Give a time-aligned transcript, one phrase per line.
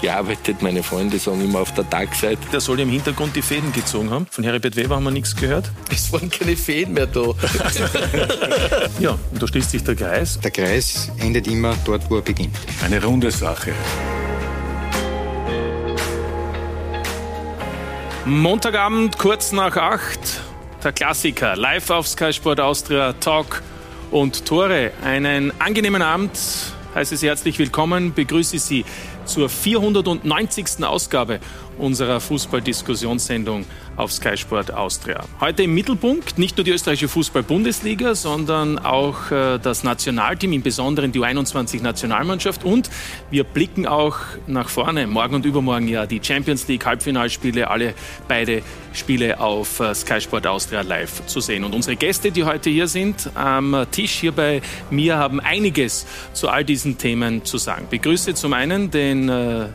[0.00, 0.62] gearbeitet.
[0.62, 2.40] Meine Freunde sagen immer auf der Tagseite.
[2.52, 4.26] Der soll im Hintergrund die Fäden gezogen haben.
[4.30, 5.70] Von Heribert Weber haben wir nichts gehört.
[5.90, 7.20] Es waren keine Fäden mehr da.
[9.00, 10.38] ja, und da schließt sich der Kreis.
[10.40, 12.56] Der Kreis endet immer dort, wo er beginnt.
[12.84, 13.72] Eine runde Sache.
[18.26, 20.40] Montagabend, kurz nach acht,
[20.84, 21.56] der Klassiker.
[21.56, 23.62] Live auf Sky Sport Austria, Talk
[24.10, 24.92] und Tore.
[25.02, 26.30] Einen angenehmen Abend,
[26.94, 28.84] heiße Sie herzlich willkommen, begrüße Sie
[29.24, 30.84] zur 490.
[30.84, 31.40] Ausgabe
[31.80, 33.64] unserer Fußballdiskussionssendung
[33.96, 35.24] auf Sky Sport Austria.
[35.40, 41.12] Heute im Mittelpunkt nicht nur die österreichische Fußball-Bundesliga, sondern auch äh, das Nationalteam, im Besonderen
[41.12, 42.64] die U21-Nationalmannschaft.
[42.64, 42.90] Und
[43.30, 45.06] wir blicken auch nach vorne.
[45.06, 47.94] Morgen und übermorgen ja die Champions League Halbfinalspiele, alle
[48.28, 51.64] beide Spiele auf äh, Sky Sport Austria live zu sehen.
[51.64, 56.48] Und unsere Gäste, die heute hier sind, am Tisch hier bei mir, haben einiges zu
[56.48, 57.84] all diesen Themen zu sagen.
[57.84, 59.66] Ich begrüße zum einen den äh,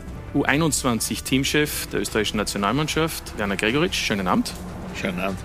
[0.44, 3.94] U21-Teamchef der österreichischen Nationalmannschaft, Werner Gregoritsch.
[3.96, 4.52] Schönen Abend.
[5.00, 5.38] Schönen Abend.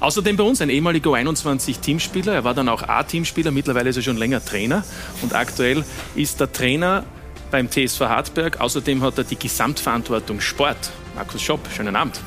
[0.00, 2.34] Außerdem bei uns ein ehemaliger U21-Teamspieler.
[2.34, 4.84] Er war dann auch A-Teamspieler, mittlerweile ist er schon länger Trainer.
[5.22, 7.04] Und aktuell ist er Trainer
[7.50, 8.60] beim TSV Hartberg.
[8.60, 10.90] Außerdem hat er die Gesamtverantwortung Sport.
[11.14, 12.20] Markus Schopp, schönen Abend.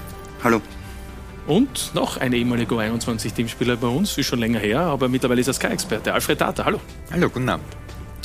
[0.44, 0.62] Hallo.
[1.46, 5.54] Und noch ein ehemaliger U21-Teamspieler bei uns, ist schon länger her, aber mittlerweile ist er
[5.54, 6.14] Sky-Experte.
[6.14, 6.82] Alfred Data, hallo.
[7.12, 7.66] Hallo, guten Abend.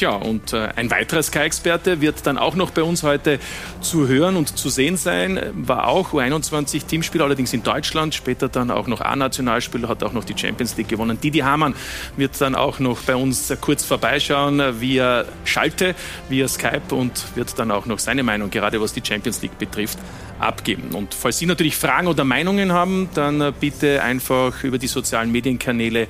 [0.03, 3.39] Tja, und äh, ein weiterer Sky-Experte wird dann auch noch bei uns heute
[3.81, 5.41] zu hören und zu sehen sein.
[5.55, 10.37] War auch U21-Teamspieler, allerdings in Deutschland, später dann auch noch A-Nationalspieler, hat auch noch die
[10.37, 11.21] Champions League gewonnen.
[11.21, 11.77] Didi Hamann
[12.17, 15.95] wird dann auch noch bei uns kurz vorbeischauen via Schalte,
[16.29, 20.01] via Skype und wird dann auch noch seine Meinung, gerade was die Champions League betrifft,
[20.41, 20.97] abgeben.
[20.97, 25.31] Und falls Sie natürlich Fragen oder Meinungen haben, dann äh, bitte einfach über die sozialen
[25.31, 26.09] Medienkanäle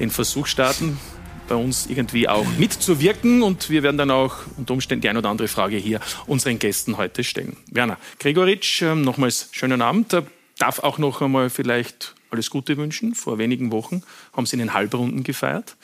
[0.00, 0.98] den Versuch starten
[1.46, 3.42] bei uns irgendwie auch mitzuwirken.
[3.42, 6.96] Und wir werden dann auch unter Umständen die ein oder andere Frage hier unseren Gästen
[6.96, 7.56] heute stellen.
[7.70, 10.16] Werner Gregoritsch, ähm, nochmals schönen Abend.
[10.58, 13.14] Darf auch noch einmal vielleicht alles Gute wünschen.
[13.14, 14.02] Vor wenigen Wochen
[14.32, 15.76] haben Sie in den Halbrunden gefeiert.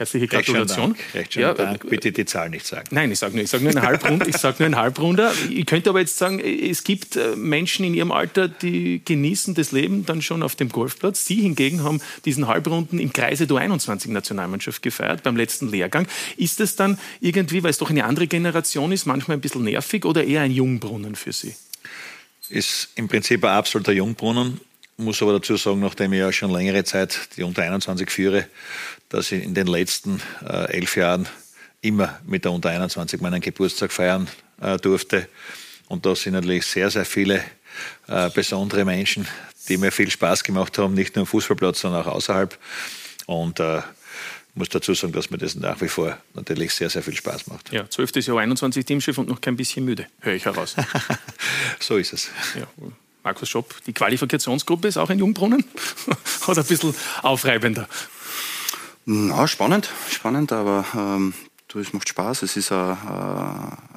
[0.00, 0.96] Herzliche Gratulation.
[1.12, 1.86] Recht schönen ja, Dank.
[1.86, 2.86] Bitte die Zahl nicht sagen.
[2.90, 5.30] Nein, ich sage nur, sag nur, eine Halbrunde, ich sag nur ein Halbrunder.
[5.50, 9.72] Ich könnte aber jetzt sagen, es gibt äh, Menschen in ihrem Alter, die genießen das
[9.72, 11.26] Leben dann schon auf dem Golfplatz.
[11.26, 16.08] Sie hingegen haben diesen Halbrunden im Kreise der 21 Nationalmannschaft gefeiert, beim letzten Lehrgang.
[16.38, 20.06] Ist es dann irgendwie, weil es doch eine andere Generation ist, manchmal ein bisschen nervig
[20.06, 21.54] oder eher ein Jungbrunnen für Sie?
[22.48, 24.62] Ist im Prinzip ein absoluter Jungbrunnen
[25.00, 28.46] muss aber dazu sagen, nachdem ich ja schon längere Zeit die Unter 21 führe,
[29.08, 31.28] dass ich in den letzten äh, elf Jahren
[31.80, 34.28] immer mit der Unter 21 meinen Geburtstag feiern
[34.60, 35.28] äh, durfte.
[35.88, 37.42] Und da sind natürlich sehr, sehr viele
[38.06, 39.26] äh, besondere Menschen,
[39.68, 42.56] die mir viel Spaß gemacht haben, nicht nur am Fußballplatz, sondern auch außerhalb.
[43.26, 43.82] Und äh,
[44.54, 47.72] muss dazu sagen, dass mir das nach wie vor natürlich sehr, sehr viel Spaß macht.
[47.72, 48.16] Ja, 12.
[48.26, 50.76] Jahr 21 Teamchef und noch kein bisschen müde, höre ich heraus.
[51.80, 52.30] so ist es.
[52.58, 52.66] Ja.
[53.22, 55.64] Markus Schopp, die Qualifikationsgruppe ist auch ein Jungbrunnen
[56.46, 57.88] oder ein bisschen aufreibender?
[59.04, 61.34] Na, spannend, spannend, aber ähm,
[61.74, 62.42] es macht Spaß.
[62.42, 62.94] Es ist äh,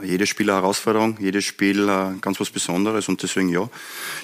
[0.04, 3.70] jedes Spiel eine Herausforderung, jedes Spiel äh, ganz was Besonderes und deswegen ja,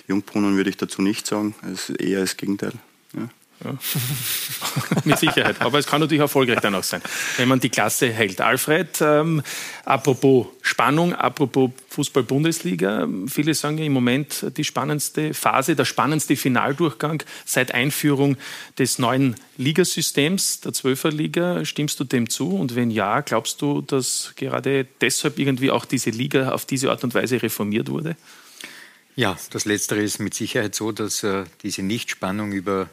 [0.08, 2.74] Jungbrunnen würde ich dazu nicht sagen, es ist eher das Gegenteil.
[3.14, 3.30] Ja.
[3.64, 3.78] Ja.
[5.04, 5.60] Mit Sicherheit.
[5.60, 7.02] Aber es kann natürlich erfolgreich dann auch sein,
[7.38, 8.40] wenn man die Klasse hält.
[8.40, 9.42] Alfred, ähm,
[9.84, 13.08] apropos Spannung, apropos Fußball-Bundesliga.
[13.28, 18.38] Viele sagen ja im Moment die spannendste Phase, der spannendste Finaldurchgang seit Einführung
[18.78, 21.66] des neuen Ligasystems, der Zwölferliga.
[21.66, 22.56] Stimmst du dem zu?
[22.56, 27.04] Und wenn ja, glaubst du, dass gerade deshalb irgendwie auch diese Liga auf diese Art
[27.04, 28.16] und Weise reformiert wurde?
[29.16, 32.90] Ja, das Letztere ist mit Sicherheit so, dass äh, diese Nichtspannung über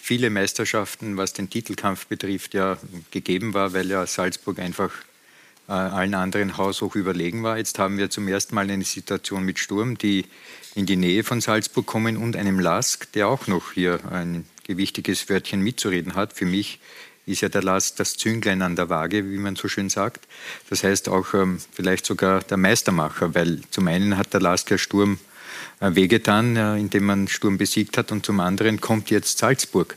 [0.00, 2.78] viele Meisterschaften, was den Titelkampf betrifft, ja
[3.10, 4.92] gegeben war, weil ja Salzburg einfach
[5.68, 7.58] äh, allen anderen haushoch überlegen war.
[7.58, 10.24] Jetzt haben wir zum ersten Mal eine Situation mit Sturm, die
[10.74, 15.28] in die Nähe von Salzburg kommen und einem Lask, der auch noch hier ein gewichtiges
[15.28, 16.32] Wörtchen mitzureden hat.
[16.32, 16.80] Für mich
[17.26, 20.26] ist ja der Lask das Zünglein an der Waage, wie man so schön sagt.
[20.70, 24.78] Das heißt auch ähm, vielleicht sogar der Meistermacher, weil zum einen hat der Lask ja
[24.78, 25.18] Sturm
[25.80, 28.12] wehgetan, äh, indem man Sturm besiegt hat.
[28.12, 29.96] Und zum anderen kommt jetzt Salzburg.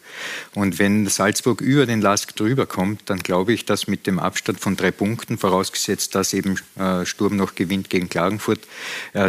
[0.53, 4.59] Und wenn Salzburg über den Lask drüber kommt, dann glaube ich, dass mit dem Abstand
[4.59, 8.59] von drei Punkten, vorausgesetzt, dass eben äh, Sturm noch gewinnt gegen Klagenfurt,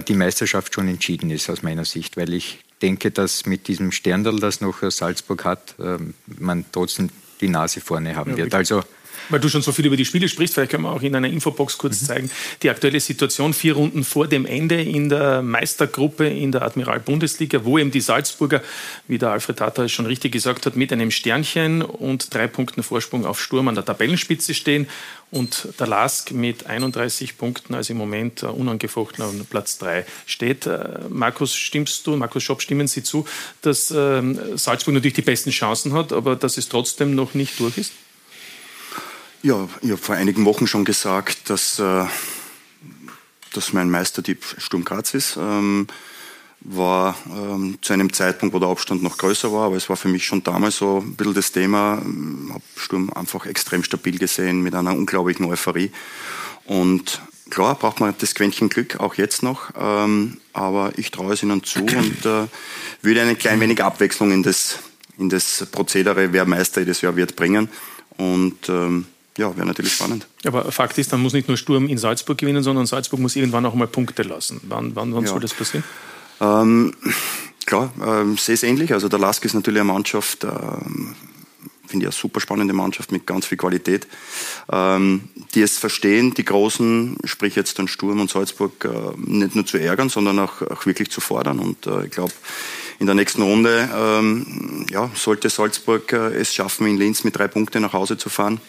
[0.08, 4.38] die Meisterschaft schon entschieden ist aus meiner Sicht, weil ich denke, dass mit diesem Sterndal,
[4.40, 7.08] das noch Salzburg hat, ähm, man trotzdem
[7.40, 8.54] die Nase vorne haben ja, wird.
[8.54, 8.82] Also
[9.32, 11.28] weil du schon so viel über die Spiele sprichst, vielleicht können wir auch in einer
[11.28, 12.06] Infobox kurz mhm.
[12.06, 12.30] zeigen,
[12.62, 17.78] die aktuelle Situation vier Runden vor dem Ende in der Meistergruppe in der Admiral-Bundesliga, wo
[17.78, 18.62] eben die Salzburger,
[19.08, 23.26] wie der Alfred Tata schon richtig gesagt hat, mit einem Sternchen und drei Punkten Vorsprung
[23.26, 24.86] auf Sturm an der Tabellenspitze stehen
[25.32, 30.66] und der Lask mit 31 Punkten, also im Moment unangefochten auf Platz 3 steht.
[30.66, 33.26] Äh, Markus, stimmst du, Markus Schopp, stimmen Sie zu,
[33.62, 37.78] dass ähm, Salzburg natürlich die besten Chancen hat, aber dass es trotzdem noch nicht durch
[37.78, 37.92] ist?
[39.44, 42.04] Ja, ich habe vor einigen Wochen schon gesagt, dass, äh,
[43.52, 45.36] dass mein Meistertipp Sturm Graz ist.
[45.36, 45.88] Ähm,
[46.60, 50.06] war ähm, zu einem Zeitpunkt, wo der Abstand noch größer war, aber es war für
[50.06, 51.98] mich schon damals so ein bisschen das Thema.
[51.98, 55.90] Ich ähm, habe Sturm einfach extrem stabil gesehen mit einer unglaublichen Euphorie.
[56.64, 61.42] Und klar braucht man das Quäntchen Glück, auch jetzt noch, ähm, aber ich traue es
[61.42, 62.46] ihnen zu und äh,
[63.02, 64.78] würde ein klein wenig Abwechslung in das,
[65.18, 67.68] in das Prozedere, wer Meister jedes Jahr wird, bringen.
[68.18, 69.06] Und ähm,
[69.38, 70.26] ja, wäre natürlich spannend.
[70.44, 73.64] Aber Fakt ist, dann muss nicht nur Sturm in Salzburg gewinnen, sondern Salzburg muss irgendwann
[73.64, 74.60] auch mal Punkte lassen.
[74.64, 75.30] Wann, wann, wann ja.
[75.30, 75.84] soll das passieren?
[76.40, 76.94] Ähm,
[77.64, 78.92] klar, ähm, sehe es ähnlich.
[78.92, 81.14] Also der Lask ist natürlich eine Mannschaft, ähm,
[81.86, 84.06] finde ich eine super spannende Mannschaft mit ganz viel Qualität,
[84.70, 89.64] ähm, die es verstehen, die Großen, sprich jetzt dann Sturm und Salzburg, äh, nicht nur
[89.64, 91.58] zu ärgern, sondern auch, auch wirklich zu fordern.
[91.58, 92.32] Und äh, ich glaube,
[92.98, 97.48] in der nächsten Runde ähm, ja, sollte Salzburg äh, es schaffen, in Linz mit drei
[97.48, 98.60] Punkten nach Hause zu fahren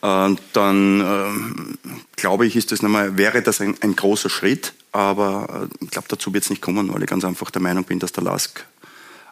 [0.00, 5.84] dann äh, glaube ich, ist das nochmal, wäre das ein, ein großer Schritt, aber äh,
[5.84, 8.12] ich glaube, dazu wird es nicht kommen, weil ich ganz einfach der Meinung bin, dass
[8.12, 8.64] der Lask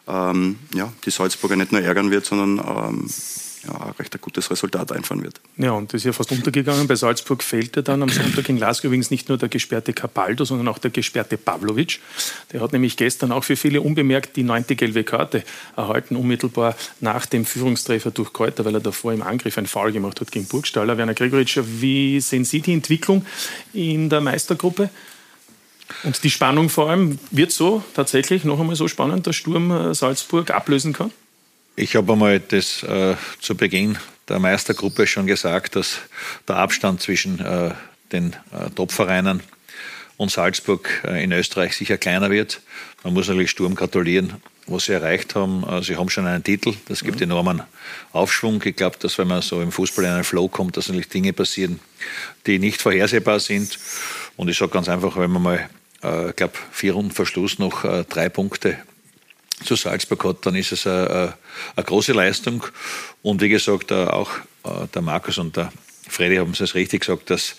[0.07, 3.09] ähm, ja, die Salzburger nicht nur ärgern wird, sondern ähm,
[3.65, 5.41] ja, recht ein gutes Resultat einfahren wird.
[5.57, 6.87] Ja, und das ist ja fast untergegangen.
[6.87, 10.67] Bei Salzburg fehlte dann am Sonntag in Glasgow übrigens nicht nur der gesperrte Capaldo, sondern
[10.67, 11.99] auch der gesperrte Pavlovic.
[12.51, 15.43] Der hat nämlich gestern auch für viele unbemerkt die neunte gelbe Karte
[15.75, 20.21] erhalten, unmittelbar nach dem Führungstreffer durch Kräuter, weil er davor im Angriff einen Foul gemacht
[20.21, 20.97] hat gegen Burgstaller.
[20.97, 23.25] Werner Gregoritsch, wie sehen Sie die Entwicklung
[23.73, 24.89] in der Meistergruppe?
[26.03, 29.93] Und die Spannung vor allem wird so tatsächlich noch einmal so spannend, dass Sturm äh,
[29.95, 31.11] Salzburg ablösen kann?
[31.79, 35.99] Ich habe einmal das äh, zu Beginn der Meistergruppe schon gesagt, dass
[36.47, 37.69] der Abstand zwischen äh,
[38.11, 39.43] den äh, Topvereinen
[40.17, 42.61] und Salzburg äh, in Österreich sicher kleiner wird.
[43.03, 44.33] Man muss natürlich Sturm gratulieren,
[44.65, 45.63] was sie erreicht haben.
[45.69, 47.25] Äh, sie haben schon einen Titel, das gibt mhm.
[47.25, 47.61] enormen
[48.11, 48.59] Aufschwung.
[48.65, 51.31] Ich glaube, dass wenn man so im Fußball in einen Flow kommt, dass natürlich Dinge
[51.31, 51.79] passieren,
[52.47, 53.77] die nicht vorhersehbar sind.
[54.35, 55.69] Und ich sage ganz einfach, wenn man mal,
[56.01, 58.79] äh, ich glaube, vier Runden Verschluss noch äh, drei Punkte
[59.63, 61.33] zu Salzburg hat, dann ist es eine,
[61.75, 62.63] eine große Leistung.
[63.21, 64.31] Und wie gesagt, äh, auch
[64.63, 65.71] äh, der Markus und der
[66.07, 67.55] Freddy haben es richtig gesagt, dass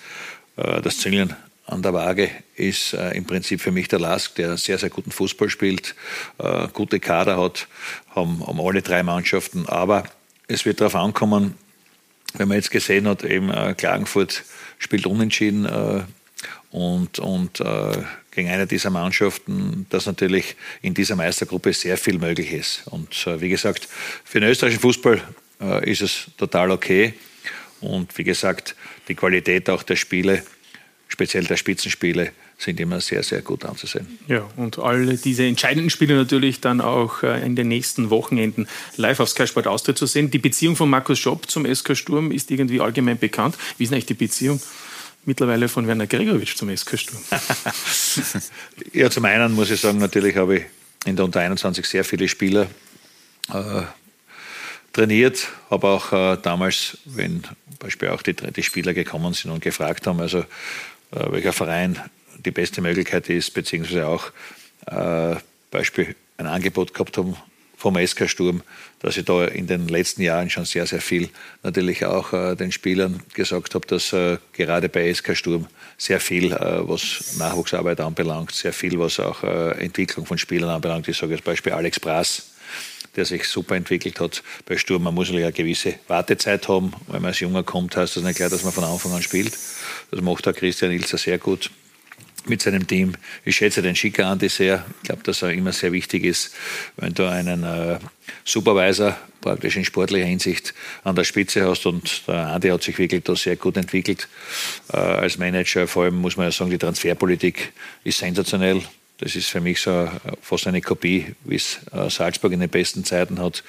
[0.56, 1.35] äh, das Züngeln
[1.67, 5.50] an der Waage ist im Prinzip für mich der Lask, der sehr, sehr guten Fußball
[5.50, 5.95] spielt,
[6.73, 7.69] gute Kader hat,
[8.17, 9.67] haben, haben alle drei Mannschaften.
[9.67, 10.05] Aber
[10.47, 11.59] es wird darauf ankommen,
[12.33, 14.45] wenn man jetzt gesehen hat, eben Klagenfurt
[14.79, 15.69] spielt unentschieden
[16.71, 17.62] und, und
[18.38, 22.82] gegen eine dieser Mannschaften, dass natürlich in dieser Meistergruppe sehr viel möglich ist.
[22.87, 23.88] Und äh, wie gesagt,
[24.25, 25.20] für den österreichischen Fußball
[25.61, 27.14] äh, ist es total okay.
[27.81, 28.76] Und wie gesagt,
[29.08, 30.44] die Qualität auch der Spiele,
[31.08, 34.06] speziell der Spitzenspiele, sind immer sehr, sehr gut anzusehen.
[34.29, 39.18] Ja, und alle diese entscheidenden Spiele natürlich dann auch äh, in den nächsten Wochenenden live
[39.18, 40.30] auf Sky Sport Austria zu sehen.
[40.30, 43.57] Die Beziehung von Markus Schopp zum SK Sturm ist irgendwie allgemein bekannt.
[43.78, 44.61] Wie ist eigentlich die Beziehung?
[45.28, 47.23] Mittlerweile von Werner Gregoritsch zum SK Sturm?
[48.92, 50.64] ja, zum einen muss ich sagen, natürlich habe ich
[51.04, 52.66] in der Unter 21 sehr viele Spieler
[53.52, 53.82] äh,
[54.92, 57.44] trainiert, habe auch äh, damals, wenn
[57.78, 60.44] Beispiel auch die, die Spieler gekommen sind und gefragt haben, also äh,
[61.11, 62.00] welcher Verein
[62.44, 64.30] die beste Möglichkeit ist, beziehungsweise auch
[64.87, 65.37] äh,
[65.70, 67.37] Beispiel ein Angebot gehabt haben
[67.78, 68.62] vom SK Sturm,
[68.99, 71.30] dass ich da in den letzten Jahren schon sehr, sehr viel
[71.62, 76.52] natürlich auch äh, den Spielern gesagt habe, dass äh, gerade bei SK Sturm sehr viel,
[76.52, 81.06] äh, was Nachwuchsarbeit anbelangt, sehr viel, was auch äh, Entwicklung von Spielern anbelangt.
[81.06, 82.50] Ich sage jetzt Beispiel Alex Brass,
[83.14, 85.04] der sich super entwickelt hat bei Sturm.
[85.04, 86.92] Man muss natürlich eine gewisse Wartezeit haben.
[87.06, 89.56] Wenn man als Junger kommt, heißt das nicht klar, dass man von Anfang an spielt.
[90.11, 91.70] Das macht auch Christian Ilzer sehr gut
[92.49, 93.14] mit seinem Team.
[93.45, 94.85] Ich schätze den Schicker Andi sehr.
[95.02, 96.55] Ich glaube, dass er immer sehr wichtig ist,
[96.97, 97.99] wenn du einen äh,
[98.45, 100.75] Supervisor praktisch in sportlicher Hinsicht
[101.05, 101.87] an der Spitze hast.
[101.87, 104.28] Und der Andi hat sich wirklich da sehr gut entwickelt
[104.93, 105.87] äh, als Manager.
[105.87, 107.73] Vor allem muss man ja sagen, die Transferpolitik
[108.05, 108.83] ist sensationell.
[109.19, 110.09] Das ist für mich so
[110.43, 113.64] fast eine Kopie, wie es äh, Salzburg in den besten Zeiten hat,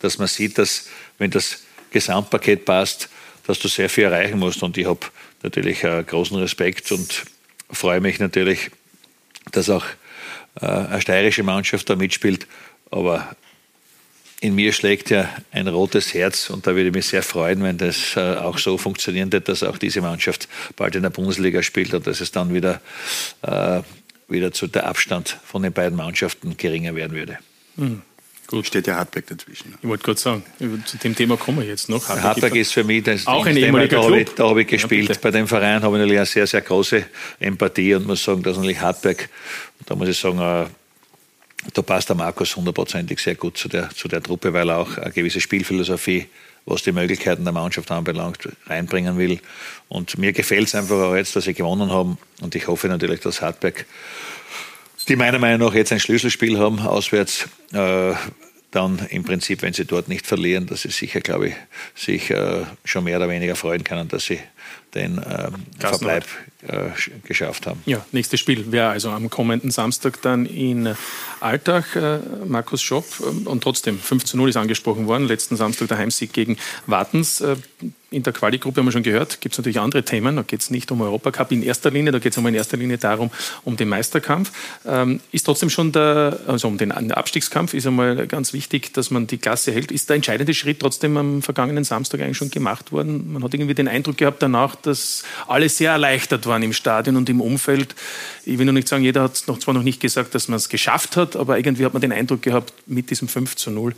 [0.00, 3.08] dass man sieht, dass wenn das Gesamtpaket passt,
[3.46, 4.62] dass du sehr viel erreichen musst.
[4.62, 5.00] Und ich habe
[5.42, 7.24] natürlich äh, großen Respekt und
[7.72, 8.70] freue mich natürlich,
[9.52, 9.84] dass auch
[10.60, 12.46] äh, eine steirische Mannschaft da mitspielt.
[12.90, 13.36] Aber
[14.40, 17.76] in mir schlägt ja ein rotes Herz und da würde ich mich sehr freuen, wenn
[17.76, 21.92] das äh, auch so funktionieren wird, dass auch diese Mannschaft bald in der Bundesliga spielt
[21.92, 22.80] und dass es dann wieder,
[23.42, 23.82] äh,
[24.28, 27.38] wieder zu der Abstand von den beiden Mannschaften geringer werden würde.
[27.76, 28.02] Mhm.
[28.50, 28.66] Gut.
[28.66, 29.76] Steht ja Hartberg dazwischen.
[29.80, 30.42] Ich wollte gerade sagen,
[30.84, 32.08] zu dem Thema kommen wir jetzt noch.
[32.08, 34.10] Hartberg, Hartberg ist für mich das auch ein ehemaliger da Club.
[34.10, 35.08] Habe ich, da habe ich gespielt.
[35.08, 37.04] Ja, Bei dem Verein habe ich natürlich eine sehr, sehr große
[37.38, 39.28] Empathie und muss sagen, dass natürlich Hartberg,
[39.86, 40.66] da muss ich sagen, äh,
[41.74, 44.98] da passt der Markus hundertprozentig sehr gut zu der, zu der Truppe, weil er auch
[44.98, 46.26] eine gewisse Spielphilosophie,
[46.66, 49.38] was die Möglichkeiten der Mannschaft anbelangt, reinbringen will.
[49.88, 52.18] Und mir gefällt es einfach auch jetzt, dass sie gewonnen haben.
[52.40, 53.86] Und ich hoffe natürlich, dass Hartberg,
[55.10, 58.14] die meiner Meinung nach jetzt ein Schlüsselspiel haben, auswärts, äh,
[58.70, 61.54] dann im Prinzip, wenn sie dort nicht verlieren, dass sie sicher, glaube ich,
[61.96, 64.38] sich äh, schon mehr oder weniger freuen können, dass sie
[64.94, 65.50] den äh,
[65.80, 66.24] Verbleib
[67.24, 67.82] geschafft haben.
[67.86, 70.94] Ja, nächstes Spiel wäre also am kommenden Samstag dann in
[71.40, 73.06] Alltag, äh, Markus Schopp.
[73.20, 77.40] Ähm, und trotzdem, 5 zu 0 ist angesprochen worden, letzten Samstag der Heimsieg gegen Wartens.
[77.40, 77.56] Äh,
[78.10, 80.34] in der Quali-Gruppe haben wir schon gehört, gibt es natürlich andere Themen.
[80.34, 82.98] Da geht es nicht um Europacup in erster Linie, da geht es in erster Linie
[82.98, 83.30] darum,
[83.64, 84.50] um den Meisterkampf.
[84.84, 89.28] Ähm, ist trotzdem schon der, also um den Abstiegskampf ist einmal ganz wichtig, dass man
[89.28, 89.92] die Klasse hält.
[89.92, 93.32] Ist der entscheidende Schritt trotzdem am vergangenen Samstag eigentlich schon gemacht worden?
[93.32, 97.30] Man hat irgendwie den Eindruck gehabt danach, dass alle sehr erleichtert waren im Stadion und
[97.30, 97.94] im Umfeld.
[98.44, 100.68] Ich will nur nicht sagen, jeder hat noch, zwar noch nicht gesagt, dass man es
[100.68, 103.94] geschafft hat, aber irgendwie hat man den Eindruck gehabt, mit diesem 5 zu 0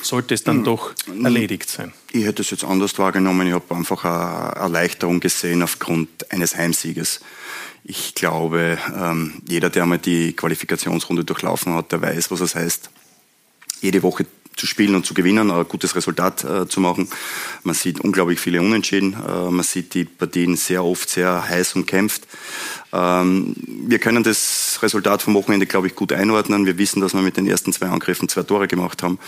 [0.00, 0.64] sollte es dann hm.
[0.64, 0.92] doch
[1.24, 1.92] erledigt sein.
[2.12, 3.48] Ich hätte es jetzt anders wahrgenommen.
[3.48, 7.20] Ich habe einfach eine Erleichterung gesehen aufgrund eines Heimsieges.
[7.84, 12.90] Ich glaube, ähm, jeder, der einmal die Qualifikationsrunde durchlaufen hat, der weiß, was es heißt,
[13.80, 14.26] jede Woche
[14.58, 17.08] zu spielen und zu gewinnen, ein gutes Resultat äh, zu machen.
[17.62, 19.14] Man sieht unglaublich viele Unentschieden.
[19.14, 22.26] Äh, man sieht die Partien sehr oft sehr heiß umkämpft.
[22.92, 26.66] Ähm, wir können das Resultat vom Wochenende, glaube ich, gut einordnen.
[26.66, 29.18] Wir wissen, dass wir mit den ersten zwei Angriffen zwei Tore gemacht haben.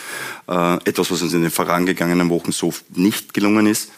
[0.48, 3.90] Äh, etwas, was uns in den vorangegangenen Wochen so nicht gelungen ist.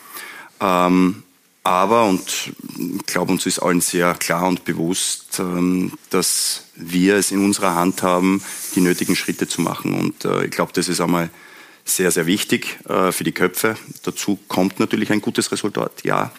[0.61, 1.23] Ähm,
[1.65, 7.31] aber, und ich glaube, uns ist allen sehr klar und bewusst, ähm, dass wir es
[7.31, 8.43] in unserer Hand haben,
[8.75, 9.95] die nötigen Schritte zu machen.
[9.95, 11.31] Und äh, ich glaube, das ist einmal
[11.85, 13.77] sehr, sehr wichtig äh, für die Köpfe.
[14.03, 16.33] Dazu kommt natürlich ein gutes Resultat, ja.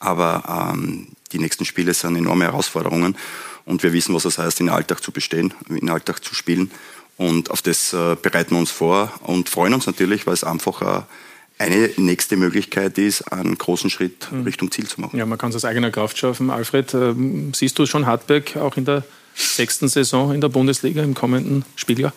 [0.00, 3.16] Aber ähm, die nächsten Spiele sind enorme Herausforderungen.
[3.64, 6.34] Und wir wissen, was es heißt, in den Alltag zu bestehen, in den Alltag zu
[6.34, 6.72] spielen.
[7.16, 11.04] Und auf das äh, bereiten wir uns vor und freuen uns natürlich, weil es einfach
[11.58, 14.44] eine nächste Möglichkeit ist, einen großen Schritt hm.
[14.44, 15.18] Richtung Ziel zu machen.
[15.18, 16.50] Ja, man kann es aus eigener Kraft schaffen.
[16.50, 21.14] Alfred, ähm, siehst du schon Hartberg auch in der sechsten Saison in der Bundesliga im
[21.14, 22.12] kommenden Spieljahr?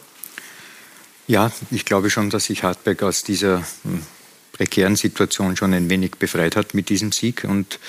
[1.27, 4.01] Ja, ich glaube schon, dass sich Hartberg aus dieser hm,
[4.53, 7.45] prekären Situation schon ein wenig befreit hat mit diesem Sieg.
[7.45, 7.79] Und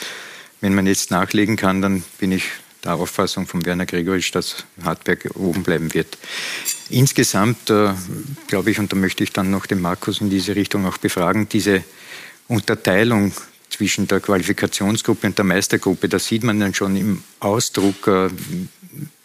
[0.60, 2.44] wenn man jetzt nachlegen kann, dann bin ich
[2.84, 6.16] der Auffassung von Werner Gregoritsch, dass Hartberg oben bleiben wird.
[6.90, 7.92] Insgesamt äh,
[8.48, 11.48] glaube ich, und da möchte ich dann noch den Markus in diese Richtung auch befragen,
[11.48, 11.84] diese
[12.48, 13.32] Unterteilung
[13.70, 18.28] zwischen der Qualifikationsgruppe und der Meistergruppe, da sieht man dann schon im Ausdruck, äh,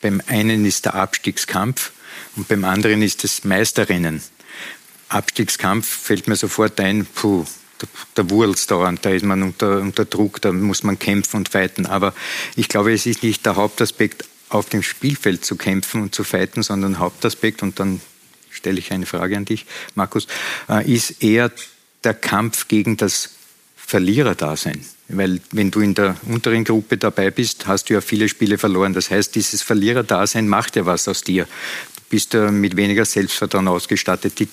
[0.01, 1.91] beim einen ist der Abstiegskampf
[2.36, 4.22] und beim anderen ist das Meisterrennen.
[5.10, 7.45] Abstiegskampf fällt mir sofort ein, puh,
[8.15, 11.86] der Wurz dauernd, da ist man unter, unter Druck, da muss man kämpfen und fighten.
[11.86, 12.13] Aber
[12.55, 16.63] ich glaube, es ist nicht der Hauptaspekt, auf dem Spielfeld zu kämpfen und zu fighten,
[16.63, 18.01] sondern Hauptaspekt, und dann
[18.50, 20.27] stelle ich eine Frage an dich, Markus,
[20.69, 21.51] äh, ist eher
[22.03, 23.31] der Kampf gegen das
[23.75, 24.83] Verliererdasein.
[25.07, 28.93] Weil wenn du in der unteren Gruppe dabei bist, hast du ja viele Spiele verloren.
[28.93, 31.43] Das heißt, dieses Verliererdasein macht ja was aus dir.
[31.43, 34.39] Du bist ja mit weniger Selbstvertrauen ausgestattet.
[34.39, 34.47] Die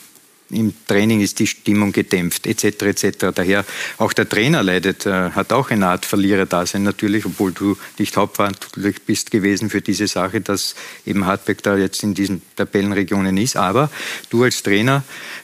[0.53, 2.83] im Training ist die Stimmung gedämpft, etc.
[2.83, 3.27] etc.
[3.35, 3.65] Daher
[3.99, 9.03] auch der Trainer leidet, äh, hat auch eine Art Verlierer-Dasein natürlich, obwohl du nicht hauptverantwortlich
[9.03, 10.75] bist gewesen für diese Sache, dass
[11.07, 13.57] eben Hartberg da jetzt in diesen Tabellenregionen ist.
[13.57, 13.91] Aber
[14.31, 15.03] du als Trainer,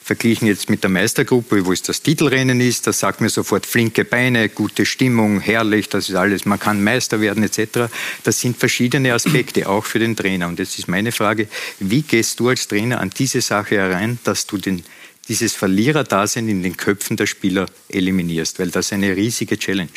[0.09, 4.05] verglichen jetzt mit der Meistergruppe, wo es das Titelrennen ist, das sagt mir sofort flinke
[4.05, 7.91] Beine, gute Stimmung, herrlich, das ist alles, man kann Meister werden etc.
[8.25, 10.49] Das sind verschiedene Aspekte, auch für den Trainer.
[10.49, 11.49] Und jetzt ist meine Frage,
[11.79, 14.83] wie gehst du als Trainer an diese Sache herein, dass du den
[15.29, 19.89] dieses Verliererdasein in den Köpfen der Spieler eliminierst, weil das eine riesige Challenge.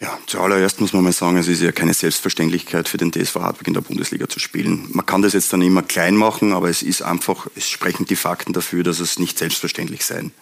[0.00, 3.68] Ja, zuallererst muss man mal sagen, es ist ja keine Selbstverständlichkeit für den TSV Hartberg
[3.68, 4.88] in der Bundesliga zu spielen.
[4.92, 8.16] Man kann das jetzt dann immer klein machen, aber es ist einfach, es sprechen die
[8.16, 10.32] Fakten dafür, dass es nicht selbstverständlich sein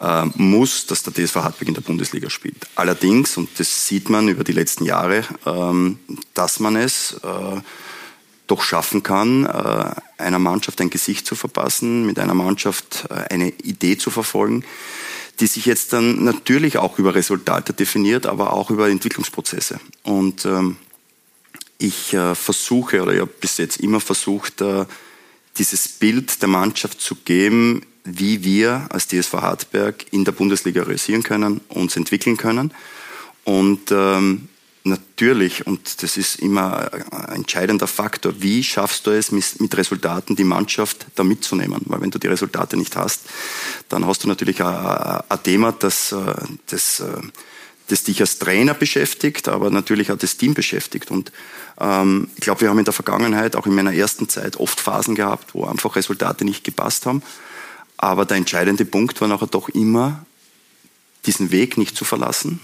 [0.00, 2.66] äh, muss, dass der TSV Hartberg in der Bundesliga spielt.
[2.74, 5.98] Allerdings, und das sieht man über die letzten Jahre, ähm,
[6.34, 7.60] dass man es äh,
[8.50, 13.50] doch schaffen kann, äh, einer Mannschaft ein Gesicht zu verpassen, mit einer Mannschaft äh, eine
[13.50, 14.64] Idee zu verfolgen,
[15.38, 19.80] die sich jetzt dann natürlich auch über Resultate definiert, aber auch über Entwicklungsprozesse.
[20.02, 20.76] Und ähm,
[21.78, 24.62] ich äh, versuche oder ich habe bis jetzt immer versucht,
[25.56, 31.22] dieses Bild der Mannschaft zu geben, wie wir als DSV Hartberg in der Bundesliga realisieren
[31.22, 32.72] können, uns entwickeln können.
[33.44, 34.48] Und ähm,
[34.84, 40.44] natürlich, und das ist immer ein entscheidender Faktor, wie schaffst du es mit Resultaten die
[40.44, 41.82] Mannschaft da mitzunehmen?
[41.86, 43.22] Weil wenn du die Resultate nicht hast,
[43.88, 46.34] dann hast du natürlich ein, Thema, das, äh,
[46.66, 47.20] das, äh,
[47.88, 51.10] das dich als Trainer beschäftigt, aber natürlich auch das Team beschäftigt.
[51.10, 51.32] Und
[51.78, 55.14] ähm, ich glaube, wir haben in der Vergangenheit, auch in meiner ersten Zeit, oft Phasen
[55.14, 57.22] gehabt, wo einfach Resultate nicht gepasst haben.
[57.96, 60.24] Aber der entscheidende Punkt war nachher doch immer,
[61.26, 62.60] diesen Weg nicht zu verlassen,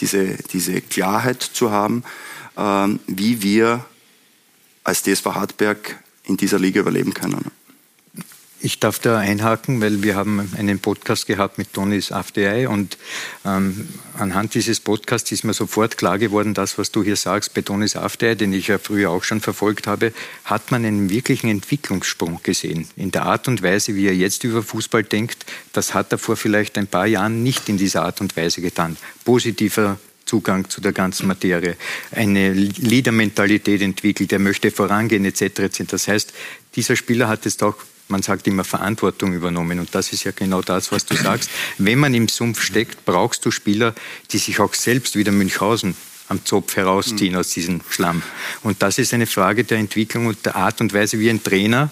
[0.00, 2.04] diese, diese Klarheit zu haben,
[2.56, 3.84] ähm, wie wir
[4.84, 7.50] als DSV Hartberg in dieser Liga überleben können.
[8.62, 12.98] Ich darf da einhaken, weil wir haben einen Podcast gehabt mit Tonis AfDI und
[13.46, 13.88] ähm,
[14.18, 17.96] anhand dieses Podcasts ist mir sofort klar geworden, das, was du hier sagst, bei Tonis
[17.96, 20.12] AfDI, den ich ja früher auch schon verfolgt habe,
[20.44, 22.86] hat man einen wirklichen Entwicklungssprung gesehen.
[22.96, 26.36] In der Art und Weise, wie er jetzt über Fußball denkt, das hat er vor
[26.36, 28.98] vielleicht ein paar Jahren nicht in dieser Art und Weise getan.
[29.24, 31.76] Positiver Zugang zu der ganzen Materie,
[32.12, 35.40] eine Leader-Mentalität entwickelt, er möchte vorangehen etc.
[35.60, 35.82] etc.
[35.88, 36.32] Das heißt,
[36.76, 37.74] dieser Spieler hat jetzt auch
[38.10, 39.78] man sagt immer Verantwortung übernommen.
[39.78, 41.50] Und das ist ja genau das, was du sagst.
[41.78, 43.94] Wenn man im Sumpf steckt, brauchst du Spieler,
[44.30, 45.94] die sich auch selbst wieder Münchhausen
[46.28, 47.40] am Zopf herausziehen mhm.
[47.40, 48.22] aus diesem Schlamm.
[48.62, 51.90] Und das ist eine Frage der Entwicklung und der Art und Weise, wie ein Trainer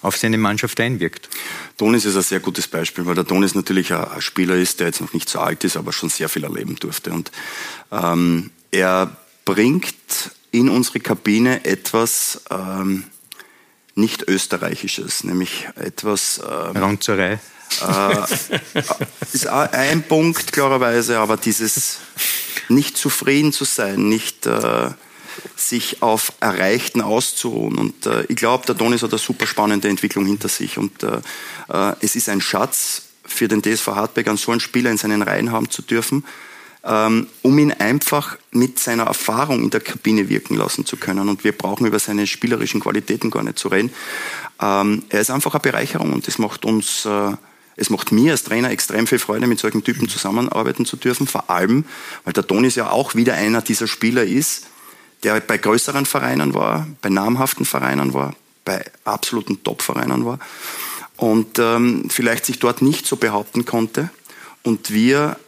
[0.00, 1.28] auf seine Mannschaft einwirkt.
[1.76, 5.00] Donis ist ein sehr gutes Beispiel, weil der Donis natürlich ein Spieler ist, der jetzt
[5.00, 7.10] noch nicht so alt ist, aber schon sehr viel erleben durfte.
[7.10, 7.30] Und
[7.90, 9.94] ähm, er bringt
[10.50, 13.04] in unsere Kabine etwas, ähm,
[13.94, 16.40] nicht österreichisches, nämlich etwas.
[16.40, 17.38] Ähm, Ranzerei.
[17.80, 18.16] Äh,
[19.32, 21.98] ist ein Punkt, klarerweise, aber dieses
[22.68, 24.90] nicht zufrieden zu sein, nicht äh,
[25.56, 27.78] sich auf Erreichten auszuruhen.
[27.78, 30.78] Und äh, ich glaube, der Donis hat eine super spannende Entwicklung hinter sich.
[30.78, 31.20] Und äh,
[31.68, 35.22] äh es ist ein Schatz für den DSV Hartberg, an so einen Spieler in seinen
[35.22, 36.24] Reihen haben zu dürfen
[36.84, 41.28] um ihn einfach mit seiner Erfahrung in der Kabine wirken lassen zu können.
[41.28, 43.90] Und wir brauchen über seine spielerischen Qualitäten gar nicht zu reden.
[44.60, 47.32] Ähm, er ist einfach eine Bereicherung und das macht uns, äh,
[47.76, 51.26] es macht mir als Trainer extrem viel Freude, mit solchen Typen zusammenarbeiten zu dürfen.
[51.26, 51.86] Vor allem,
[52.24, 54.66] weil der Tonis ja auch wieder einer dieser Spieler ist,
[55.22, 58.34] der bei größeren Vereinen war, bei namhaften Vereinen war,
[58.66, 60.38] bei absoluten Top-Vereinen war
[61.16, 64.10] und ähm, vielleicht sich dort nicht so behaupten konnte.
[64.62, 65.38] Und wir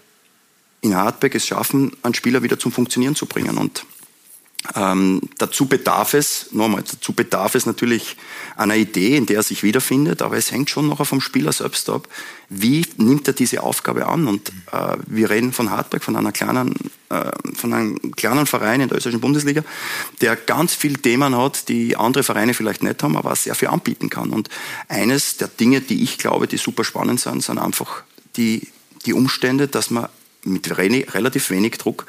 [0.86, 3.58] in Hartberg es schaffen, einen Spieler wieder zum Funktionieren zu bringen.
[3.58, 3.84] Und
[4.74, 8.16] ähm, dazu bedarf es, nochmal, dazu bedarf es natürlich
[8.56, 11.88] einer Idee, in der er sich wiederfindet, aber es hängt schon noch vom Spieler selbst
[11.88, 12.08] ab.
[12.48, 14.26] Wie nimmt er diese Aufgabe an?
[14.26, 16.74] Und äh, wir reden von Hartberg, von einer kleinen,
[17.10, 19.62] äh, von einem kleinen Verein in der österreichischen Bundesliga,
[20.20, 24.10] der ganz viele Themen hat, die andere Vereine vielleicht nicht haben, aber sehr viel anbieten
[24.10, 24.30] kann.
[24.30, 24.48] Und
[24.88, 28.02] eines der Dinge, die ich glaube, die super spannend sind, sind einfach
[28.36, 28.68] die,
[29.04, 30.08] die Umstände, dass man
[30.46, 32.06] mit relativ wenig Druck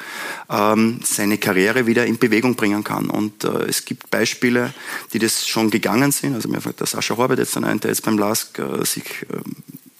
[0.49, 3.09] ähm, seine Karriere wieder in Bewegung bringen kann.
[3.09, 4.73] Und äh, es gibt Beispiele,
[5.13, 6.35] die das schon gegangen sind.
[6.35, 9.37] Also mir fällt der Sascha Horbert jetzt ein, der jetzt beim LASK äh, sich äh,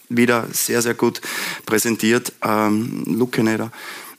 [0.08, 1.20] wieder sehr, sehr gut
[1.66, 2.32] präsentiert.
[2.42, 3.70] Ähm, Lukeneder.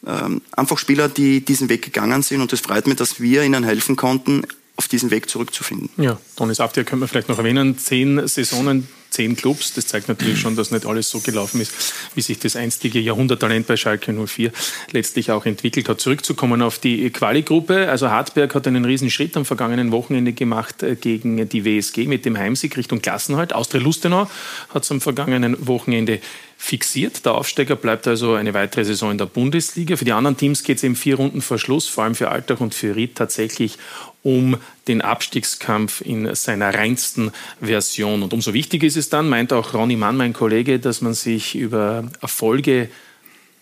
[0.06, 2.42] Ähm, einfach Spieler, die diesen Weg gegangen sind.
[2.42, 4.44] Und es freut mich, dass wir ihnen helfen konnten,
[4.76, 5.90] auf diesen Weg zurückzufinden.
[5.98, 7.78] Ja, Donis Aftia könnte man vielleicht noch erwähnen.
[7.78, 9.74] Zehn Saisonen zehn Clubs.
[9.74, 11.74] Das zeigt natürlich schon, dass nicht alles so gelaufen ist,
[12.16, 14.52] wie sich das einstige Jahrhunderttalent bei Schalke 04
[14.92, 16.02] letztlich auch entwickelt hat.
[16.02, 17.90] Zurückzukommen auf die Quali-Gruppe.
[17.90, 22.26] Also Hartberg hat einen riesen Schritt am vergangenen Wochenende gemacht äh, gegen die WSG mit
[22.26, 23.54] dem Heimsieg Richtung Klassenhalt.
[23.54, 24.30] Austria Lustenau
[24.70, 26.20] hat es am vergangenen Wochenende
[26.62, 27.26] fixiert.
[27.26, 29.96] Der Aufsteiger bleibt also eine weitere Saison in der Bundesliga.
[29.96, 32.60] Für die anderen Teams geht es eben vier Runden vor Schluss, vor allem für Alltag
[32.60, 33.78] und für Ried tatsächlich
[34.24, 34.58] um
[34.90, 38.24] den Abstiegskampf in seiner reinsten Version.
[38.24, 41.56] Und umso wichtiger ist es dann, meint auch Ronny Mann, mein Kollege, dass man sich
[41.56, 42.90] über Erfolge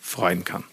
[0.02, 0.64] freuen kann.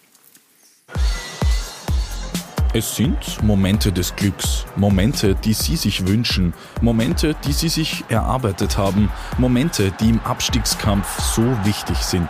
[2.77, 8.77] Es sind Momente des Glücks, Momente, die Sie sich wünschen, Momente, die Sie sich erarbeitet
[8.77, 12.29] haben, Momente, die im Abstiegskampf so wichtig sind.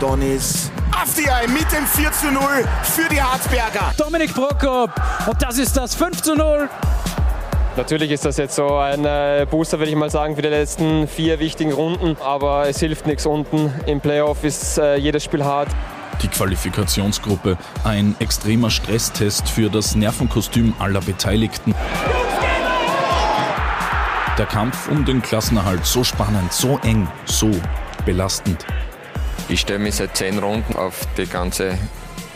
[0.00, 2.42] Donis Afdiay mit dem 4 zu 0
[2.82, 3.92] für die Harzberger.
[3.96, 4.90] Dominik Prokop
[5.28, 6.68] und das ist das 5 zu 0.
[7.76, 11.06] Natürlich ist das jetzt so ein äh, Booster, würde ich mal sagen, für die letzten
[11.06, 12.16] vier wichtigen Runden.
[12.20, 13.72] Aber es hilft nichts unten.
[13.86, 15.68] Im Playoff ist äh, jedes Spiel hart
[16.22, 17.56] die Qualifikationsgruppe.
[17.84, 21.74] Ein extremer Stresstest für das Nervenkostüm aller Beteiligten.
[24.38, 27.50] Der Kampf um den Klassenerhalt so spannend, so eng, so
[28.06, 28.64] belastend.
[29.48, 31.78] Ich stelle mich seit zehn Runden auf die ganze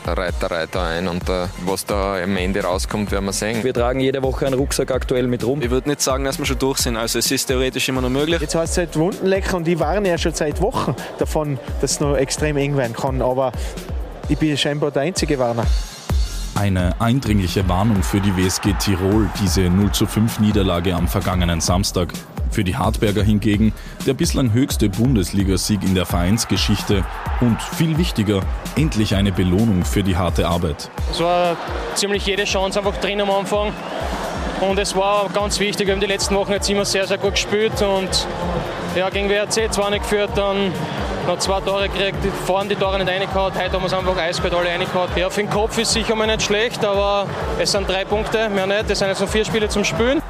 [0.05, 3.63] Reiterei da ein und uh, was da am Ende rauskommt, werden wir sehen.
[3.63, 5.63] Wir tragen jede Woche einen Rucksack aktuell mit rum.
[5.63, 6.97] Ich würde nicht sagen, dass wir schon durch sind.
[6.97, 8.41] Also es ist theoretisch immer noch möglich.
[8.41, 12.01] Jetzt heißt es halt Wundenlecker und die waren ja schon seit Wochen davon, dass es
[12.01, 13.23] noch extrem eng werden kann.
[13.23, 13.53] Aber
[14.29, 15.67] ich bin scheinbar der einzige Warner.
[16.55, 22.13] Eine eindringliche Warnung für die WSG Tirol, diese 0 zu 5 Niederlage am vergangenen Samstag.
[22.51, 23.73] Für die Hartberger hingegen
[24.07, 27.05] der bislang höchste Bundesligasieg in der Vereinsgeschichte
[27.41, 28.41] und viel wichtiger,
[28.77, 30.91] endlich eine Belohnung für die harte Arbeit.
[31.11, 31.57] Es war
[31.95, 33.73] ziemlich jede Chance einfach drin am Anfang.
[34.61, 37.33] Und es war ganz wichtig, wir haben die letzten Wochen jetzt immer sehr, sehr gut
[37.33, 38.27] gespielt und
[38.95, 40.71] ja, gegen WRC zwar nicht geführt, dann
[41.27, 44.55] noch zwei Tore gekriegt, vorhin die Tore nicht reingehauen, heute haben wir es einfach eiskalt
[44.55, 45.11] alle reingehauen.
[45.17, 47.27] Ja, für den Kopf ist sicher mal nicht schlecht, aber
[47.59, 50.23] es sind drei Punkte, mehr nicht, es sind jetzt noch vier Spiele zum Spielen.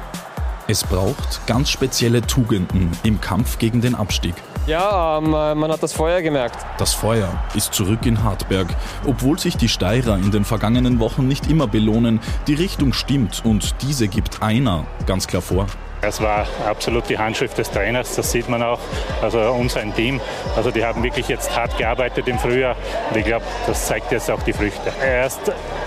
[0.67, 4.33] Es braucht ganz spezielle Tugenden im Kampf gegen den Abstieg.
[4.65, 6.55] Ja, ähm, man hat das Feuer gemerkt.
[6.77, 8.67] Das Feuer ist zurück in Hartberg.
[9.05, 13.75] Obwohl sich die Steirer in den vergangenen Wochen nicht immer belohnen, die Richtung stimmt und
[13.81, 15.67] diese gibt einer ganz klar vor.
[16.05, 18.79] Es war absolut die Handschrift des Trainers, das sieht man auch,
[19.21, 20.19] also und sein Team.
[20.55, 22.75] Also die haben wirklich jetzt hart gearbeitet im Frühjahr
[23.09, 24.91] und ich glaube, das zeigt jetzt auch die Früchte.
[25.01, 25.39] Er ist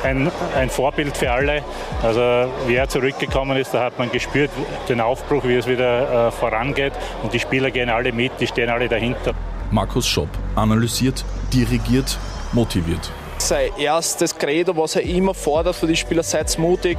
[0.03, 1.63] ein, ein Vorbild für alle.
[2.03, 4.51] Also wie er zurückgekommen ist, da hat man gespürt
[4.89, 8.71] den Aufbruch, wie es wieder äh, vorangeht und die Spieler gehen alle mit, die stehen
[8.71, 9.35] alle dahinter.
[9.71, 12.19] Markus Schopp analysiert, dirigiert,
[12.53, 13.11] motiviert.
[13.39, 16.97] Sein erstes Credo, was er immer fordert für die Spieler, seid mutig,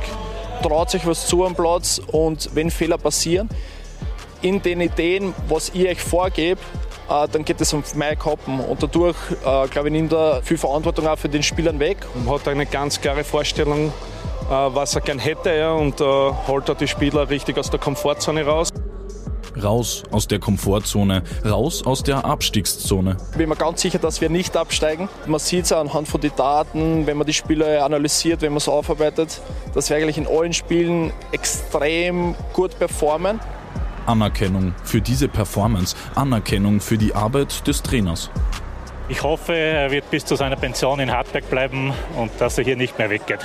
[0.62, 3.50] traut sich was zu am Platz und wenn Fehler passieren,
[4.42, 6.62] in den Ideen, was ich euch vorgebe,
[7.10, 8.60] äh, dann geht es um meine Kappen.
[8.60, 11.98] Und dadurch, äh, glaube ich, nimmt er viel Verantwortung auch für den Spielern weg.
[12.14, 16.76] Man hat eine ganz klare Vorstellung, äh, was er gern hätte ja, und holt er
[16.76, 18.72] die Spieler richtig aus der Komfortzone raus.
[19.62, 23.18] Raus aus der Komfortzone, raus aus der Abstiegszone.
[23.32, 25.10] Ich bin mir ganz sicher, dass wir nicht absteigen.
[25.26, 28.68] Man sieht es anhand von den Daten, wenn man die Spiele analysiert, wenn man es
[28.68, 29.42] aufarbeitet,
[29.74, 33.40] dass wir eigentlich in allen Spielen extrem gut performen.
[34.06, 38.32] Anerkennung für diese Performance, Anerkennung für die Arbeit des Trainers.
[39.10, 42.76] Ich hoffe, er wird bis zu seiner Pension in Hartberg bleiben und dass er hier
[42.76, 43.40] nicht mehr weggeht.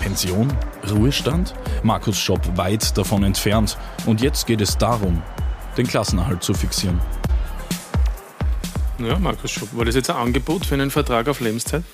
[0.00, 0.52] Pension?
[0.90, 1.54] Ruhestand?
[1.82, 3.78] Markus Schopp weit davon entfernt.
[4.06, 5.22] Und jetzt geht es darum,
[5.76, 7.00] den Klassenerhalt zu fixieren.
[8.98, 11.84] Ja, Markus Schopp, war das jetzt ein Angebot für einen Vertrag auf Lebenszeit?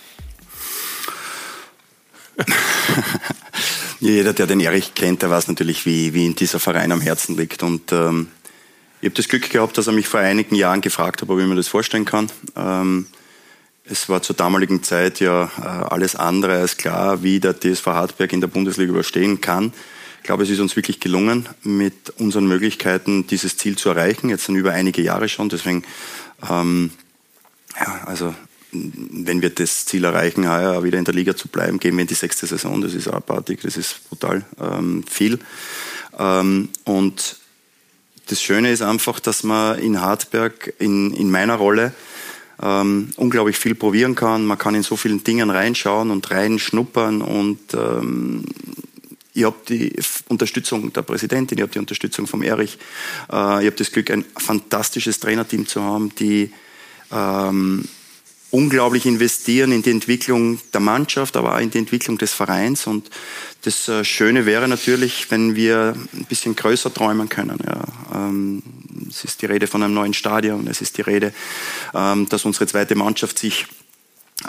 [4.00, 7.36] Jeder, der den Erich kennt, der weiß natürlich, wie, wie ihm dieser Verein am Herzen
[7.36, 7.62] liegt.
[7.62, 8.28] Und ähm,
[9.00, 11.46] ich habe das Glück gehabt, dass er mich vor einigen Jahren gefragt hat, ob ich
[11.46, 12.30] mir das vorstellen kann.
[12.56, 13.06] Ähm,
[13.88, 18.32] es war zur damaligen Zeit ja äh, alles andere als klar, wie der TSV Hartberg
[18.32, 19.72] in der Bundesliga überstehen kann.
[20.18, 24.28] Ich glaube, es ist uns wirklich gelungen, mit unseren Möglichkeiten dieses Ziel zu erreichen.
[24.28, 25.48] Jetzt sind über einige Jahre schon.
[25.48, 25.84] Deswegen,
[26.50, 26.90] ähm,
[27.78, 28.34] ja, also
[28.72, 32.08] wenn wir das Ziel erreichen, heuer wieder in der Liga zu bleiben, gehen wir in
[32.08, 32.80] die sechste Saison.
[32.80, 35.38] Das ist abartig, das ist brutal ähm, viel.
[36.18, 37.36] Ähm, und
[38.26, 41.94] das Schöne ist einfach, dass man in Hartberg in, in meiner Rolle
[42.62, 44.46] ähm, unglaublich viel probieren kann.
[44.46, 48.44] Man kann in so vielen Dingen reinschauen und reinschnuppern und ähm,
[49.36, 49.94] ich habe die
[50.28, 52.78] Unterstützung der Präsidentin, ich habe die Unterstützung vom Erich.
[53.30, 56.50] Äh, ich habe das Glück, ein fantastisches Trainerteam zu haben, die
[57.12, 57.86] ähm,
[58.50, 62.86] unglaublich investieren in die Entwicklung der Mannschaft, aber auch in die Entwicklung des Vereins.
[62.86, 63.10] Und
[63.62, 67.58] das äh, Schöne wäre natürlich, wenn wir ein bisschen größer träumen können.
[67.66, 67.84] Ja.
[68.14, 68.62] Ähm,
[69.08, 71.32] es ist die Rede von einem neuen Stadion, es ist die Rede,
[71.94, 73.66] ähm, dass unsere zweite Mannschaft sich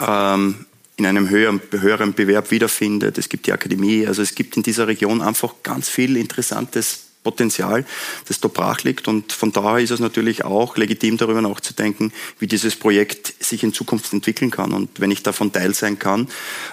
[0.00, 3.18] ähm, in einem höheren, höheren Bewerb wiederfindet.
[3.18, 7.84] Es gibt die Akademie, also es gibt in dieser Region einfach ganz viel Interessantes Potenzial,
[8.26, 9.06] das da brach liegt.
[9.06, 13.74] Und von daher ist es natürlich auch legitim, darüber nachzudenken, wie dieses Projekt sich in
[13.74, 14.72] Zukunft entwickeln kann.
[14.72, 16.28] Und wenn ich davon Teil sein kann,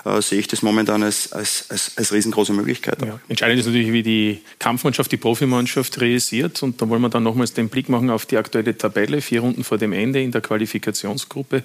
[0.06, 3.02] äh, sehe ich das momentan als, als, als, als riesengroße Möglichkeit.
[3.02, 3.20] Ja.
[3.28, 6.64] Entscheidend ist natürlich, wie die Kampfmannschaft, die Profimannschaft realisiert.
[6.64, 9.22] Und da wollen wir dann nochmals den Blick machen auf die aktuelle Tabelle.
[9.22, 11.64] Vier Runden vor dem Ende in der Qualifikationsgruppe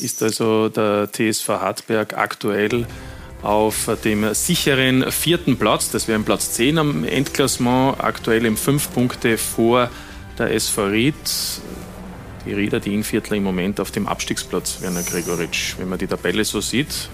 [0.00, 2.86] ist also der TSV Hartberg aktuell
[3.42, 5.90] auf dem sicheren vierten Platz.
[5.90, 9.90] Das wäre Platz 10 am Endklassement, aktuell im fünf Punkte vor
[10.38, 11.14] der SV Ried.
[12.46, 15.74] Die Rieder, die Innviertler im Moment auf dem Abstiegsplatz, Werner Gregoritsch.
[15.78, 17.08] Wenn man die Tabelle so sieht,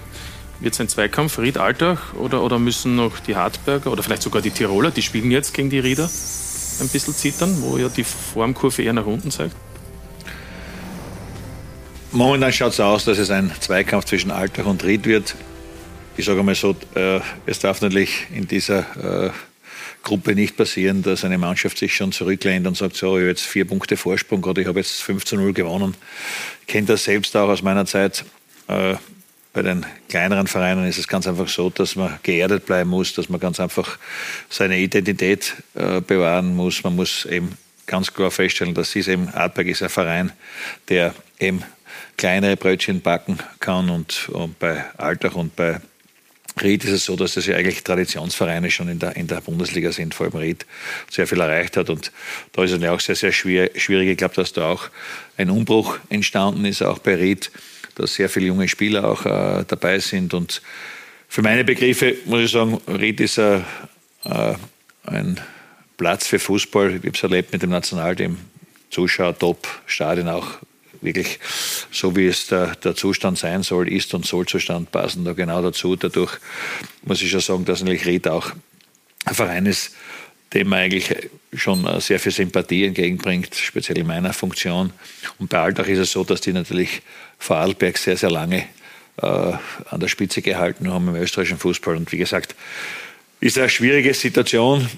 [0.61, 4.51] wird es ein Zweikampf Ried-Altach oder, oder müssen noch die Hartberger oder vielleicht sogar die
[4.51, 8.95] Tiroler, die spielen jetzt gegen die Rieder, ein bisschen zittern, wo ja die Formkurve eher
[8.95, 9.55] nach unten zeigt?
[12.11, 15.35] Momentan schaut es aus, dass es ein Zweikampf zwischen Altach und Ried wird
[16.19, 19.31] ich sage mal so, äh, es darf natürlich in dieser äh,
[20.03, 23.47] Gruppe nicht passieren, dass eine Mannschaft sich schon zurücklehnt und sagt, so, ich habe jetzt
[23.47, 25.95] vier Punkte Vorsprung oder ich habe jetzt 5 zu 0 gewonnen.
[26.63, 28.25] Ich kenne das selbst auch aus meiner Zeit.
[28.67, 28.97] Äh,
[29.53, 33.29] bei den kleineren Vereinen ist es ganz einfach so, dass man geerdet bleiben muss, dass
[33.29, 33.97] man ganz einfach
[34.49, 36.83] seine Identität äh, bewahren muss.
[36.83, 40.33] Man muss eben ganz klar feststellen, dass es eben Artberg ist ein Verein,
[40.89, 41.63] der eben
[42.17, 45.81] kleinere Brötchen backen kann und, und bei Alltag und bei
[46.63, 49.93] Ried ist es so, dass das ja eigentlich Traditionsvereine schon in der, in der Bundesliga
[49.93, 50.67] sind, vor allem Ried
[51.11, 51.91] sehr viel erreicht hat.
[51.91, 52.13] Und
[52.53, 54.09] da ist es ja auch sehr, sehr schwierig.
[54.09, 54.91] Ich glaube, dass da auch
[55.37, 57.51] ein Umbruch entstanden ist, auch bei Ried,
[57.95, 60.35] dass sehr viele junge Spieler auch äh, dabei sind.
[60.35, 60.63] Und
[61.29, 63.61] für meine Begriffe muss ich sagen, Ried ist äh,
[64.25, 64.55] äh,
[65.05, 65.41] ein
[65.97, 66.91] Platz für Fußball.
[66.91, 68.39] Ich habe es erlebt mit dem Nationalteam.
[68.91, 70.59] Zuschauer, top, Stadion auch
[71.01, 71.39] wirklich
[71.91, 75.97] so, wie es der, der Zustand sein soll, ist und Sollzustand passen da genau dazu.
[75.97, 76.39] Dadurch
[77.03, 78.53] muss ich schon sagen, dass natürlich Ried auch
[79.25, 79.95] ein Verein ist,
[80.55, 81.15] dem man eigentlich
[81.55, 84.93] schon sehr viel Sympathie entgegenbringt, speziell in meiner Funktion.
[85.39, 87.03] Und bei Alltag ist es so, dass die natürlich
[87.39, 88.65] vor Vorarlberg sehr, sehr lange
[89.19, 91.97] äh, an der Spitze gehalten haben im österreichischen Fußball.
[91.97, 92.55] Und wie gesagt,
[93.41, 94.89] ist eine schwierige Situation.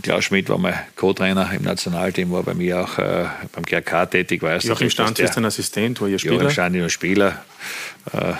[0.00, 4.42] Klaus Schmidt war mein Co-Trainer im Nationalteam, war bei mir auch äh, beim GRK tätig.
[4.42, 6.34] Weiß Joachim Stand ist ein Assistent, war Ihr Spieler?
[6.34, 7.44] Joachim Stand ist ein Spieler.
[8.12, 8.32] Äh,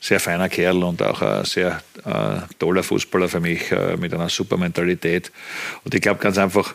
[0.00, 4.28] sehr feiner Kerl und auch ein sehr äh, toller Fußballer für mich äh, mit einer
[4.28, 5.30] super Mentalität.
[5.84, 6.74] Und ich glaube ganz einfach,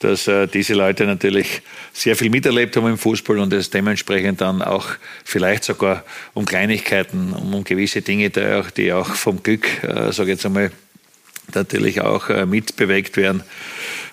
[0.00, 1.62] dass äh, diese Leute natürlich
[1.92, 4.86] sehr viel miterlebt haben im Fußball und es dementsprechend dann auch
[5.24, 10.12] vielleicht sogar um Kleinigkeiten, um, um gewisse Dinge, die auch, die auch vom Glück, äh,
[10.12, 10.72] sage ich jetzt einmal,
[11.54, 13.42] natürlich auch äh, mitbewegt werden,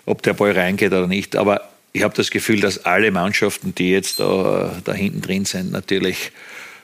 [0.06, 1.36] ob der Ball reingeht oder nicht.
[1.36, 5.72] Aber ich habe das Gefühl, dass alle Mannschaften, die jetzt da, da hinten drin sind,
[5.72, 6.32] natürlich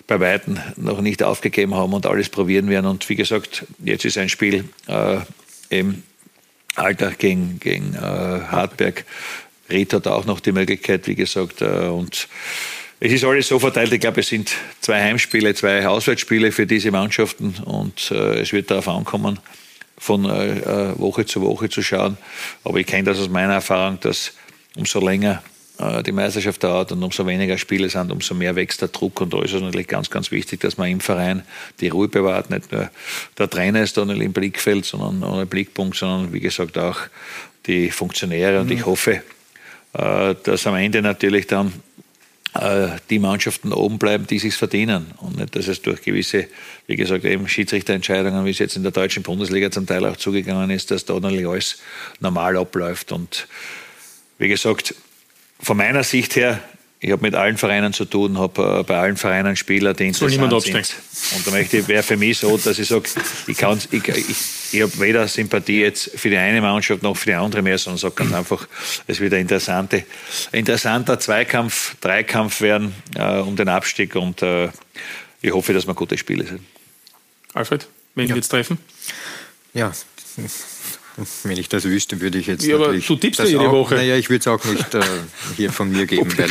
[0.07, 2.85] bei Weitem noch nicht aufgegeben haben und alles probieren werden.
[2.85, 5.17] Und wie gesagt, jetzt ist ein Spiel äh,
[5.69, 6.03] im
[6.75, 9.05] Alltag gegen, gegen äh, Hartberg.
[9.69, 11.61] Ried hat auch noch die Möglichkeit, wie gesagt.
[11.61, 12.27] Äh, und
[12.99, 13.91] es ist alles so verteilt.
[13.91, 18.71] Ich glaube, es sind zwei Heimspiele, zwei Auswärtsspiele für diese Mannschaften und äh, es wird
[18.71, 19.39] darauf ankommen,
[19.97, 22.17] von äh, äh, Woche zu Woche zu schauen.
[22.63, 24.33] Aber ich kenne das aus meiner Erfahrung, dass
[24.75, 25.41] umso länger
[25.79, 29.21] äh, die Meisterschaft dauert und umso weniger Spiele sind, umso mehr wächst der Druck.
[29.21, 31.43] Und da ist es natürlich ganz, ganz wichtig, dass man im Verein
[31.79, 32.49] die Ruhe bewahrt.
[32.49, 32.89] Nicht nur
[33.37, 36.97] der Trainer ist da nicht im Blickfeld, sondern ohne Blickpunkt, sondern wie gesagt auch
[37.65, 38.61] die Funktionäre.
[38.61, 38.85] Und ich mhm.
[38.85, 39.23] hoffe,
[39.93, 41.86] dass am Ende natürlich dann äh,
[43.09, 45.13] die Mannschaften oben bleiben, die sich verdienen.
[45.17, 46.47] Und nicht, dass es durch gewisse,
[46.87, 50.69] wie gesagt, eben Schiedsrichterentscheidungen, wie es jetzt in der deutschen Bundesliga zum Teil auch zugegangen
[50.69, 51.79] ist, dass da natürlich alles
[52.19, 53.11] normal abläuft.
[53.11, 53.47] Und
[54.37, 54.95] wie gesagt,
[55.59, 56.59] von meiner Sicht her
[56.99, 60.31] ich habe mit allen Vereinen zu tun, habe äh, bei allen Vereinen Spieler, die interessant
[60.33, 61.35] Soll niemand sind.
[61.35, 63.07] Und da möchte wäre für mich so, dass ich sage,
[63.45, 64.37] ich, ich, ich,
[64.71, 67.99] ich habe weder Sympathie jetzt für die eine Mannschaft noch für die andere mehr, sondern
[67.99, 68.67] sage ganz einfach,
[69.05, 70.05] es wird ein interessante,
[70.51, 74.69] interessanter Zweikampf, Dreikampf werden äh, um den Abstieg und äh,
[75.41, 76.61] ich hoffe, dass wir gute Spiele sind.
[77.53, 78.35] Alfred, wen ja.
[78.35, 78.79] jetzt treffen?
[79.73, 79.91] Ja,
[81.43, 82.63] wenn ich das wüsste, würde ich jetzt.
[82.65, 83.95] Ja, aber du tippst ja jede auch, Woche.
[83.95, 85.01] Naja, ich würde es auch nicht äh,
[85.55, 86.49] hier von mir geben, weil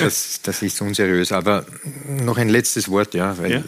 [0.00, 1.32] das, das ist unseriös.
[1.32, 1.66] Aber
[2.06, 3.64] noch ein letztes Wort, ja, weil ja.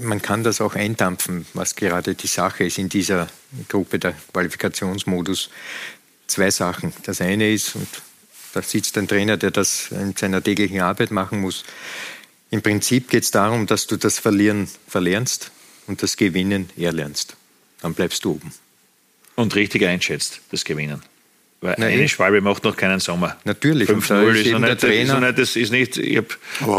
[0.00, 3.28] man kann das auch eindampfen, was gerade die Sache ist in dieser
[3.68, 5.50] Gruppe der Qualifikationsmodus.
[6.26, 6.92] Zwei Sachen.
[7.04, 7.88] Das eine ist, und
[8.54, 11.64] da sitzt ein Trainer, der das in seiner täglichen Arbeit machen muss.
[12.50, 15.52] Im Prinzip geht es darum, dass du das Verlieren verlernst
[15.86, 17.36] und das Gewinnen erlernst.
[17.80, 18.52] Dann bleibst du oben
[19.36, 21.02] und richtig einschätzt, das Gewinnen.
[21.62, 23.36] Weil Nein, eine Schwalbe macht noch keinen Sommer.
[23.44, 23.88] Natürlich.
[23.88, 25.14] 5-0 ist, ist, nicht, Trainer.
[25.14, 26.26] Ist nicht, das ist nicht, ich habe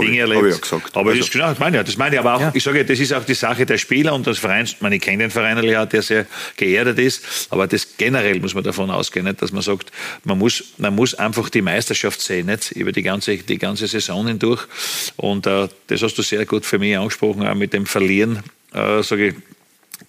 [0.06, 0.42] Dinge erlebt.
[0.42, 0.98] Hab ich gesagt.
[0.98, 2.20] Aber also, das ist genau, das meine ich, das meine ich.
[2.20, 2.52] Aber auch, ja.
[2.54, 4.74] ich sage, das ist auch die Sache der Spieler und des Vereins.
[4.74, 6.26] Ich, meine, ich kenne den Verein, der sehr
[6.58, 7.48] geerdet ist.
[7.50, 9.90] Aber das generell muss man davon ausgehen, nicht, dass man sagt,
[10.26, 14.28] man muss, man muss einfach die Meisterschaft sehen, nicht, über die ganze, die ganze Saison
[14.28, 14.68] hindurch.
[15.16, 18.40] Und äh, das hast du sehr gut für mich angesprochen, auch mit dem Verlieren,
[18.74, 19.36] äh, sage ich,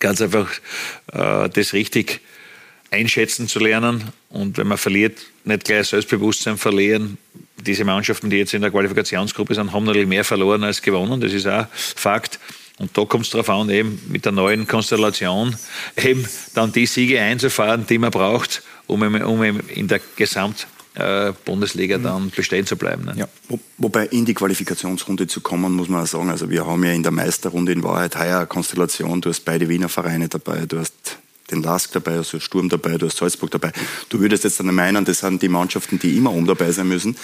[0.01, 0.51] ganz einfach
[1.13, 2.21] äh, das richtig
[2.95, 4.05] einschätzen zu lernen.
[4.31, 7.19] Und wenn man verliert, nicht gleich Selbstbewusstsein verlieren.
[7.67, 11.21] Diese Mannschaften, die jetzt in der Qualifikationsgruppe sind, haben natürlich mehr verloren als gewonnen.
[11.21, 12.39] Das ist auch Fakt.
[12.79, 15.57] Und da kommt es darauf an, eben mit der neuen Konstellation
[15.97, 21.99] eben dann die Siege einzufahren, die man braucht, um, um in der Gesamt äh, Bundesliga
[21.99, 23.05] dann bestehen zu bleiben.
[23.05, 23.15] Ne?
[23.17, 23.29] Ja.
[23.49, 26.93] Wo, wobei in die Qualifikationsrunde zu kommen, muss man auch sagen, also wir haben ja
[26.93, 31.19] in der Meisterrunde in Wahrheit heuer Konstellation, du hast beide Wiener Vereine dabei, du hast
[31.55, 33.73] den Lask dabei, also Sturm dabei, du hast Salzburg dabei.
[34.09, 37.17] Du würdest jetzt dann meinen, das sind die Mannschaften, die immer um dabei sein müssen.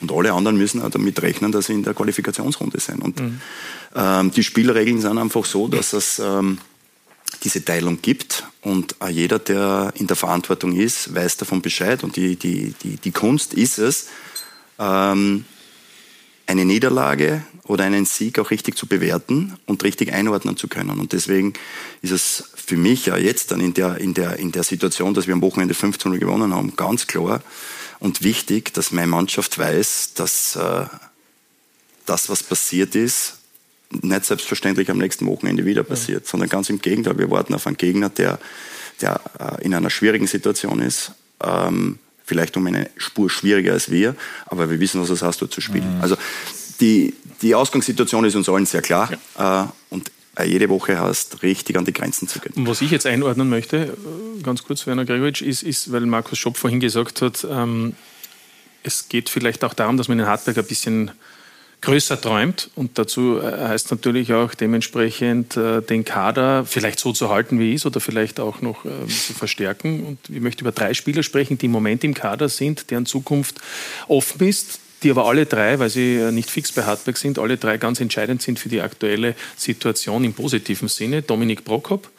[0.00, 3.02] Und alle anderen müssen auch damit rechnen, dass sie in der Qualifikationsrunde sind.
[3.02, 3.40] Und mhm.
[3.94, 6.58] ähm, die Spielregeln sind einfach so, dass es ähm,
[7.42, 8.44] diese Teilung gibt.
[8.62, 12.04] Und jeder, der in der Verantwortung ist, weiß davon Bescheid.
[12.04, 14.08] Und die, die, die, die Kunst ist es,
[14.78, 15.44] ähm,
[16.48, 20.98] eine Niederlage oder einen Sieg auch richtig zu bewerten und richtig einordnen zu können.
[20.98, 21.52] Und deswegen
[22.00, 25.26] ist es für mich ja jetzt dann in der, in der, in der Situation, dass
[25.26, 27.42] wir am Wochenende 15 gewonnen haben, ganz klar
[28.00, 30.86] und wichtig, dass meine Mannschaft weiß, dass äh,
[32.06, 33.34] das, was passiert ist,
[33.90, 36.30] nicht selbstverständlich am nächsten Wochenende wieder passiert, ja.
[36.30, 37.18] sondern ganz im Gegenteil.
[37.18, 38.38] Wir warten auf einen Gegner, der,
[39.02, 41.12] der äh, in einer schwierigen Situation ist.
[41.42, 44.14] Ähm, vielleicht um eine Spur schwieriger als wir,
[44.46, 45.96] aber wir wissen, was es heißt, dort zu spielen.
[45.96, 46.02] Mhm.
[46.02, 46.16] Also
[46.80, 49.64] die, die Ausgangssituation ist uns allen sehr klar ja.
[49.64, 50.10] äh, und
[50.44, 52.52] jede Woche heißt, richtig an die Grenzen zu gehen.
[52.66, 56.56] Was ich jetzt einordnen möchte, äh, ganz kurz, Werner Gregoritsch, ist, ist, weil Markus Schopp
[56.56, 57.94] vorhin gesagt hat, ähm,
[58.82, 61.10] es geht vielleicht auch darum, dass man in Hartberg ein bisschen
[61.80, 62.70] größer träumt.
[62.74, 67.74] Und dazu äh, heißt natürlich auch dementsprechend äh, den Kader vielleicht so zu halten, wie
[67.74, 70.04] ist, oder vielleicht auch noch äh, zu verstärken.
[70.04, 73.60] Und ich möchte über drei Spieler sprechen, die im Moment im Kader sind, deren Zukunft
[74.08, 77.78] offen ist, die aber alle drei, weil sie nicht fix bei Hartberg sind, alle drei
[77.78, 81.22] ganz entscheidend sind für die aktuelle Situation im positiven Sinne.
[81.22, 82.10] Dominik Prokop,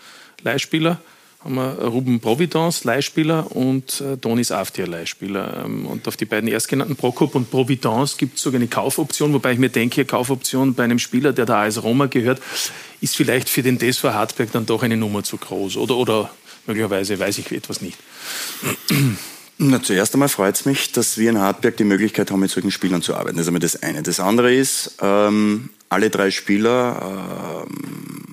[0.43, 1.01] Leihspieler,
[1.39, 5.63] haben wir Ruben Providence, Leihspieler, und äh, Donis Aftia, Leihspieler.
[5.65, 9.54] Ähm, und auf die beiden erstgenannten Prokop und Providence gibt es sogar eine Kaufoption, wobei
[9.54, 12.41] ich mir denke, Kaufoption bei einem Spieler, der da als Roma gehört,
[12.99, 15.78] ist vielleicht für den DSV Hartberg dann doch eine Nummer zu groß.
[15.78, 16.30] Oder, oder
[16.67, 17.97] möglicherweise weiß ich etwas nicht.
[19.58, 22.71] Na, zuerst einmal freut es mich, dass wir in Hartberg die Möglichkeit haben, mit solchen
[22.71, 23.38] Spielern zu arbeiten.
[23.38, 24.04] Das ist einmal das eine.
[24.04, 28.28] Das andere ist, ähm, alle drei Spieler ähm,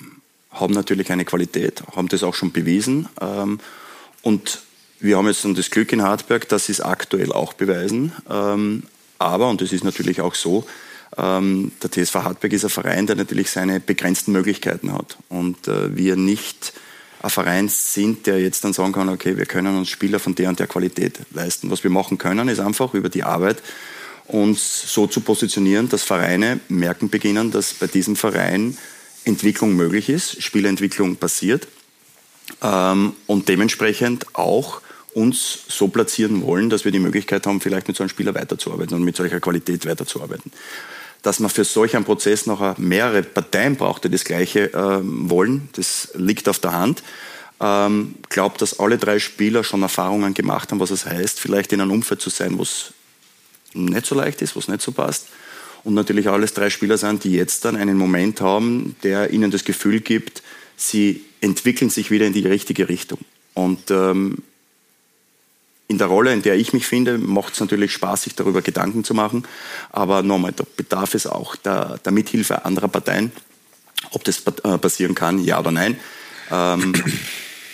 [0.61, 3.09] haben natürlich eine Qualität, haben das auch schon bewiesen.
[3.21, 3.61] Ähm,
[4.23, 4.63] und
[4.99, 8.13] wir haben jetzt dann das Glück in Hartberg, dass sie es aktuell auch beweisen.
[8.29, 8.85] Ähm,
[9.19, 10.67] aber, und das ist natürlich auch so,
[11.17, 15.17] ähm, der TSV Hartberg ist ein Verein, der natürlich seine begrenzten Möglichkeiten hat.
[15.29, 16.73] Und äh, wir nicht
[17.23, 20.49] ein Verein sind, der jetzt dann sagen kann, okay, wir können uns Spieler von der
[20.49, 21.71] und der Qualität leisten.
[21.71, 23.63] Was wir machen können, ist einfach über die Arbeit
[24.27, 28.77] uns so zu positionieren, dass Vereine merken beginnen, dass bei diesem Verein
[29.27, 31.67] Entwicklung möglich ist, Spielentwicklung passiert
[32.63, 34.81] ähm, und dementsprechend auch
[35.15, 38.95] uns so platzieren wollen, dass wir die Möglichkeit haben, vielleicht mit so einem Spieler weiterzuarbeiten
[38.97, 40.53] und mit solcher Qualität weiterzuarbeiten.
[41.23, 45.71] Dass man für solch einen Prozess noch mehrere Parteien braucht, die das Gleiche ähm, wollen,
[45.73, 47.03] das liegt auf der Hand.
[47.59, 51.81] Ähm, glaube, dass alle drei Spieler schon Erfahrungen gemacht haben, was es heißt, vielleicht in
[51.81, 52.93] einem Umfeld zu sein, wo es
[53.73, 55.27] nicht so leicht ist, wo es nicht so passt
[55.87, 59.65] und natürlich alles drei Spieler sind, die jetzt dann einen Moment haben, der ihnen das
[59.65, 60.43] Gefühl gibt,
[60.77, 63.21] sie entwickeln sich wieder in die richtige Richtung.
[63.55, 64.39] Und ähm,
[65.87, 69.05] in der Rolle, in der ich mich finde, macht es natürlich Spaß, sich darüber Gedanken
[69.05, 69.45] zu machen.
[69.91, 73.31] Aber nochmal, da bedarf es auch der, der Mithilfe anderer Parteien.
[74.11, 76.01] Ob das äh, passieren kann, ja oder nein.
[76.51, 76.95] Ähm,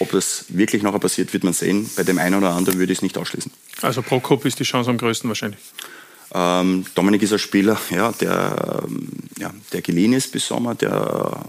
[0.00, 1.88] ob das wirklich nachher passiert, wird man sehen.
[1.96, 3.50] Bei dem einen oder anderen würde ich es nicht ausschließen.
[3.80, 5.60] Also Prokop ist die Chance am größten wahrscheinlich.
[6.34, 11.44] Ähm, Dominik ist ein Spieler, ja, der, ähm, ja, der geliehen ist bis Sommer, der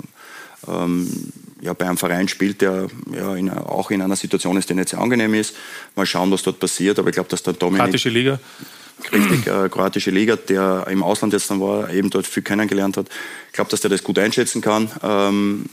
[0.67, 4.73] ähm, ja, bei einem Verein spielt, der ja, in, auch in einer Situation ist, die
[4.73, 5.55] nicht sehr angenehm ist.
[5.95, 6.99] Mal schauen, was dort passiert.
[6.99, 7.85] Aber ich glaube, dass der Dominik.
[7.85, 8.39] Kroatische Liga.
[9.11, 13.07] Richtig, äh, kroatische Liga, der im Ausland jetzt dann war, eben dort viel kennengelernt hat.
[13.47, 14.89] Ich glaube, dass der das gut einschätzen kann.
[15.01, 15.65] Ähm,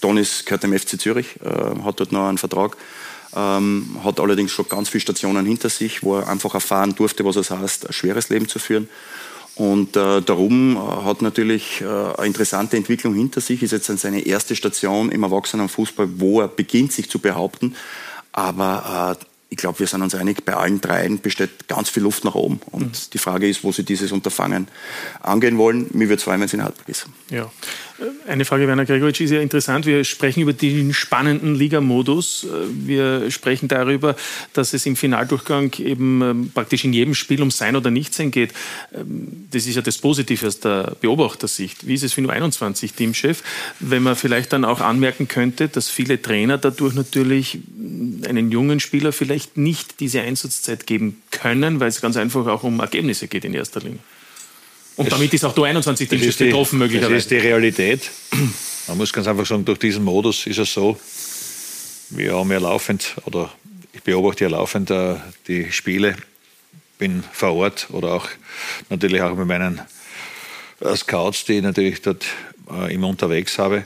[0.00, 2.76] Donis gehört dem FC Zürich, äh, hat dort noch einen Vertrag
[3.34, 7.36] ähm, hat allerdings schon ganz viele Stationen hinter sich, wo er einfach erfahren durfte, was
[7.36, 8.88] es heißt, ein schweres Leben zu führen.
[9.54, 14.24] Und äh, darum äh, hat natürlich äh, eine interessante Entwicklung hinter sich, ist jetzt seine
[14.24, 17.74] erste Station im Erwachsenenfußball, wo er beginnt, sich zu behaupten.
[18.32, 22.24] Aber äh, ich glaube, wir sind uns einig, bei allen dreien besteht ganz viel Luft
[22.24, 22.60] nach oben.
[22.70, 23.10] Und mhm.
[23.12, 24.68] die Frage ist, wo sie dieses Unterfangen
[25.20, 25.88] angehen wollen.
[25.92, 27.06] Mir würde es freuen, wenn es in Hartberg ist.
[27.28, 27.50] Ja.
[28.26, 29.86] Eine Frage, Werner Gregoritsch, ist ja interessant.
[29.86, 32.46] Wir sprechen über den spannenden Ligamodus.
[32.72, 34.16] Wir sprechen darüber,
[34.52, 38.52] dass es im Finaldurchgang eben ähm, praktisch in jedem Spiel um Sein oder Nichtsein geht.
[38.94, 41.86] Ähm, das ist ja das Positive aus der Beobachtersicht.
[41.86, 43.42] Wie ist es für nur 21 Teamchef?
[43.78, 47.58] Wenn man vielleicht dann auch anmerken könnte, dass viele Trainer dadurch natürlich
[48.26, 52.80] einen jungen Spieler vielleicht nicht diese Einsatzzeit geben können, weil es ganz einfach auch um
[52.80, 54.00] Ergebnisse geht in erster Linie.
[54.96, 57.14] Und das, damit ist auch du 21 Teams betroffen möglicherweise.
[57.14, 58.10] Das ist die Realität.
[58.88, 60.98] Man muss ganz einfach sagen, durch diesen Modus ist es so,
[62.10, 63.50] wir haben ja laufend, oder
[63.92, 65.16] ich beobachte ja laufend äh,
[65.46, 66.16] die Spiele,
[66.98, 68.28] bin vor Ort oder auch
[68.90, 69.80] natürlich auch mit meinen
[70.80, 72.26] äh, Scouts, die ich natürlich dort
[72.70, 73.84] äh, immer unterwegs habe.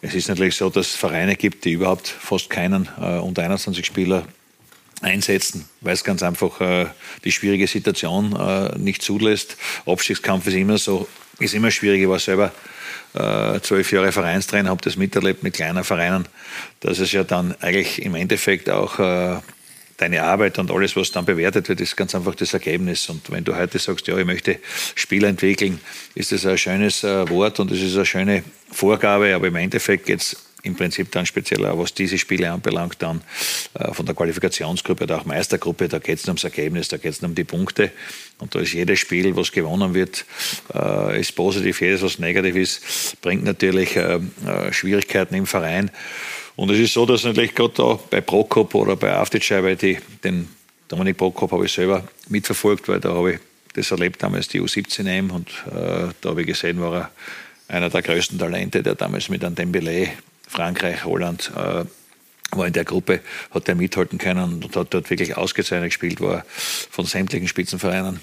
[0.00, 4.26] Es ist natürlich so, dass es Vereine gibt, die überhaupt fast keinen unter 21 Spieler
[5.02, 6.86] einsetzen, weil es ganz einfach äh,
[7.24, 9.56] die schwierige Situation äh, nicht zulässt.
[9.84, 12.02] Abstiegskampf ist immer so, ist immer schwierig.
[12.02, 12.52] Ich war selber
[13.14, 16.26] äh, zwölf Jahre Vereinstrainer, habe das miterlebt mit kleinen Vereinen,
[16.80, 19.36] dass es ja dann eigentlich im Endeffekt auch äh,
[19.96, 23.08] deine Arbeit und alles, was dann bewertet wird, ist ganz einfach das Ergebnis.
[23.08, 24.58] Und wenn du heute sagst, ja, ich möchte
[24.94, 25.80] Spieler entwickeln,
[26.14, 30.06] ist das ein schönes äh, Wort und es ist eine schöne Vorgabe, aber im Endeffekt
[30.06, 30.36] geht es
[30.66, 33.22] im Prinzip dann speziell auch, was diese Spiele anbelangt, dann
[33.74, 37.22] äh, von der Qualifikationsgruppe oder auch Meistergruppe, da geht es ums Ergebnis, da geht es
[37.22, 37.92] um die Punkte.
[38.38, 40.26] Und da ist jedes Spiel, was gewonnen wird,
[40.74, 44.20] äh, ist positiv, jedes, was negativ ist, bringt natürlich äh,
[44.72, 45.90] Schwierigkeiten im Verein.
[46.56, 49.98] Und es ist so, dass natürlich gerade da bei Prokop oder bei Aftitschei, weil die,
[50.24, 50.48] den
[50.88, 53.38] Dominik Prokop habe ich selber mitverfolgt, weil da habe ich
[53.74, 57.10] das erlebt damals, die U17 EM und äh, da habe ich gesehen, war er
[57.68, 60.08] einer der größten Talente, der damals mit einem Dembele
[60.46, 61.84] Frankreich, Holland äh,
[62.52, 63.20] war in der Gruppe,
[63.50, 66.44] hat er mithalten können und hat dort wirklich ausgezeichnet gespielt, war
[66.90, 68.20] von sämtlichen Spitzenvereinen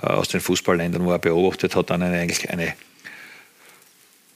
[0.00, 2.74] äh, aus den Fußballländern, wo er beobachtet hat, dann eine, eigentlich eine,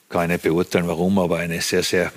[0.08, 2.12] keine beurteilen warum, aber eine sehr, sehr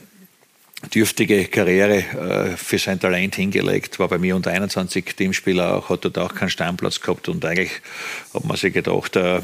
[0.93, 6.05] dürftige Karriere äh, für sein Talent hingelegt, war bei mir unter 21 Teamspieler auch, hat
[6.05, 7.72] dort auch keinen Stammplatz gehabt und eigentlich
[8.34, 9.41] hat man sich gedacht, äh,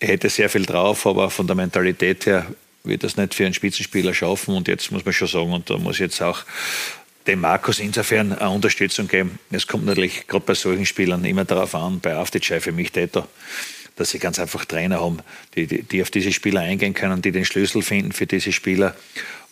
[0.00, 2.46] er hätte sehr viel drauf, aber von der Mentalität her
[2.84, 4.54] wird das nicht für einen Spitzenspieler schaffen.
[4.54, 6.44] Und jetzt muss man schon sagen, und da muss jetzt auch
[7.26, 9.38] dem Markus insofern eine Unterstützung geben.
[9.50, 13.26] Es kommt natürlich gerade bei solchen Spielern immer darauf an, bei Aftitschei für mich Täter,
[13.96, 15.20] dass sie ganz einfach Trainer haben,
[15.54, 18.94] die, die, die, auf diese Spieler eingehen können, die den Schlüssel finden für diese Spieler.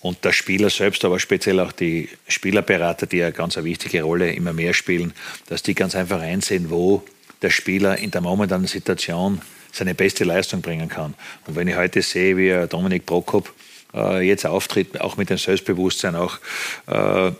[0.00, 4.32] Und der Spieler selbst, aber speziell auch die Spielerberater, die eine ganz eine wichtige Rolle
[4.32, 5.14] immer mehr spielen,
[5.46, 7.04] dass die ganz einfach einsehen, wo
[7.40, 9.40] der Spieler in der momentanen Situation
[9.72, 11.14] seine beste Leistung bringen kann.
[11.46, 13.52] Und wenn ich heute sehe, wie Dominik Prokop
[13.94, 16.38] äh, jetzt auftritt, auch mit dem Selbstbewusstsein, auch
[16.86, 17.32] äh,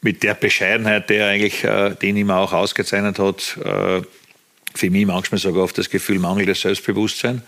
[0.00, 4.02] mit der Bescheidenheit, der eigentlich äh, den immer auch ausgezeichnet hat, äh,
[4.74, 7.42] für mich manchmal sogar oft das Gefühl mangelndes Selbstbewusstsein.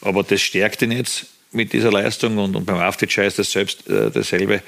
[0.00, 3.88] Aber das stärkt ihn jetzt mit dieser Leistung und, und beim Afterchai ist das selbst
[3.88, 4.62] äh, dasselbe.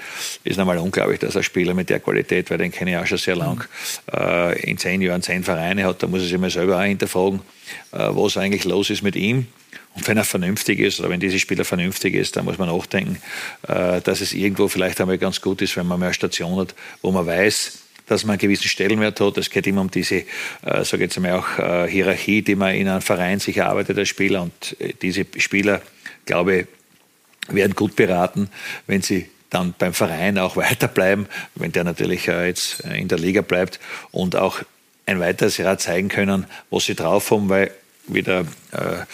[0.45, 3.19] Ist nochmal unglaublich, dass ein Spieler mit der Qualität, weil den kenne ich auch schon
[3.19, 3.65] sehr lang,
[4.13, 7.41] äh, in zehn Jahren zehn Vereine hat, da muss er sich mal selber auch hinterfragen,
[7.93, 9.47] äh, was eigentlich los ist mit ihm.
[9.95, 13.21] Und wenn er vernünftig ist oder wenn dieser Spieler vernünftig ist, dann muss man nachdenken,
[13.69, 17.13] äh, dass es irgendwo vielleicht einmal ganz gut ist, wenn man mehr Station hat, wo
[17.13, 19.39] man weiß, dass man einen gewissen Stellenwert hat.
[19.39, 20.25] Es geht immer um diese,
[20.63, 24.09] äh, sage jetzt mal auch, äh, Hierarchie, die man in einem Verein sich erarbeitet als
[24.09, 24.43] Spieler.
[24.43, 25.81] Und äh, diese Spieler
[26.27, 26.67] glaube,
[27.49, 28.49] werden gut beraten,
[28.87, 33.43] wenn sie dann beim Verein auch weiterbleiben, wenn der natürlich jetzt äh, in der Liga
[33.43, 34.61] bleibt und auch
[35.07, 37.71] ein weiteres Jahr zeigen können, was sie drauf haben, weil
[38.07, 38.41] wie der
[38.73, 39.05] äh,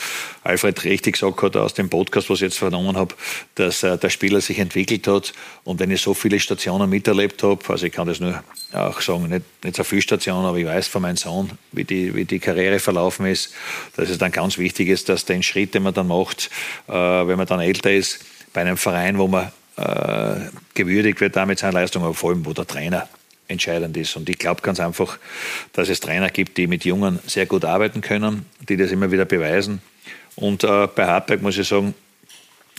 [0.43, 3.15] Alfred richtig gesagt hat aus dem Podcast, was ich jetzt vernommen habe,
[3.55, 5.33] dass äh, der Spieler sich entwickelt hat.
[5.65, 9.29] Und wenn ich so viele Stationen miterlebt habe, also ich kann das nur auch sagen,
[9.29, 12.39] nicht, nicht so viele Stationen, aber ich weiß von meinem Sohn, wie die, wie die
[12.39, 13.53] Karriere verlaufen ist,
[13.97, 16.51] dass es dann ganz wichtig ist, dass den Schritt, den man dann macht,
[16.89, 18.21] äh, wenn man dann älter ist,
[18.53, 22.53] bei einem Verein, wo man äh, gewürdigt wird damit seine Leistung, aber vor allem, wo
[22.53, 23.09] der Trainer
[23.51, 24.17] entscheidend ist.
[24.17, 25.19] Und ich glaube ganz einfach,
[25.73, 29.25] dass es Trainer gibt, die mit Jungen sehr gut arbeiten können, die das immer wieder
[29.25, 29.83] beweisen.
[30.37, 31.95] Und äh, bei Hartberg muss ich sagen,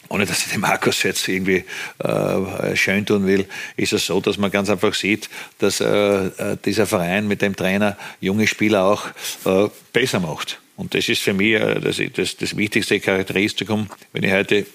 [0.10, 1.64] ohne dass ich den Markus jetzt irgendwie
[2.00, 3.48] äh, schön tun will,
[3.78, 7.56] ist es so, dass man ganz einfach sieht, dass äh, äh dieser Verein mit dem
[7.56, 9.06] Trainer junge Spieler auch
[9.46, 10.60] äh, besser macht.
[10.76, 14.66] Und das ist für mich äh, das, das, das wichtigste Charakteristikum, wenn ich heute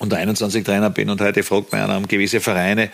[0.00, 2.88] unter 21 Trainer bin und heute fragt man an gewisse Vereine, äh,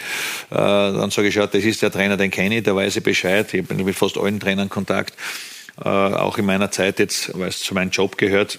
[0.50, 3.52] dann sage ich, ja, das ist der Trainer, den kenne ich, der weiß ich Bescheid.
[3.54, 5.14] Ich habe mit fast allen Trainern Kontakt,
[5.82, 8.58] äh, auch in meiner Zeit jetzt, weil es zu meinem Job gehört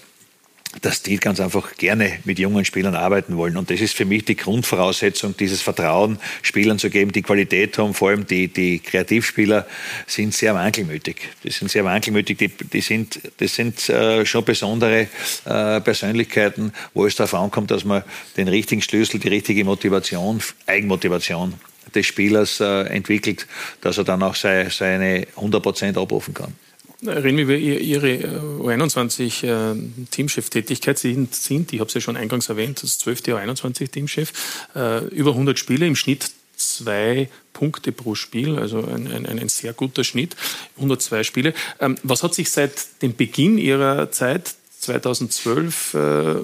[0.82, 3.56] dass die ganz einfach gerne mit jungen Spielern arbeiten wollen.
[3.56, 7.94] Und das ist für mich die Grundvoraussetzung, dieses Vertrauen Spielern zu geben, die Qualität haben.
[7.94, 9.66] Vor allem die, die Kreativspieler
[10.06, 11.16] sind sehr wankelmütig.
[11.44, 12.38] Die sind sehr wankelmütig.
[12.38, 15.08] Die, die sind, das sind äh, schon besondere
[15.44, 18.02] äh, Persönlichkeiten, wo es darauf ankommt, dass man
[18.36, 21.54] den richtigen Schlüssel, die richtige Motivation, Eigenmotivation
[21.94, 23.46] des Spielers äh, entwickelt,
[23.80, 26.54] dass er dann auch sei, seine 100 Prozent abrufen kann.
[27.06, 30.98] Reden wir über Ihre U21-Teamchef-Tätigkeit.
[30.98, 33.20] Sie sind, ich habe es ja schon eingangs erwähnt, das 12.
[33.20, 34.32] U21-Teamchef,
[34.74, 39.74] äh, über 100 Spiele, im Schnitt zwei Punkte pro Spiel, also ein, ein, ein sehr
[39.74, 40.34] guter Schnitt,
[40.76, 41.54] 102 Spiele.
[41.78, 46.34] Ähm, was hat sich seit dem Beginn Ihrer Zeit 2012 äh,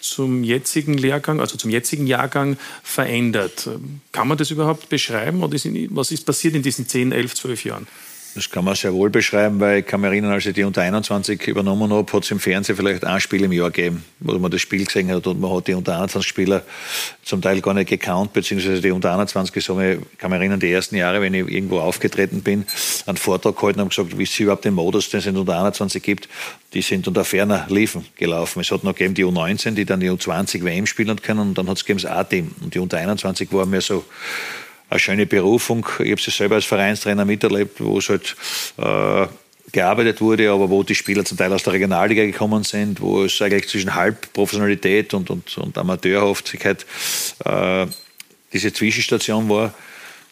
[0.00, 3.68] zum jetzigen Lehrgang, also zum jetzigen Jahrgang verändert?
[4.10, 7.64] Kann man das überhaupt beschreiben oder ist, was ist passiert in diesen 10, 11, 12
[7.64, 7.86] Jahren?
[8.34, 10.80] Das kann man sehr wohl beschreiben, weil ich kann mich erinnern, als ich die unter
[10.80, 14.50] 21 übernommen habe, hat es im Fernsehen vielleicht ein Spiel im Jahr gegeben, wo man
[14.50, 16.62] das Spiel gesehen hat und man hat die unter 21 Spieler
[17.22, 20.72] zum Teil gar nicht gekannt, beziehungsweise die unter 21 so, ich kann mich erinnern, die
[20.72, 22.64] ersten Jahre, wenn ich irgendwo aufgetreten bin,
[23.04, 26.02] einen Vortrag gehalten und gesagt, wie es überhaupt den Modus, den es in unter 21
[26.02, 26.28] gibt,
[26.72, 28.60] die sind unter ferner Liefen gelaufen.
[28.60, 31.68] Es hat noch gegeben die U19, die dann die U20 WM spielen können und dann
[31.68, 34.04] hat es gegeben das A-Team und die unter 21 war mehr so
[34.92, 35.86] eine schöne Berufung.
[36.00, 38.36] Ich habe es selber als Vereinstrainer miterlebt, wo es halt
[38.76, 39.26] äh,
[39.72, 43.40] gearbeitet wurde, aber wo die Spieler zum Teil aus der Regionalliga gekommen sind, wo es
[43.40, 46.84] eigentlich zwischen Halbprofessionalität und, und, und Amateurhaftigkeit
[47.44, 47.86] äh,
[48.52, 49.74] diese Zwischenstation war.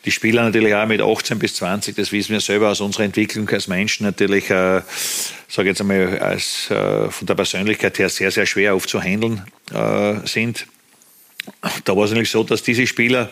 [0.04, 3.48] Die Spieler natürlich auch mit 18 bis 20, das wissen wir selber aus unserer Entwicklung
[3.50, 4.82] als Menschen natürlich, äh,
[5.48, 9.42] sage jetzt einmal, als, äh, von der Persönlichkeit her sehr, sehr schwer aufzuhandeln
[9.72, 10.66] äh, sind.
[11.84, 13.30] Da war es natürlich so, dass diese Spieler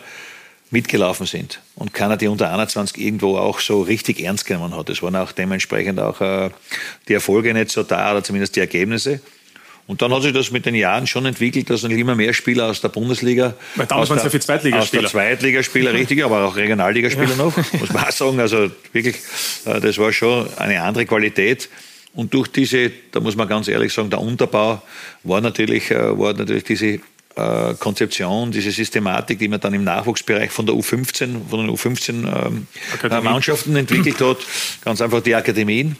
[0.71, 4.89] mitgelaufen sind und keiner die unter 21 irgendwo auch so richtig ernst genommen hat.
[4.89, 6.51] Es waren auch dementsprechend auch äh,
[7.07, 9.19] die Erfolge nicht so da oder zumindest die Ergebnisse.
[9.87, 12.79] Und dann hat sich das mit den Jahren schon entwickelt, dass immer mehr Spieler aus
[12.79, 15.05] der Bundesliga, Weil damals waren es ja für Zweitligaspieler.
[15.05, 17.35] Aus der Zweitligaspieler, richtig, aber auch Regionalligaspieler ja.
[17.37, 18.39] noch, muss man auch sagen.
[18.39, 19.15] Also wirklich,
[19.65, 21.69] äh, das war schon eine andere Qualität.
[22.13, 24.83] Und durch diese, da muss man ganz ehrlich sagen, der Unterbau
[25.23, 26.99] war natürlich, äh, war natürlich diese
[27.39, 33.71] äh, Konzeption, diese Systematik, die man dann im Nachwuchsbereich von der U15, von den U15-Mannschaften
[33.71, 34.37] ähm, entwickelt hat.
[34.83, 35.95] Ganz einfach die Akademien,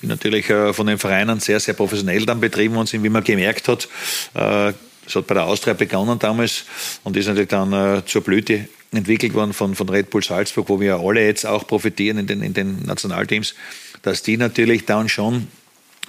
[0.00, 3.24] die natürlich äh, von den Vereinen sehr, sehr professionell dann betrieben worden sind, wie man
[3.24, 3.88] gemerkt hat.
[4.34, 4.72] Äh,
[5.04, 6.64] das hat bei der Austria begonnen damals
[7.02, 10.80] und ist natürlich dann äh, zur Blüte entwickelt worden von, von Red Bull Salzburg, wo
[10.80, 13.54] wir alle jetzt auch profitieren in den, in den Nationalteams,
[14.02, 15.48] dass die natürlich dann schon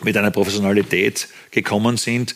[0.04, 2.36] mit einer Professionalität gekommen sind,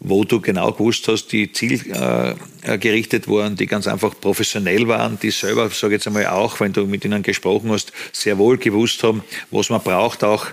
[0.00, 5.30] wo du genau gewusst hast, die zielgerichtet äh, waren, die ganz einfach professionell waren, die
[5.30, 9.02] selber, sage ich jetzt einmal auch, wenn du mit ihnen gesprochen hast, sehr wohl gewusst
[9.02, 10.46] haben, was man braucht, auch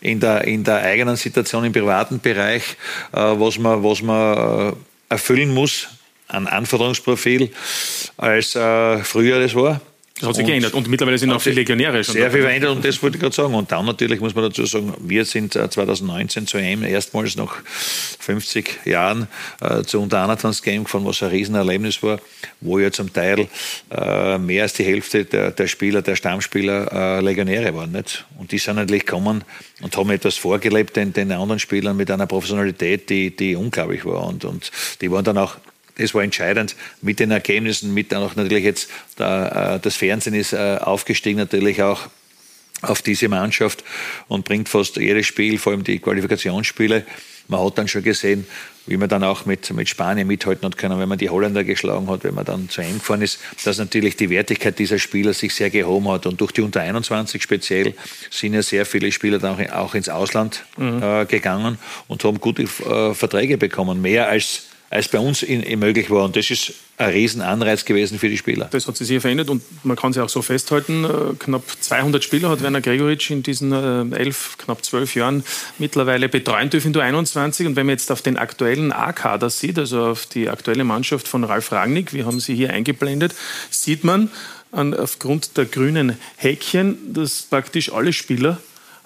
[0.00, 2.76] in der, in der eigenen Situation im privaten Bereich,
[3.12, 4.72] äh, was man, was man äh,
[5.08, 5.88] erfüllen muss
[6.28, 7.50] an Anforderungsprofil,
[8.16, 9.80] als äh, früher das war.
[10.20, 12.12] Das hat sich und geändert und mittlerweile sind auch viele Legionäre schon.
[12.12, 13.54] Sehr viel verändert und das wollte ich gerade sagen.
[13.54, 18.80] Und dann natürlich muss man dazu sagen, wir sind 2019 zur EM erstmals nach 50
[18.84, 19.28] Jahren
[19.60, 22.20] äh, zu unter 21 Game gefahren, was ein Riesenerlebnis war,
[22.60, 23.48] wo ja zum Teil
[23.90, 27.92] äh, mehr als die Hälfte der, der Spieler, der Stammspieler äh, Legionäre waren.
[27.92, 28.26] Nicht?
[28.38, 29.42] Und die sind natürlich gekommen
[29.80, 34.26] und haben etwas vorgelebt den, den anderen Spielern mit einer Professionalität, die, die unglaublich war.
[34.26, 35.56] Und, und die waren dann auch
[35.96, 40.52] das war entscheidend mit den Ergebnissen, mit auch natürlich jetzt der, äh, das Fernsehen ist
[40.52, 42.08] äh, aufgestiegen natürlich auch
[42.82, 43.84] auf diese Mannschaft
[44.28, 47.04] und bringt fast jedes Spiel, vor allem die Qualifikationsspiele.
[47.48, 48.46] Man hat dann schon gesehen,
[48.86, 52.08] wie man dann auch mit, mit Spanien mithalten hat können, wenn man die Holländer geschlagen
[52.08, 55.54] hat, wenn man dann zu EM gefahren ist, dass natürlich die Wertigkeit dieser Spieler sich
[55.54, 56.26] sehr gehoben hat.
[56.26, 57.94] Und durch die Unter 21 speziell
[58.30, 61.02] sind ja sehr viele Spieler dann auch ins Ausland mhm.
[61.02, 61.78] äh, gegangen
[62.08, 64.00] und haben gute äh, Verträge bekommen.
[64.00, 66.24] Mehr als als bei uns in, in möglich war.
[66.24, 68.68] Und das ist ein Riesenanreiz gewesen für die Spieler.
[68.72, 72.22] Das hat sich sehr verändert und man kann sich auch so festhalten, äh, knapp 200
[72.22, 75.44] Spieler hat Werner Gregoritsch in diesen äh, elf, knapp zwölf Jahren
[75.78, 77.68] mittlerweile betreuen dürfen, du 21.
[77.68, 81.44] Und wenn man jetzt auf den aktuellen A-Kader sieht, also auf die aktuelle Mannschaft von
[81.44, 83.34] Ralf Rangnick, wir haben sie hier eingeblendet,
[83.70, 84.28] sieht man
[84.72, 88.58] an, aufgrund der grünen Häkchen, dass praktisch alle Spieler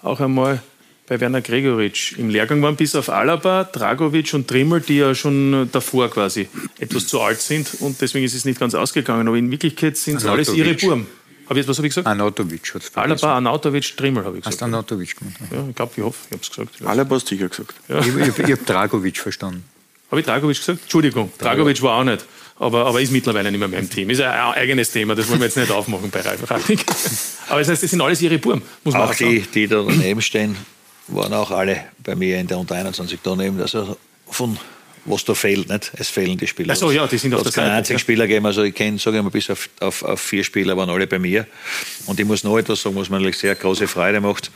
[0.03, 0.63] auch einmal
[1.07, 5.69] bei Werner Gregoritsch im Lehrgang waren, bis auf Alaba, Dragovic und Trimmel, die ja schon
[5.71, 6.49] davor quasi
[6.79, 9.29] etwas zu alt sind und deswegen ist es nicht ganz ausgegangen.
[9.29, 11.07] Aber in Wirklichkeit sind es alles ihre Burm.
[11.47, 12.07] Hab ich, was habe ich gesagt?
[12.07, 12.73] Anatovic.
[12.95, 14.55] Alaba, Anatovic, Trimmel habe ich gesagt.
[14.55, 15.35] Hast du Anatovic gemacht?
[15.51, 16.71] Ja, ich glaube, ich hoffe, ich habe es gesagt.
[16.87, 17.75] Alaba hast du sicher gesagt.
[17.89, 18.01] Ja.
[18.01, 19.65] Ich, ich, ich habe Dragovic verstanden.
[20.11, 20.81] Habe ich Dragovic gesagt?
[20.83, 22.25] Entschuldigung, Dragovic war auch nicht.
[22.57, 24.09] Aber, aber ist mittlerweile nicht mehr in meinem Team.
[24.11, 26.85] Ist ein eigenes Thema, das wollen wir jetzt nicht aufmachen bei Ralf Rangnick.
[27.49, 29.83] Aber das heißt, das sind alles ihre Burm, muss man auch, auch die, die da
[29.83, 30.57] daneben stehen,
[31.09, 33.61] waren auch alle bei mir in der Unter 21 daneben.
[33.61, 33.97] Also
[34.27, 34.59] von
[35.07, 35.93] was da fehlt, nicht?
[35.97, 36.73] Es fehlen die Spieler.
[36.73, 37.69] Ach so, ja, die sind auf der Seite.
[37.69, 37.99] Es einzigen.
[37.99, 40.89] Spieler gegeben, also ich kenne, sage ich mal, bis auf, auf, auf, vier Spieler waren
[40.89, 41.47] alle bei mir.
[42.07, 44.51] Und ich muss noch etwas sagen, was mir natürlich sehr große Freude macht.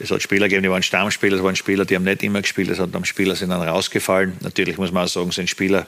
[0.00, 2.70] Es hat Spieler gegeben, die waren Stammspieler, es waren Spieler, die haben nicht immer gespielt,
[2.70, 4.32] es hat dann Spieler sind dann rausgefallen.
[4.40, 5.86] Natürlich muss man auch sagen, sind Spieler,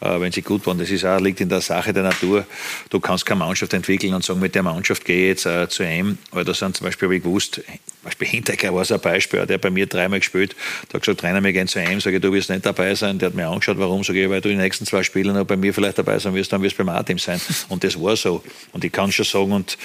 [0.00, 2.46] äh, wenn sie gut waren, das ist auch, liegt in der Sache der Natur.
[2.88, 5.82] Du kannst keine Mannschaft entwickeln und sagen, mit der Mannschaft gehe ich jetzt äh, zu
[5.82, 7.60] einem, weil da sind zum Beispiel, habe ich gewusst,
[8.02, 10.56] Beispiel Hinterker war so ein Beispiel, der hat bei mir dreimal gespielt,
[10.88, 13.18] der hat gesagt, Trainer, wir gehen zu einem, sage ich, du wirst nicht dabei sein,
[13.18, 15.56] der hat mir angeschaut, warum, sage ich, weil du die nächsten zwei Spiele noch bei
[15.56, 17.40] mir vielleicht dabei sein wirst, dann wirst du beim A-Team sein.
[17.68, 18.42] Und das war so.
[18.72, 19.78] Und ich kann schon sagen, und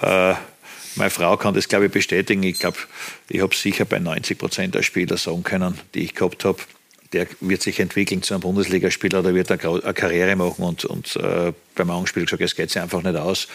[0.00, 0.34] äh,
[0.96, 2.42] meine Frau kann das, glaube ich, bestätigen.
[2.42, 2.78] Ich glaube,
[3.28, 6.58] ich habe sicher bei 90 Prozent der Spieler sagen können, die ich gehabt habe,
[7.12, 10.64] der wird sich entwickeln zu einem Bundesligaspieler oder wird eine Karriere machen.
[10.64, 13.48] Und, und äh, beim Augenspiel gesagt, es geht sich einfach nicht aus.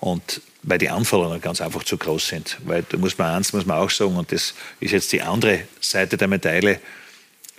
[0.00, 2.58] Und weil die Anforderungen ganz einfach zu groß sind.
[2.64, 5.60] Weil da muss man eins, muss man auch sagen, und das ist jetzt die andere
[5.80, 6.80] Seite der Medaille,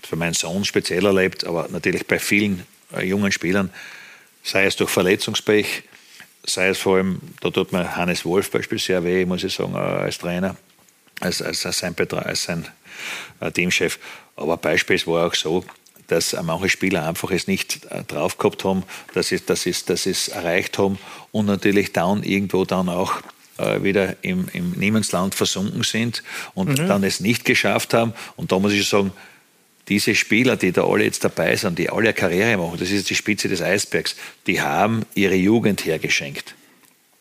[0.04, 2.66] für meinen Sohn speziell erlebt, aber natürlich bei vielen
[2.96, 3.70] äh, jungen Spielern,
[4.44, 5.84] sei es durch Verletzungspech,
[6.54, 9.76] sei es vor allem, da tut mir Hannes Wolf beispielsweise sehr weh, muss ich sagen,
[9.76, 10.56] äh, als Trainer,
[11.20, 12.68] als, als, als sein, als sein
[13.40, 14.00] äh, Teamchef.
[14.36, 15.64] Aber beispielsweise war auch so,
[16.08, 18.84] dass manche Spieler einfach es nicht äh, drauf gehabt haben,
[19.14, 20.98] dass sie dass es, dass es erreicht haben
[21.32, 23.22] und natürlich dann irgendwo dann auch
[23.58, 26.24] äh, wieder im, im Niemandsland versunken sind
[26.56, 26.88] und mhm.
[26.88, 28.14] dann es nicht geschafft haben.
[28.36, 29.12] Und da muss ich sagen,
[29.90, 33.10] diese Spieler, die da alle jetzt dabei sind, die alle eine Karriere machen, das ist
[33.10, 34.16] die Spitze des Eisbergs,
[34.48, 36.56] die haben ihre Jugend hergeschenkt.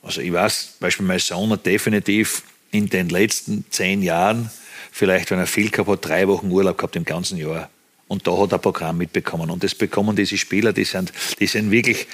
[0.02, 4.50] Also ich weiß, Beispiel mein Sohn hat definitiv in den letzten zehn Jahren,
[4.92, 7.70] vielleicht wenn er viel gehabt hat, drei Wochen Urlaub gehabt im ganzen Jahr.
[8.06, 9.50] Und da hat er ein Programm mitbekommen.
[9.50, 12.06] Und das bekommen diese Spieler, die sind, die sind wirklich,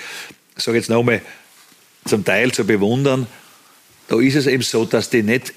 [0.57, 1.22] ich sage jetzt nochmal,
[2.05, 3.26] zum Teil zu bewundern.
[4.09, 5.55] Da ist es eben so, dass die nicht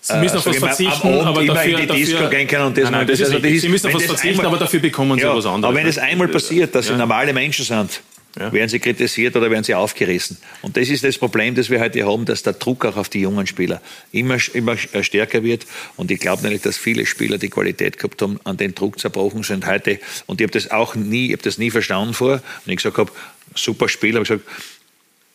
[0.00, 3.18] Sie müssen auf was verzichten, aber dafür, dafür gehen können und das, nein, nein, das,
[3.18, 5.44] das ist, ist, Sie müssen auf was verzichten, einmal, aber dafür bekommen Sie ja, was
[5.44, 5.64] anderes.
[5.64, 6.92] Aber wenn es einmal passiert, dass ja.
[6.92, 8.00] Sie normale Menschen sind,
[8.38, 8.52] ja.
[8.52, 10.38] werden sie kritisiert oder werden sie aufgerissen.
[10.62, 13.20] Und das ist das Problem, das wir heute haben, dass der Druck auch auf die
[13.20, 13.80] jungen Spieler
[14.12, 15.66] immer, immer stärker wird.
[15.96, 19.42] Und ich glaube nämlich, dass viele Spieler die Qualität gehabt haben, an den Druck zerbrochen
[19.42, 19.98] sind heute.
[20.26, 22.34] Und ich habe das auch nie, ich habe das nie verstanden vor.
[22.34, 23.10] Und ich gesagt habe,
[23.54, 24.48] super Spieler, habe gesagt,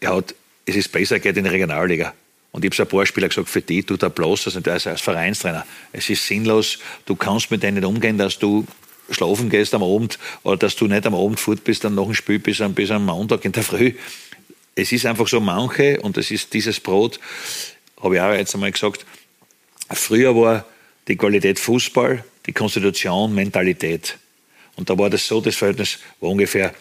[0.01, 0.21] ja,
[0.65, 2.13] es ist besser, geht in die Regionalliga.
[2.53, 5.01] Und ich habe so ein paar Spieler gesagt, für die tut er bloß, also als
[5.01, 5.65] Vereinstrainer.
[5.91, 8.65] Es ist sinnlos, du kannst mit denen nicht umgehen, dass du
[9.09, 12.13] schlafen gehst am Abend oder dass du nicht am Abend fort bist, dann noch ein
[12.13, 13.93] Spiel bis am, bis am Montag in der Früh.
[14.75, 17.19] Es ist einfach so manche, und das ist dieses Brot,
[18.01, 19.03] habe ich auch jetzt einmal gesagt,
[19.89, 20.65] früher war
[21.07, 24.19] die Qualität Fußball, die Konstitution, Mentalität.
[24.75, 26.73] Und da war das so, das Verhältnis war ungefähr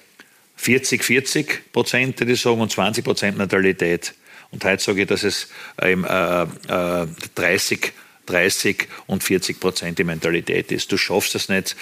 [0.57, 4.15] 40, 40 Prozent, würde ich sagen, und 20 Prozent Mentalität.
[4.53, 5.49] Und heute sage ich, dass es
[5.81, 7.93] äh, äh, 30,
[8.27, 10.93] 30 und 40 Prozent die Mentalität ist.
[10.93, 11.75] Du schaffst es nicht,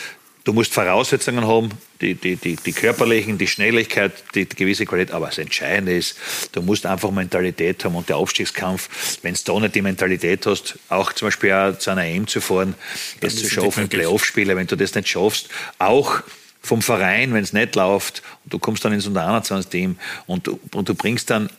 [0.45, 1.69] Du musst Voraussetzungen haben,
[2.01, 5.15] die, die, die, die körperlichen, die Schnelligkeit, die, die, gewisse Qualität.
[5.15, 6.17] Aber das Entscheidende ist,
[6.53, 7.95] du musst einfach Mentalität haben.
[7.95, 11.91] Und der Aufstiegskampf, wenn du da nicht die Mentalität hast, auch zum Beispiel auch zu
[11.91, 12.75] einer EM zu fahren,
[13.21, 16.23] es zu schaffen, Playoff-Spieler, wenn du das nicht schaffst, auch
[16.63, 20.89] vom Verein, wenn es nicht läuft, und du kommst dann ins Unter 21-Team und, und
[20.89, 21.51] du bringst dann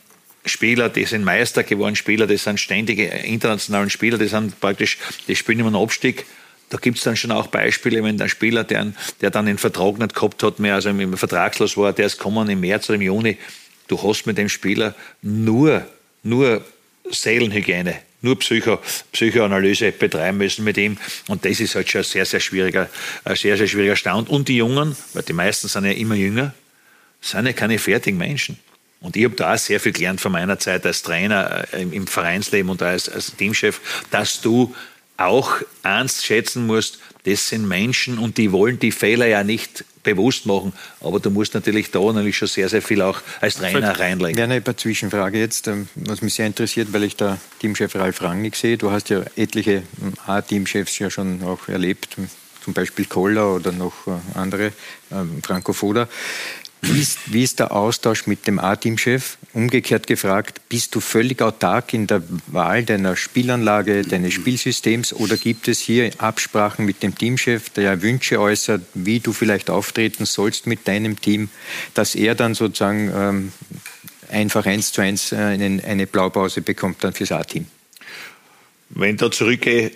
[0.46, 5.36] Spieler, die sind Meister geworden, Spieler, die sind ständige internationalen Spieler, die sind praktisch, die
[5.36, 6.26] spielen immer einen Abstieg
[6.72, 10.00] da gibt es dann schon auch Beispiele, wenn der Spieler, der, der dann den Vertrag
[10.00, 13.02] nicht gehabt hat mehr, also im vertragslos war, der ist kommen im März oder im
[13.02, 13.38] Juni,
[13.90, 15.86] du hast mit dem Spieler nur,
[16.24, 16.64] nur
[17.10, 18.80] Seelenhygiene, nur Psycho,
[19.12, 20.98] Psychoanalyse betreiben müssen mit ihm.
[21.28, 22.90] Und das ist halt schon ein sehr, sehr schwieriger,
[23.36, 24.30] sehr, sehr schwieriger Stand.
[24.30, 26.54] Und die Jungen, weil die meisten sind ja immer jünger,
[27.20, 28.58] sind ja keine fertigen Menschen.
[29.02, 32.08] Und ich habe da auch sehr viel gelernt von meiner Zeit als Trainer äh, im
[32.08, 33.82] Vereinsleben und als, als Teamchef,
[34.12, 34.74] dass du
[35.18, 40.46] auch ernst schätzen musst, das sind Menschen und die wollen die Fehler ja nicht bewusst
[40.46, 40.74] machen.
[41.00, 44.38] Aber du musst natürlich da natürlich schon sehr, sehr viel auch als Trainer reinlegen.
[44.38, 48.56] Werner, eine Zwischenfrage jetzt, ähm, was mich sehr interessiert, weil ich da Teamchef Ralf Rangnick
[48.56, 48.78] sehe.
[48.78, 52.18] Du hast ja etliche ähm, A-Teamchefs ja schon auch erlebt,
[52.64, 54.72] zum Beispiel Koller oder noch äh, andere,
[55.12, 56.08] ähm, Franco Foda.
[56.84, 59.38] Wie ist, wie ist der Austausch mit dem A-Team-Chef?
[59.54, 65.68] Umgekehrt gefragt, bist du völlig autark in der Wahl deiner Spielanlage, deines Spielsystems oder gibt
[65.68, 70.88] es hier Absprachen mit dem Teamchef, der Wünsche äußert, wie du vielleicht auftreten sollst mit
[70.88, 71.50] deinem Team,
[71.94, 73.52] dass er dann sozusagen ähm,
[74.32, 77.68] einfach eins zu eins äh, eine, eine Blaupause bekommt dann fürs A-Team?
[78.90, 79.92] Wenn ich da zurückgehe,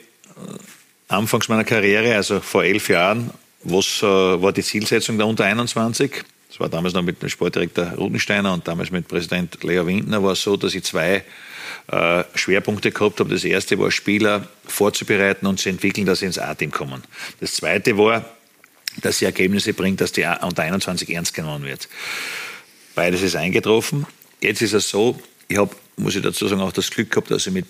[1.07, 3.31] anfangs meiner Karriere, also vor elf Jahren,
[3.63, 6.23] was äh, war die Zielsetzung der Unter 21?
[6.55, 10.31] Das war damals noch mit dem Sportdirektor Rutensteiner und damals mit Präsident Leo Windner war
[10.31, 11.25] es so, dass ich zwei
[11.87, 13.29] äh, Schwerpunkte gehabt habe.
[13.29, 17.03] Das erste war, Spieler vorzubereiten und zu entwickeln, dass sie ins A-Team kommen.
[17.41, 18.23] Das zweite war,
[19.01, 21.89] dass sie Ergebnisse bringt, dass die unter 21 ernst genommen wird.
[22.95, 24.05] Beides ist eingetroffen.
[24.39, 27.47] Jetzt ist es so, ich habe, muss ich dazu sagen, auch das Glück gehabt, dass
[27.47, 27.65] ich mit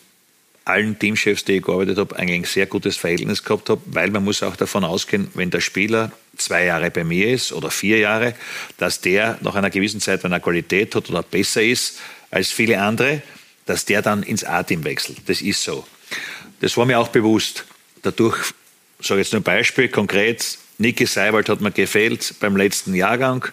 [0.66, 4.24] allen Teamchefs, die ich gearbeitet habe, eigentlich ein sehr gutes Verhältnis gehabt habe, weil man
[4.24, 8.34] muss auch davon ausgehen, wenn der Spieler zwei Jahre bei mir ist oder vier Jahre,
[8.78, 12.00] dass der nach einer gewissen Zeit, wenn er Qualität hat oder besser ist
[12.32, 13.22] als viele andere,
[13.68, 15.20] dass der dann ins A-Team wechselt.
[15.28, 15.86] Das ist so.
[16.62, 17.66] Das war mir auch bewusst.
[18.02, 18.38] Dadurch,
[19.00, 23.46] sage jetzt nur ein Beispiel, konkret, Niki Seiwald hat mir gefehlt beim letzten Jahrgang.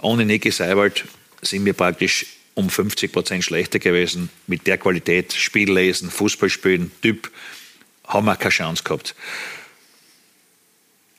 [0.00, 1.04] Ohne Niki Seiwald
[1.40, 4.30] sind wir praktisch um 50 Prozent schlechter gewesen.
[4.46, 7.30] Mit der Qualität, Spiellesen, Fußballspielen, Typ,
[8.06, 9.14] haben wir keine Chance gehabt.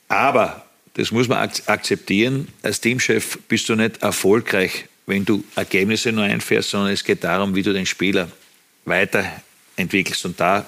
[0.08, 0.64] Aber,
[0.94, 6.70] das muss man akzeptieren, als Teamchef bist du nicht erfolgreich, wenn du Ergebnisse nur einfährst,
[6.70, 8.30] sondern es geht darum, wie du den Spieler
[8.84, 10.24] weiterentwickelst.
[10.24, 10.64] Und da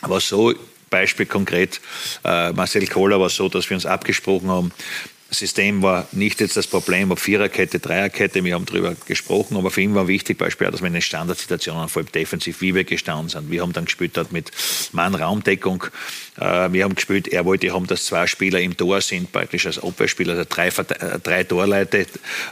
[0.00, 0.54] war so,
[0.88, 1.80] Beispiel konkret,
[2.24, 4.72] äh, Marcel Kohler war so, dass wir uns abgesprochen haben,
[5.30, 9.80] System war nicht jetzt das Problem, ob Viererkette, Dreierkette, wir haben darüber gesprochen, aber für
[9.80, 13.28] ihn war wichtig, beispielsweise, dass wir in den Standardsituationen, vor allem defensiv, wie wir gestanden
[13.28, 13.50] sind.
[13.50, 14.50] Wir haben dann gespielt dort mit
[14.92, 15.84] Mann-Raumdeckung.
[16.38, 19.78] Äh, wir haben gespielt, er wollte haben, dass zwei Spieler im Tor sind, praktisch als
[19.78, 22.06] Abwehrspieler, also drei, äh, drei Torleute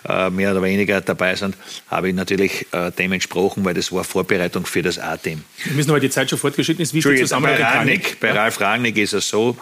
[0.08, 1.56] äh, mehr oder weniger dabei sind,
[1.88, 2.66] habe ich natürlich
[2.98, 5.42] dem entsprochen, weil das war Vorbereitung für das A-Team.
[5.64, 6.94] Wir müssen aber die Zeit schon fortgeschritten ist.
[6.94, 7.58] Wie steht Zusammenhang?
[7.58, 9.56] Bei, Rangnick, bei Ralf Rangnick ist es so,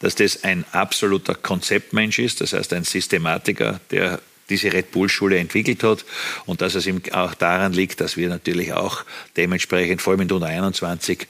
[0.00, 5.82] dass das ein absoluter Konzeptmensch ist, das heißt ein Systematiker, der diese Red Bull-Schule entwickelt
[5.84, 6.04] hat
[6.44, 9.04] und dass es ihm auch daran liegt, dass wir natürlich auch
[9.36, 11.28] dementsprechend, vor allem in der 21,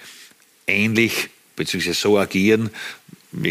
[0.67, 1.93] ähnlich bzw.
[1.93, 2.71] so agieren.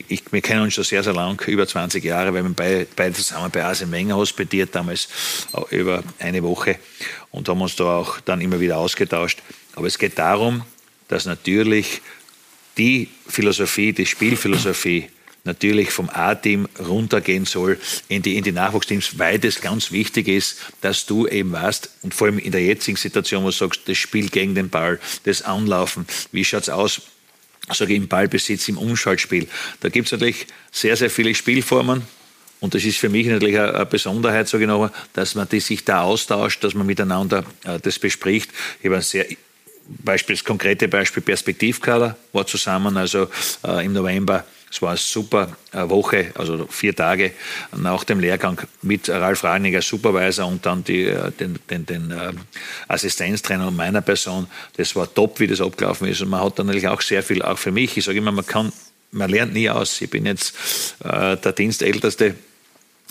[0.09, 3.13] Ich, wir kennen uns schon sehr, sehr lang, über 20 Jahre, weil wir beide, beide
[3.13, 5.07] zusammen bei Arsene Wenger hospitiert, damals
[5.69, 6.79] über eine Woche
[7.31, 9.41] und haben uns da auch dann immer wieder ausgetauscht.
[9.75, 10.63] Aber es geht darum,
[11.07, 12.01] dass natürlich
[12.79, 15.09] die Philosophie, die Spielphilosophie
[15.43, 20.59] natürlich vom A-Team runtergehen soll in die, in die Nachwuchsteams, weil das ganz wichtig ist,
[20.81, 23.97] dass du eben weißt, und vor allem in der jetzigen Situation, wo du sagst, das
[23.97, 27.01] Spiel gegen den Ball, das Anlaufen, wie schaut es aus,
[27.71, 29.47] sage ich, im Ballbesitz, im Umschaltspiel.
[29.81, 32.03] Da gibt es natürlich sehr, sehr viele Spielformen,
[32.61, 35.85] und das ist für mich natürlich eine Besonderheit, sage ich noch, dass man die sich
[35.85, 38.51] da austauscht, dass man miteinander äh, das bespricht.
[38.79, 39.25] Ich habe ein sehr
[39.89, 43.27] Beispiel, das konkrete Beispiel Perspektivkader war zusammen, also
[43.65, 44.45] äh, im November.
[44.71, 47.31] Es war eine super äh, Woche, also vier Tage
[47.75, 52.33] nach dem Lehrgang mit Ralf Ragniger, Supervisor und dann die, äh, den, den, den äh,
[52.87, 54.47] Assistenztrainer meiner Person.
[54.77, 56.21] Das war top, wie das abgelaufen ist.
[56.21, 58.45] Und man hat dann natürlich auch sehr viel, auch für mich, ich sage immer, man
[58.45, 58.71] kann,
[59.11, 59.99] man lernt nie aus.
[60.01, 60.53] Ich bin jetzt
[61.03, 62.35] äh, der dienstälteste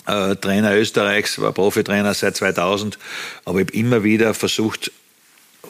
[0.05, 2.97] Trainer Österreichs, war Profitrainer seit 2000,
[3.45, 4.91] aber ich habe immer wieder versucht,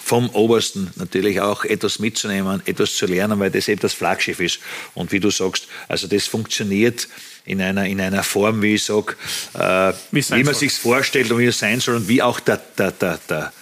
[0.09, 4.59] vom Obersten natürlich auch etwas mitzunehmen, etwas zu lernen, weil das eben das Flaggschiff ist.
[4.95, 7.07] Und wie du sagst, also das funktioniert
[7.45, 9.15] in einer, in einer Form, wie ich sage,
[9.53, 12.59] äh, wie, wie man sich vorstellt und wie es sein soll und wie auch der,
[12.75, 13.53] der, der, der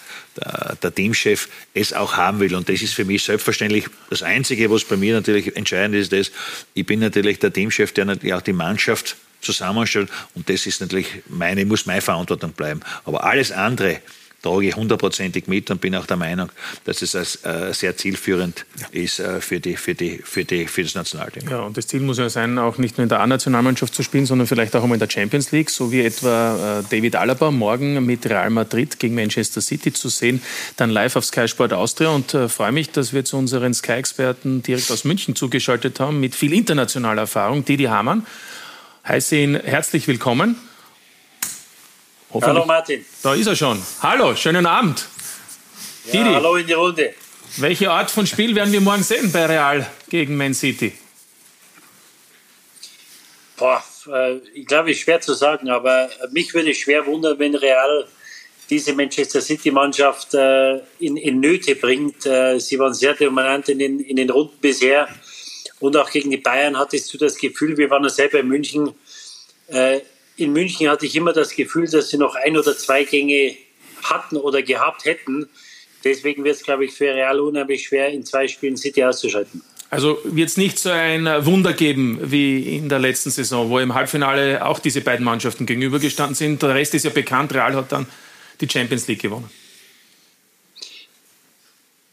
[0.83, 2.55] der, Teamchef es auch haben will.
[2.55, 6.31] Und das ist für mich selbstverständlich das Einzige, was bei mir natürlich entscheidend ist, ist,
[6.75, 10.09] ich bin natürlich der Teamchef, der natürlich auch die Mannschaft zusammenstellt.
[10.35, 12.81] Und das ist natürlich meine, muss meine Verantwortung bleiben.
[13.03, 13.99] Aber alles andere,
[14.41, 16.49] trage ich hundertprozentig mit und bin auch der Meinung,
[16.85, 18.87] dass es äh, sehr zielführend ja.
[18.91, 21.49] ist äh, für, die, für, die, für, die, für das Nationalteam.
[21.49, 24.25] Ja, und das Ziel muss ja sein, auch nicht nur in der A-Nationalmannschaft zu spielen,
[24.25, 28.05] sondern vielleicht auch einmal in der Champions League, so wie etwa äh, David Alaba morgen
[28.05, 30.41] mit Real Madrid gegen Manchester City zu sehen,
[30.77, 34.61] dann live auf Sky Sport Austria und äh, freue mich, dass wir zu unseren Sky-Experten
[34.63, 38.25] direkt aus München zugeschaltet haben mit viel internationaler Erfahrung, Didi Hamann.
[39.07, 40.57] Heiße ihn herzlich willkommen.
[42.33, 43.05] Hallo Martin.
[43.23, 43.81] Da ist er schon.
[44.01, 45.07] Hallo, schönen Abend.
[46.05, 47.13] Ja, Didi, hallo in die Runde.
[47.57, 50.93] Welche Art von Spiel werden wir morgen sehen bei Real gegen Man City?
[53.55, 57.39] Boah, äh, ich glaube, es ist schwer zu sagen, aber mich würde es schwer wundern,
[57.39, 58.07] wenn Real
[58.69, 62.25] diese Manchester City-Mannschaft äh, in, in, Nöte bringt.
[62.25, 65.07] Äh, sie waren sehr dominant in den, in den Runden bisher.
[65.79, 68.93] Und auch gegen die Bayern hattest du das Gefühl, wir waren ja selber in München,
[70.37, 73.55] in München hatte ich immer das Gefühl, dass sie noch ein oder zwei Gänge
[74.03, 75.49] hatten oder gehabt hätten.
[76.03, 79.61] Deswegen wird es, glaube ich, für Real unheimlich schwer, in zwei Spielen City auszuschalten.
[79.89, 83.93] Also wird es nicht so ein Wunder geben wie in der letzten Saison, wo im
[83.93, 86.61] Halbfinale auch diese beiden Mannschaften gegenübergestanden sind.
[86.61, 87.53] Der Rest ist ja bekannt.
[87.53, 88.05] Real hat dann
[88.59, 89.49] die Champions League gewonnen.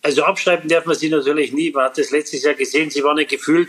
[0.03, 1.71] Also abschreiben darf man sie natürlich nie.
[1.71, 2.91] Man hat das letztes Jahr gesehen.
[2.91, 3.69] Sie waren ja gefühlt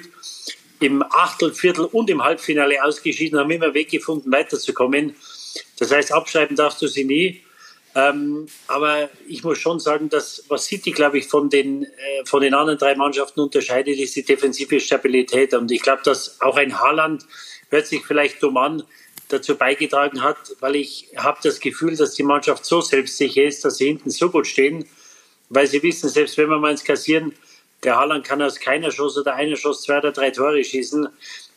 [0.80, 5.16] im Achtel, Viertel und im Halbfinale ausgeschieden, haben immer Weg gefunden, weiterzukommen.
[5.80, 7.42] Das heißt, abschreiben darfst du sie nie.
[7.96, 12.42] Ähm, aber ich muss schon sagen, dass was City, glaube ich, von den, äh, von
[12.42, 15.54] den anderen drei Mannschaften unterscheidet, ist die defensive Stabilität.
[15.54, 17.26] Und ich glaube, dass auch ein Haaland,
[17.70, 18.84] hört sich vielleicht dumm an,
[19.30, 23.78] dazu beigetragen hat, weil ich habe das Gefühl, dass die Mannschaft so selbstsicher ist, dass
[23.78, 24.86] sie hinten so gut stehen,
[25.50, 27.34] weil sie wissen, selbst wenn wir mal ins Kassieren
[27.86, 31.08] der Haaland kann aus keiner Schuss oder einer Schuss zwei oder drei Tore schießen.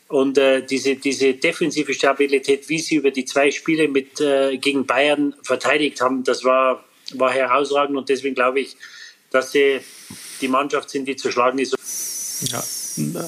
[0.07, 4.85] Und äh, diese, diese defensive Stabilität, wie sie über die zwei Spiele mit, äh, gegen
[4.85, 7.97] Bayern verteidigt haben, das war, war herausragend.
[7.97, 8.75] Und deswegen glaube ich,
[9.29, 9.81] dass sie
[10.41, 11.75] die Mannschaft sind, die zu schlagen ist.
[12.51, 12.63] Ja.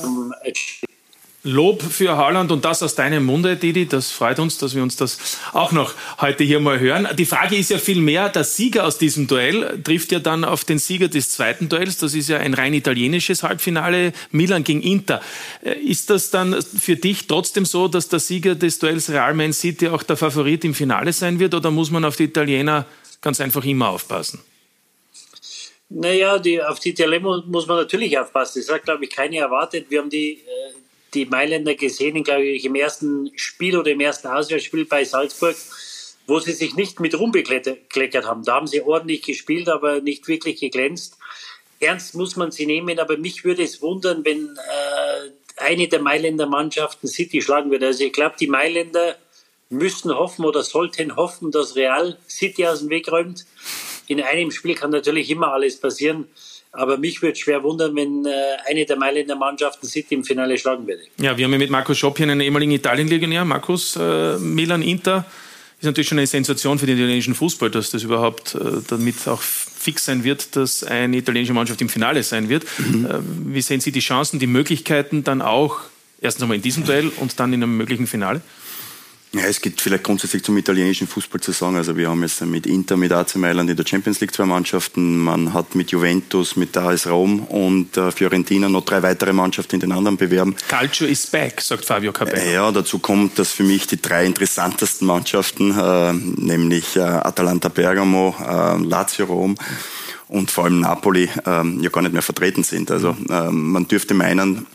[0.04, 0.34] Um,
[1.44, 3.88] Lob für Haaland und das aus deinem Munde, Didi.
[3.88, 7.08] Das freut uns, dass wir uns das auch noch heute hier mal hören.
[7.18, 10.66] Die Frage ist ja viel mehr, der Sieger aus diesem Duell trifft ja dann auf
[10.66, 11.98] den Sieger des zweiten Duells.
[11.98, 15.20] Das ist ja ein rein italienisches Halbfinale, Milan gegen Inter.
[15.64, 19.52] Äh, ist das dann für dich trotzdem so, dass der Sieger des Duells Real Man
[19.52, 22.86] City auch der Favorit im Finale sein wird oder muss man auf die Italiener
[23.20, 24.42] ganz einfach immer aufpassen?
[25.90, 28.62] Naja, die, auf die Dilemma muss man natürlich aufpassen.
[28.62, 29.88] Das hat, glaube ich, keiner erwartet.
[29.90, 30.74] Wir haben die, äh,
[31.14, 35.56] die Mailänder gesehen, glaube ich, im ersten Spiel oder im ersten Auswärtsspiel bei Salzburg,
[36.28, 38.44] wo sie sich nicht mit rumbekleckert haben.
[38.44, 41.18] Da haben sie ordentlich gespielt, aber nicht wirklich geglänzt.
[41.80, 46.46] Ernst muss man sie nehmen, aber mich würde es wundern, wenn äh, eine der Mailänder
[46.46, 47.88] Mannschaften City schlagen würde.
[47.88, 49.18] Also ich glaube, die Mailänder
[49.70, 53.46] müssen hoffen oder sollten hoffen, dass Real City aus dem Weg räumt
[54.12, 56.28] in einem Spiel kann natürlich immer alles passieren.
[56.74, 58.32] Aber mich würde schwer wundern, wenn äh,
[58.70, 61.04] eine der Mailänder Mannschaften City im Finale schlagen würde.
[61.18, 63.44] Ja, wir haben ja mit Markus Schopp hier einen ehemaligen Italien-Legionär.
[63.44, 65.26] Markus, äh, Milan Inter
[65.80, 69.42] ist natürlich schon eine Sensation für den italienischen Fußball, dass das überhaupt äh, damit auch
[69.42, 72.66] fix sein wird, dass eine italienische Mannschaft im Finale sein wird.
[72.78, 73.06] Mhm.
[73.06, 73.20] Äh,
[73.54, 75.80] wie sehen Sie die Chancen, die Möglichkeiten dann auch,
[76.22, 78.42] erstens einmal in diesem Duell und dann in einem möglichen Finale?
[79.34, 81.78] Ja, es gibt vielleicht grundsätzlich zum italienischen Fußball zu sagen.
[81.78, 85.20] Also wir haben jetzt mit Inter, mit AC Mailand in der Champions League zwei Mannschaften.
[85.20, 89.80] Man hat mit Juventus, mit AS Rom und äh, Fiorentina noch drei weitere Mannschaften in
[89.80, 90.54] den anderen bewerben.
[90.68, 92.52] Calcio is back, sagt Fabio Capello.
[92.52, 98.36] Ja, dazu kommt, dass für mich die drei interessantesten Mannschaften, äh, nämlich äh, Atalanta Bergamo,
[98.38, 99.56] äh, Lazio Rom
[100.28, 102.92] und vor allem Napoli, äh, ja gar nicht mehr vertreten sind.
[102.92, 104.66] Also äh, man dürfte meinen,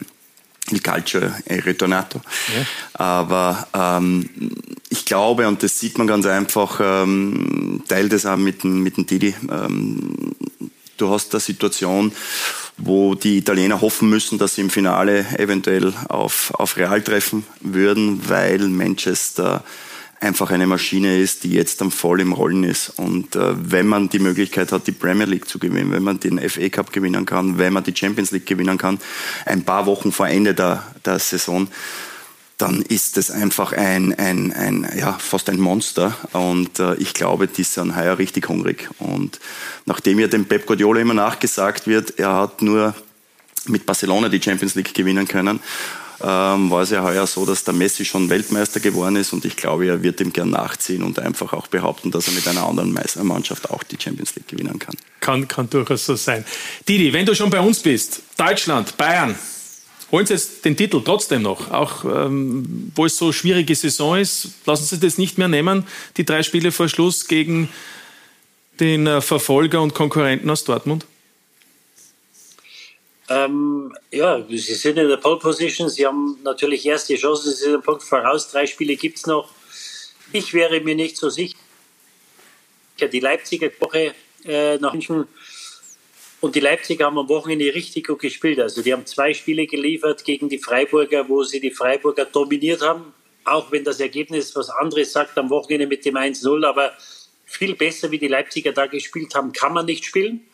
[0.71, 2.21] il calcio è ritornato.
[2.55, 2.65] Ja.
[2.95, 4.29] Aber ähm,
[4.89, 9.07] ich glaube, und das sieht man ganz einfach, ähm, Teil des auch mit, mit dem
[9.07, 10.35] Didi, ähm,
[10.97, 12.13] du hast eine Situation,
[12.79, 18.29] wo die Italiener hoffen müssen, dass sie im Finale eventuell auf, auf Real treffen würden,
[18.29, 19.65] weil Manchester
[20.21, 22.93] einfach eine Maschine ist, die jetzt dann voll im Rollen ist.
[22.97, 26.39] Und äh, wenn man die Möglichkeit hat, die Premier League zu gewinnen, wenn man den
[26.49, 28.99] FA Cup gewinnen kann, wenn man die Champions League gewinnen kann,
[29.45, 31.69] ein paar Wochen vor Ende der, der Saison,
[32.59, 36.17] dann ist es einfach ein, ein, ein, ja, fast ein Monster.
[36.33, 38.89] Und äh, ich glaube, die sind heuer richtig hungrig.
[38.99, 39.41] Und
[39.85, 42.95] nachdem ja dem Pep Guardiola immer nachgesagt wird, er hat nur
[43.67, 45.61] mit Barcelona die Champions League gewinnen können,
[46.23, 49.57] ähm, war es ja heuer so, dass der Messi schon Weltmeister geworden ist und ich
[49.57, 52.97] glaube, er wird ihm gern nachziehen und einfach auch behaupten, dass er mit einer anderen
[53.23, 54.95] Mannschaft auch die Champions League gewinnen kann.
[55.21, 56.45] Kann, kann durchaus so sein.
[56.89, 59.35] Didi, wenn du schon bei uns bist, Deutschland, Bayern,
[60.11, 64.49] holen Sie jetzt den Titel trotzdem noch, auch ähm, wo es so schwierige Saison ist,
[64.65, 65.87] lassen Sie das nicht mehr nehmen,
[66.17, 67.69] die drei Spiele vor Schluss gegen
[68.81, 71.07] den äh, Verfolger und Konkurrenten aus Dortmund?
[73.29, 75.89] Ähm, ja, sie sind in der Pole Position.
[75.89, 77.51] Sie haben natürlich erste Chancen.
[77.51, 78.51] Sie sind einen Punkt voraus.
[78.51, 79.51] Drei Spiele gibt es noch.
[80.33, 81.57] Ich wäre mir nicht so sicher.
[83.01, 84.15] Die Leipziger Woche
[84.45, 85.27] äh, nach München
[86.41, 88.61] und die Leipziger haben am Wochenende richtig gut gespielt.
[88.61, 93.13] Also die haben zwei Spiele geliefert gegen die Freiburger, wo sie die Freiburger dominiert haben.
[93.45, 96.65] Auch wenn das Ergebnis was anderes sagt am Wochenende mit dem 1-0.
[96.67, 96.93] Aber
[97.47, 100.47] viel besser, wie die Leipziger da gespielt haben, kann man nicht spielen.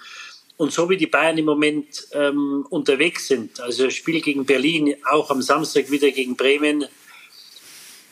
[0.63, 5.29] Und so wie die Bayern im Moment ähm, unterwegs sind, also Spiel gegen Berlin, auch
[5.33, 6.85] am Samstag wieder gegen Bremen,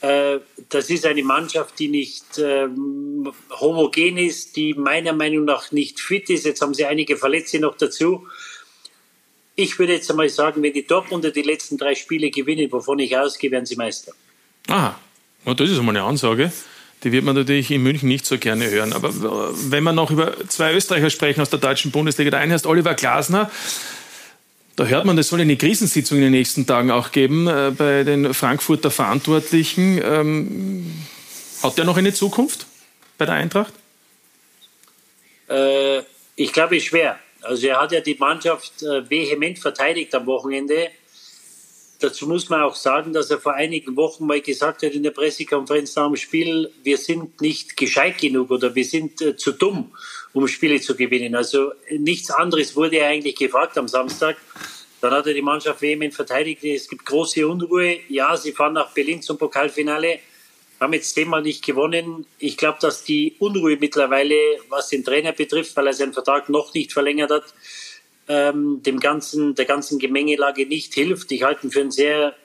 [0.00, 6.00] äh, das ist eine Mannschaft, die nicht ähm, homogen ist, die meiner Meinung nach nicht
[6.00, 6.44] fit ist.
[6.44, 8.26] Jetzt haben sie einige Verletzte noch dazu.
[9.54, 13.16] Ich würde jetzt einmal sagen, wenn die Dortmunder die letzten drei Spiele gewinnen, wovon ich
[13.16, 14.12] ausgehe, werden sie Meister.
[14.66, 14.94] Ah,
[15.44, 16.50] das ist einmal eine Ansage.
[17.02, 18.92] Die wird man natürlich in München nicht so gerne hören.
[18.92, 19.10] Aber
[19.70, 22.94] wenn wir noch über zwei Österreicher sprechen aus der deutschen Bundesliga, der eine heißt Oliver
[22.94, 23.50] Glasner.
[24.76, 28.04] Da hört man, es soll eine Krisensitzung in den nächsten Tagen auch geben äh, bei
[28.04, 30.00] den Frankfurter Verantwortlichen.
[30.02, 31.04] Ähm,
[31.62, 32.66] hat der noch eine Zukunft
[33.18, 33.74] bei der Eintracht?
[35.48, 36.00] Äh,
[36.36, 37.18] ich glaube, schwer.
[37.42, 40.88] Also er hat ja die Mannschaft äh, vehement verteidigt am Wochenende.
[42.00, 45.10] Dazu muss man auch sagen, dass er vor einigen Wochen mal gesagt hat in der
[45.10, 49.92] Pressekonferenz nach dem Spiel, wir sind nicht gescheit genug oder wir sind äh, zu dumm,
[50.32, 51.34] um Spiele zu gewinnen.
[51.34, 54.38] Also nichts anderes wurde er eigentlich gefragt am Samstag.
[55.02, 56.64] Dann hat er die Mannschaft vehement verteidigt.
[56.64, 57.98] Es gibt große Unruhe.
[58.08, 60.20] Ja, sie fahren nach Berlin zum Pokalfinale,
[60.80, 62.26] haben jetzt zehnmal nicht gewonnen.
[62.38, 64.36] Ich glaube, dass die Unruhe mittlerweile,
[64.70, 67.44] was den Trainer betrifft, weil er seinen Vertrag noch nicht verlängert hat,
[68.30, 71.32] ähm, dem ganzen, der ganzen Gemengelage nicht hilft.
[71.32, 72.36] Ich halte ihn für einen sehr,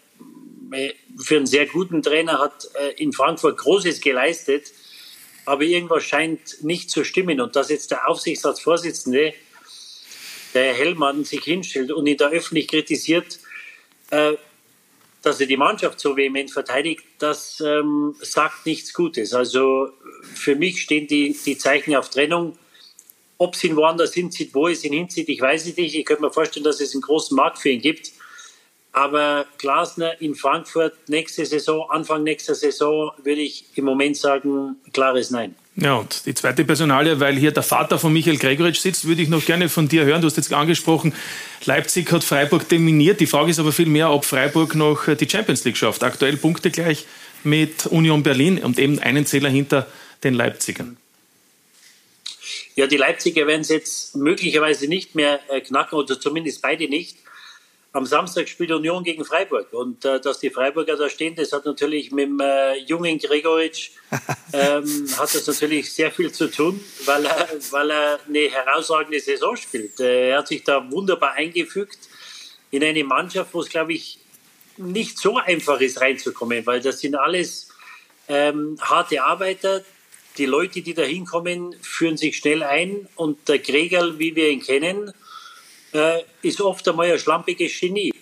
[1.15, 4.71] für einen sehr guten Trainer, hat äh, in Frankfurt Großes geleistet,
[5.45, 7.39] aber irgendwas scheint nicht zu stimmen.
[7.39, 9.35] Und dass jetzt der Aufsichtsratsvorsitzende,
[10.55, 13.39] der Herr Hellmann, sich hinstellt und ihn da öffentlich kritisiert,
[14.09, 14.33] äh,
[15.21, 19.35] dass er die Mannschaft so vehement verteidigt, das ähm, sagt nichts Gutes.
[19.35, 19.89] Also
[20.33, 22.57] für mich stehen die, die Zeichen auf Trennung.
[23.37, 25.95] Ob sie ihn woanders hinzieht, wo es ihn hinzieht, ich weiß es nicht.
[25.95, 28.11] Ich könnte mir vorstellen, dass es einen großen Markt für ihn gibt.
[28.93, 35.31] Aber Glasner in Frankfurt nächste Saison, Anfang nächster Saison, würde ich im Moment sagen, klares
[35.31, 35.53] Nein.
[35.75, 39.27] Ja, und die zweite Personalie, weil hier der Vater von Michael Gregoritsch sitzt, würde ich
[39.27, 40.21] noch gerne von dir hören.
[40.21, 41.13] Du hast jetzt angesprochen,
[41.65, 43.19] Leipzig hat Freiburg dominiert.
[43.19, 46.01] Die Frage ist aber viel mehr, ob Freiburg noch die Champions League schafft.
[46.01, 47.05] Aktuell Punkte gleich
[47.43, 49.87] mit Union Berlin und eben einen Zähler hinter
[50.23, 50.95] den Leipzigern.
[52.75, 57.17] Ja, die Leipziger werden es jetzt möglicherweise nicht mehr äh, knacken, oder zumindest beide nicht.
[57.93, 59.71] Am Samstag spielt Union gegen Freiburg.
[59.71, 63.91] Und äh, dass die Freiburger da stehen, das hat natürlich mit dem äh, jungen Gregoritsch
[64.53, 69.55] ähm, hat das natürlich sehr viel zu tun, weil er, weil er eine herausragende Saison
[69.55, 69.97] spielt.
[70.01, 71.99] Äh, er hat sich da wunderbar eingefügt
[72.71, 74.19] in eine Mannschaft, wo es, glaube ich,
[74.75, 77.69] nicht so einfach ist, reinzukommen, weil das sind alles
[78.27, 79.85] ähm, harte Arbeiter.
[80.37, 84.61] Die Leute, die da hinkommen, führen sich schnell ein und der Gregerl, wie wir ihn
[84.61, 85.13] kennen,
[85.93, 88.13] äh, ist oft einmal ein schlampiges Genie.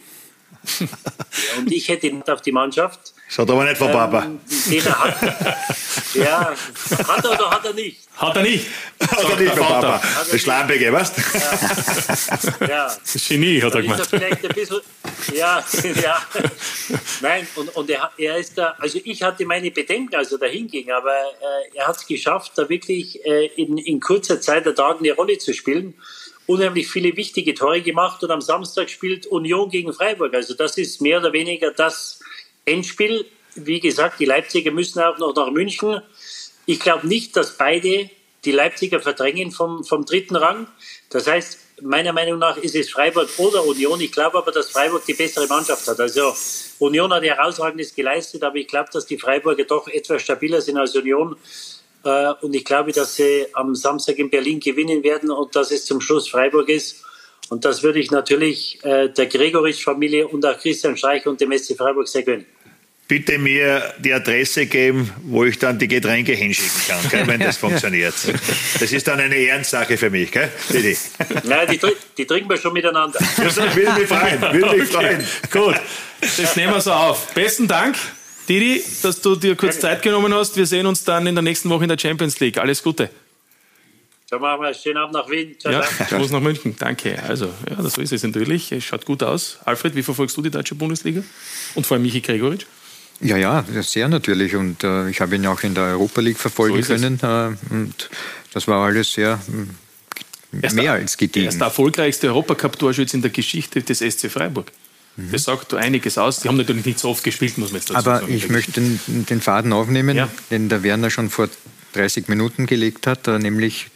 [1.57, 3.12] und ich hätte ihn auf die Mannschaft.
[3.35, 4.25] Das hat aber nicht von Papa.
[4.25, 5.21] Ähm, er hat.
[6.13, 6.53] ja,
[7.07, 8.01] hat er oder hat er nicht?
[8.15, 8.67] Hat er nicht.
[8.99, 10.01] Hat er nicht von Papa.
[10.31, 11.15] Der Schlampige, weißt
[12.59, 12.67] Ja.
[12.67, 12.97] ja.
[13.27, 14.81] Genie, hat er Dann ist er vielleicht ein bisschen,
[15.33, 15.65] ja,
[16.03, 16.21] ja.
[17.21, 20.45] Nein, und, und er, er ist da, also ich hatte meine Bedenken, als er da
[20.45, 24.75] hinging, aber äh, er hat es geschafft, da wirklich äh, in, in kurzer Zeit der
[24.75, 25.95] Tag eine Rolle zu spielen.
[26.45, 30.35] Unheimlich viele wichtige Tore gemacht und am Samstag spielt Union gegen Freiburg.
[30.35, 32.19] Also das ist mehr oder weniger das
[32.65, 33.25] Endspiel.
[33.55, 36.01] Wie gesagt, die Leipziger müssen auch noch nach München.
[36.65, 38.09] Ich glaube nicht, dass beide
[38.45, 40.67] die Leipziger verdrängen vom, vom dritten Rang.
[41.09, 43.99] Das heißt, meiner Meinung nach ist es Freiburg oder Union.
[44.01, 45.99] Ich glaube aber, dass Freiburg die bessere Mannschaft hat.
[45.99, 46.33] Also
[46.79, 50.95] Union hat herausragendes geleistet, aber ich glaube, dass die Freiburger doch etwas stabiler sind als
[50.95, 51.35] Union.
[52.03, 55.85] Äh, Und ich glaube, dass sie am Samstag in Berlin gewinnen werden und dass es
[55.85, 57.03] zum Schluss Freiburg ist.
[57.49, 61.75] Und das würde ich natürlich äh, der Gregoritsch-Familie und auch Christian Streich und dem SC
[61.77, 62.45] Freiburg sehr gönnen.
[63.13, 67.57] Bitte mir die Adresse geben, wo ich dann die Getränke hinschicken kann, gell, wenn das
[67.57, 68.15] funktioniert.
[68.79, 70.49] Das ist dann eine Ehrensache für mich, gell?
[70.71, 70.97] Didi.
[71.43, 71.79] Nein, die,
[72.17, 73.19] die trinken wir schon miteinander.
[73.37, 75.23] Das würde mich freuen, würde mich freuen.
[75.51, 75.75] Gut,
[76.21, 77.31] das nehmen wir so auf.
[77.35, 77.95] Besten Dank,
[78.49, 80.57] Didi, dass du dir kurz Zeit genommen hast.
[80.57, 82.57] Wir sehen uns dann in der nächsten Woche in der Champions League.
[82.57, 83.11] Alles Gute.
[84.31, 85.55] Dann machen wir einen schönen Abend nach Wien.
[85.59, 86.07] Ciao, Ja, ciao.
[86.09, 86.75] ich muss nach München.
[86.79, 87.21] Danke.
[87.27, 88.71] Also, ja, das so ist es natürlich.
[88.71, 89.59] Es schaut gut aus.
[89.65, 91.21] Alfred, wie verfolgst du die deutsche Bundesliga?
[91.75, 92.65] Und vor allem Michi Gregoritsch?
[93.21, 94.55] Ja, ja, sehr natürlich.
[94.55, 97.19] Und äh, ich habe ihn auch in der Europa League verfolgen So können.
[97.21, 98.09] Äh, und
[98.53, 101.47] das war alles sehr mm, mehr als Er gediegen.
[101.47, 104.71] ist der erfolgreichste Europacup-Torschütze in der Geschichte des SC Freiburg.
[105.15, 106.39] Das sagt du einiges aus.
[106.39, 108.33] Die haben natürlich nicht so oft gespielt, muss man jetzt dazu Aber sagen.
[108.33, 111.49] ich möchte den, den Faden aufnehmen, den der Werner schon vor
[111.93, 113.87] 30 Minuten gelegt hat, äh, nämlich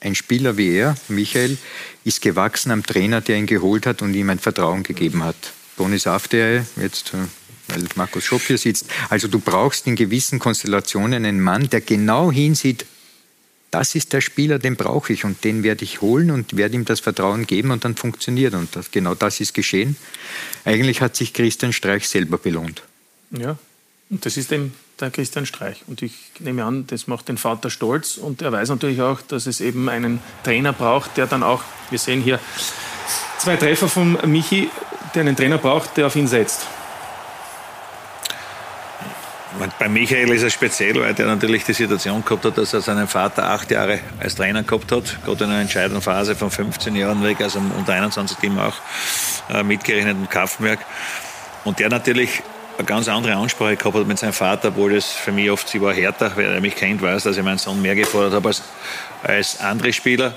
[0.00, 1.58] ein Spieler wie er, Michael,
[2.04, 5.36] ist gewachsen am Trainer, der ihn geholt hat und ihm ein Vertrauen gegeben hat.
[5.76, 7.18] Bonis After, jetzt, äh,
[7.68, 8.86] weil Markus Schopp hier sitzt.
[9.08, 12.86] Also du brauchst in gewissen Konstellationen einen Mann, der genau hinsieht,
[13.74, 16.84] das ist der Spieler, den brauche ich und den werde ich holen und werde ihm
[16.84, 18.54] das Vertrauen geben und dann funktioniert.
[18.54, 19.96] Und das, genau das ist geschehen.
[20.64, 22.84] Eigentlich hat sich Christian Streich selber belohnt.
[23.32, 23.58] Ja,
[24.10, 25.82] und das ist eben der Christian Streich.
[25.88, 28.16] Und ich nehme an, das macht den Vater stolz.
[28.16, 31.98] Und er weiß natürlich auch, dass es eben einen Trainer braucht, der dann auch, wir
[31.98, 32.38] sehen hier
[33.38, 34.70] zwei Treffer von Michi,
[35.16, 36.68] der einen Trainer braucht, der auf ihn setzt.
[39.78, 43.06] Bei Michael ist es speziell, weil der natürlich die Situation gehabt hat, dass er seinen
[43.06, 47.22] Vater acht Jahre als Trainer gehabt hat, gerade in einer entscheidenden Phase von 15 Jahren
[47.22, 48.74] weg, also unter 21 Team auch
[49.48, 50.80] äh, mitgerechnet im Kaufenberg.
[51.64, 52.42] Und der natürlich
[52.78, 55.80] eine ganz andere Ansprache gehabt hat mit seinem Vater, obwohl das für mich oft, sie
[55.80, 58.62] war härter, wer mich kennt, weiß, dass ich meinen Sohn mehr gefordert habe als,
[59.22, 60.34] als andere Spieler.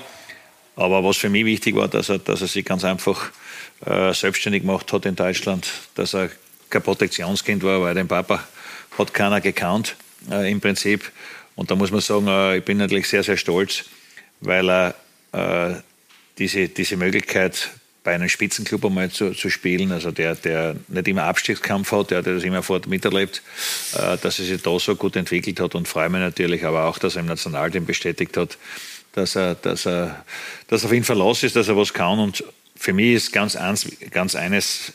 [0.76, 3.30] Aber was für mich wichtig war, dass er, dass er sich ganz einfach
[3.84, 6.30] äh, selbstständig gemacht hat in Deutschland, dass er
[6.70, 8.44] kein Protektionskind war, weil den Papa
[8.98, 9.96] hat keiner gekannt
[10.30, 11.10] äh, im Prinzip.
[11.54, 13.84] Und da muss man sagen, äh, ich bin natürlich sehr, sehr stolz,
[14.40, 14.94] weil er
[15.32, 15.74] äh,
[16.38, 17.70] diese, diese Möglichkeit
[18.04, 22.22] bei einem Spitzenclub einmal zu, zu spielen, also der, der nicht immer Abstiegskampf hat, der,
[22.22, 23.42] der das immer fort miterlebt,
[23.94, 26.98] äh, dass er sich da so gut entwickelt hat und freue mich natürlich aber auch,
[26.98, 28.56] dass er im Nationalteam bestätigt hat,
[29.12, 30.24] dass er, dass er,
[30.68, 32.44] dass auf ihn Verlass ist, dass er was kann und
[32.76, 33.58] für mich ist ganz,
[34.10, 34.92] ganz eines,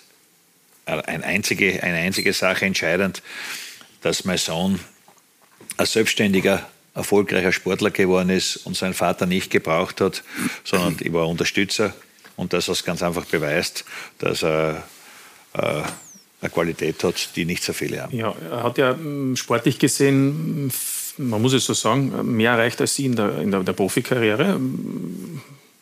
[0.85, 3.21] äh, eine einzige, eine einzige Sache entscheidend,
[4.03, 4.79] dass mein Sohn
[5.77, 10.23] ein selbstständiger, erfolgreicher Sportler geworden ist und seinen Vater nicht gebraucht hat,
[10.63, 11.93] sondern ich war Unterstützer
[12.35, 13.83] und dass es ganz einfach beweist,
[14.19, 14.83] dass er
[15.53, 15.81] äh,
[16.41, 18.15] eine Qualität hat, die nicht so viele haben.
[18.15, 22.81] Ja, er hat ja mm, sportlich gesehen, f- man muss es so sagen, mehr erreicht
[22.81, 24.59] als Sie in der, in der, der Profikarriere.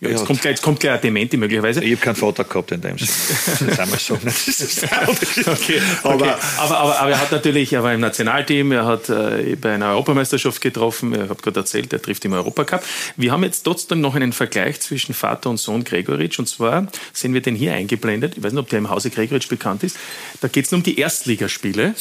[0.02, 1.84] Ja, jetzt, kommt gleich, jetzt kommt gleich ein Dementi möglicherweise.
[1.84, 3.12] Ich habe keinen Vater gehabt in dem Sinne.
[3.68, 4.16] Das haben wir so.
[5.52, 6.32] okay, aber, okay.
[6.58, 9.90] Aber, aber, aber, er hat natürlich, er war im Nationalteam, er hat äh, bei einer
[9.92, 12.84] Europameisterschaft getroffen, ich habe gerade erzählt, er trifft im Europacup.
[13.16, 17.36] Wir haben jetzt trotzdem noch einen Vergleich zwischen Vater und Sohn Gregoritsch und zwar sehen
[17.36, 18.38] wir den hier eingeblendet.
[18.38, 19.98] Ich weiß nicht, ob der im Hause Gregoritsch bekannt ist.
[20.42, 21.94] Da geht es nur um die Erstligaspiele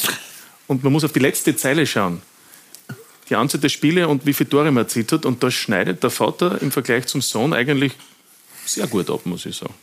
[0.69, 2.23] und man muss auf die letzte Zeile schauen
[3.31, 5.24] die Anzahl der Spiele und wie viele Tore man erzielt hat.
[5.24, 7.93] Und da schneidet der Vater im Vergleich zum Sohn eigentlich
[8.66, 9.74] sehr gut ab, muss ich sagen.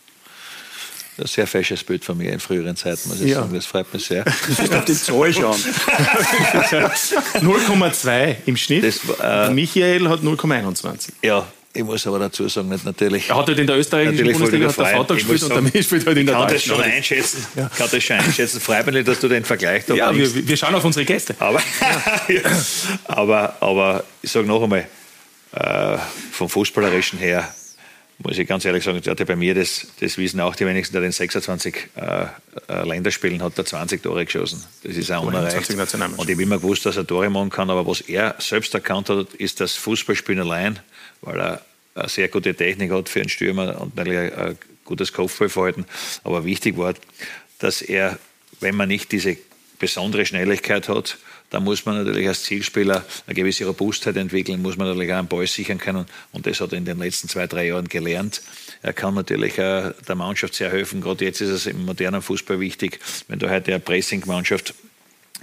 [1.17, 3.41] Ein sehr fesches Bild von mir in früheren Zeiten, muss ich ja.
[3.41, 3.55] sagen.
[3.55, 4.23] Das freut mich sehr.
[4.49, 5.59] Ich auf die Zahl schauen.
[7.41, 8.83] 0,2 im Schnitt.
[8.83, 11.09] Das, äh, Michael hat 0,21.
[11.23, 11.47] Ja,
[11.77, 13.29] ich muss aber dazu sagen, nicht natürlich.
[13.29, 16.17] Er hat halt in der österreichischen Bundesliga hat der Vater gespielt und der spielt halt
[16.17, 17.45] in der kann das schon einschätzen.
[17.55, 17.69] Ja.
[17.69, 18.59] Kann das schon einschätzen.
[18.59, 21.35] Freut mich dass du den Vergleich da Ja, wir, wir, schauen auf unsere Gäste.
[21.39, 21.61] Aber,
[23.05, 24.87] aber, aber ich sage noch einmal,
[25.53, 25.97] äh,
[26.31, 27.47] vom Fußballerischen her
[28.19, 31.01] muss ich ganz ehrlich sagen, hatte bei mir das, das wissen auch die wenigsten, der
[31.01, 32.25] den 26 äh,
[32.67, 34.63] äh, Länderspielen hat, der 20 Tore geschossen.
[34.83, 35.69] Das ist auch unerreicht.
[35.69, 39.09] Und ich habe immer gewusst, dass er Tore machen kann, aber was er selbst erkannt
[39.09, 40.79] hat, ist das Fußballspielen allein,
[41.21, 41.61] weil er
[41.97, 45.85] eine sehr gute Technik hat für einen Stürmer und natürlich ein gutes Kopfballverhalten.
[46.23, 46.93] Aber wichtig war,
[47.59, 48.19] dass er,
[48.59, 49.37] wenn man nicht diese
[49.79, 51.17] besondere Schnelligkeit hat,
[51.49, 55.29] dann muss man natürlich als Zielspieler eine gewisse Robustheit entwickeln, muss man natürlich auch einen
[55.29, 56.05] Ball sichern können.
[56.33, 58.41] Und das hat er in den letzten zwei, drei Jahren gelernt.
[58.81, 60.99] Er kann natürlich der Mannschaft sehr helfen.
[60.99, 64.73] Gerade jetzt ist es im modernen Fußball wichtig, wenn du heute eine Pressing-Mannschaft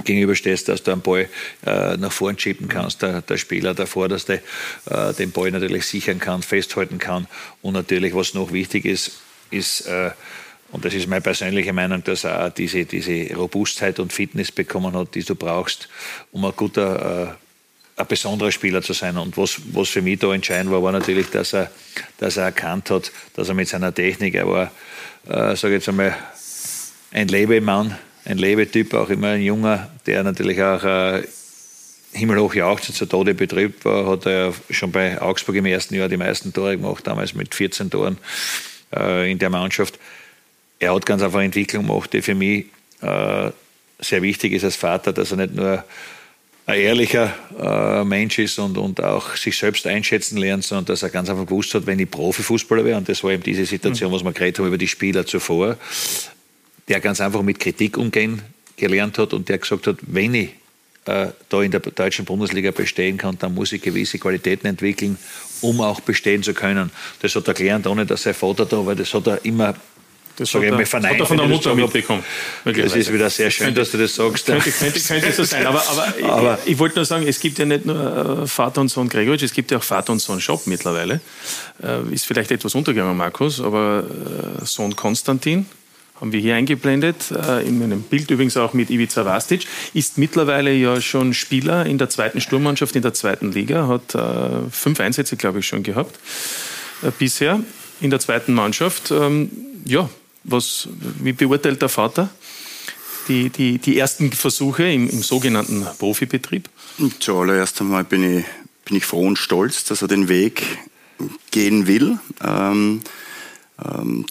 [0.02, 1.28] gegenüberstehst, dass du einen Ball
[1.64, 4.42] äh, nach vorn schieben kannst, der, der Spieler, der Vorderste,
[4.90, 7.28] äh, den Ball natürlich sichern kann, festhalten kann.
[7.62, 9.12] Und natürlich, was noch wichtig ist,
[9.50, 10.10] ist, äh,
[10.72, 14.94] und das ist meine persönliche Meinung, dass er auch diese, diese Robustheit und Fitness bekommen
[14.94, 15.88] hat, die du brauchst,
[16.32, 17.36] um ein guter,
[17.96, 19.16] äh, ein besonderer Spieler zu sein.
[19.16, 21.70] Und was, was für mich da entscheidend war, war natürlich, dass er,
[22.18, 24.72] dass er erkannt hat, dass er mit seiner Technik, er war,
[25.28, 26.16] äh, sage ich jetzt einmal,
[27.12, 31.22] ein Lebemann, ein Lebetyp, auch immer ein Junger, der natürlich auch äh,
[32.12, 36.16] himmelhoch jauchzend zu Tode betrübt war, hat er schon bei Augsburg im ersten Jahr die
[36.16, 38.18] meisten Tore gemacht, damals mit 14 Toren
[38.94, 39.98] äh, in der Mannschaft.
[40.78, 42.66] Er hat ganz einfach eine Entwicklung gemacht, die für mich
[43.00, 43.50] äh,
[43.98, 45.84] sehr wichtig ist als Vater, dass er nicht nur
[46.66, 51.10] ein ehrlicher äh, Mensch ist und, und auch sich selbst einschätzen lernt, sondern dass er
[51.10, 54.14] ganz einfach gewusst hat, wenn ich Profifußballer wäre, und das war eben diese Situation, mhm.
[54.14, 55.76] was wir geredet haben über die Spieler zuvor,
[56.88, 58.42] der ganz einfach mit Kritik umgehen
[58.76, 60.50] gelernt hat und der gesagt hat, wenn ich
[61.06, 65.18] äh, da in der deutschen Bundesliga bestehen kann, dann muss ich gewisse Qualitäten entwickeln,
[65.60, 66.90] um auch bestehen zu können.
[67.20, 68.94] Das hat er gelernt, ohne dass sein Vater da war.
[68.94, 69.74] Das hat er immer
[70.36, 72.24] das hat, er, verneint, hat er von der Mutter mitbekommen.
[72.64, 74.46] Das ist wieder sehr schön, könnte, dass du das sagst.
[74.46, 75.64] Könnte, könnte, könnte so sein.
[75.64, 78.80] Aber, aber, aber ich, ich, wollte nur sagen, es gibt ja nicht nur äh, Vater
[78.80, 81.20] und Sohn Gregoritsch, es gibt ja auch Vater und Sohn Shop mittlerweile.
[81.80, 84.04] Äh, ist vielleicht etwas untergegangen, Markus, aber
[84.64, 85.66] Sohn Konstantin,
[86.20, 90.72] haben wir hier eingeblendet, äh, in einem Bild übrigens auch mit Ivica Vastic, ist mittlerweile
[90.72, 95.36] ja schon Spieler in der zweiten Sturmmannschaft in der zweiten Liga, hat äh, fünf Einsätze,
[95.36, 96.18] glaube ich, schon gehabt
[97.02, 97.60] äh, bisher
[98.00, 99.10] in der zweiten Mannschaft.
[99.10, 99.50] Ähm,
[99.84, 100.08] ja,
[100.44, 100.88] was,
[101.20, 102.28] wie beurteilt der Vater
[103.28, 106.68] die, die, die ersten Versuche im, im sogenannten Profibetrieb?
[107.18, 108.44] Zuallererst einmal bin ich,
[108.84, 110.62] bin ich froh und stolz, dass er den Weg
[111.50, 112.18] gehen will.
[112.42, 113.00] Ähm,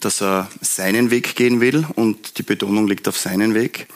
[0.00, 3.88] dass er seinen Weg gehen will und die Betonung liegt auf seinen Weg,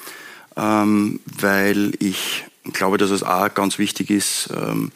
[0.57, 4.93] ähm, weil ich glaube, dass es auch ganz wichtig ist, ähm,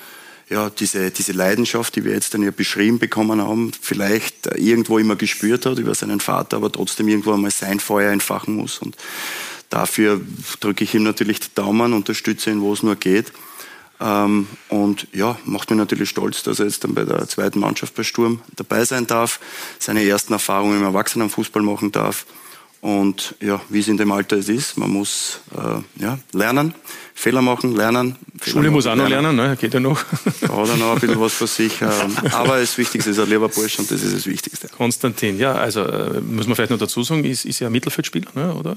[0.50, 5.16] ja, diese, diese Leidenschaft, die wir jetzt dann ja beschrieben bekommen haben, vielleicht irgendwo immer
[5.16, 8.78] gespürt hat über seinen Vater, aber trotzdem irgendwo einmal sein Feuer entfachen muss.
[8.78, 8.96] Und
[9.70, 10.20] dafür
[10.60, 13.32] drücke ich ihm natürlich die Daumen, unterstütze ihn, wo es nur geht.
[14.02, 17.94] Ähm, und ja, macht mich natürlich stolz, dass er jetzt dann bei der zweiten Mannschaft
[17.94, 19.38] bei Sturm dabei sein darf,
[19.78, 22.26] seine ersten Erfahrungen im Erwachsenenfußball machen darf.
[22.80, 26.74] Und ja, wie es in dem Alter es ist, man muss äh, ja, lernen,
[27.14, 28.16] Fehler machen, lernen.
[28.40, 29.56] Fehler Schule machen, muss auch noch lernen, ne?
[29.60, 30.02] geht ja noch.
[30.40, 31.80] Da hat er noch ein bisschen was für sich.
[31.80, 34.66] Ähm, aber das Wichtigste ist ein lieber Bursch und das ist das Wichtigste.
[34.66, 38.30] Konstantin, ja, also äh, muss man vielleicht noch dazu sagen, ist, ist ja ein Mittelfeldspieler,
[38.34, 38.52] ne?
[38.52, 38.74] oder?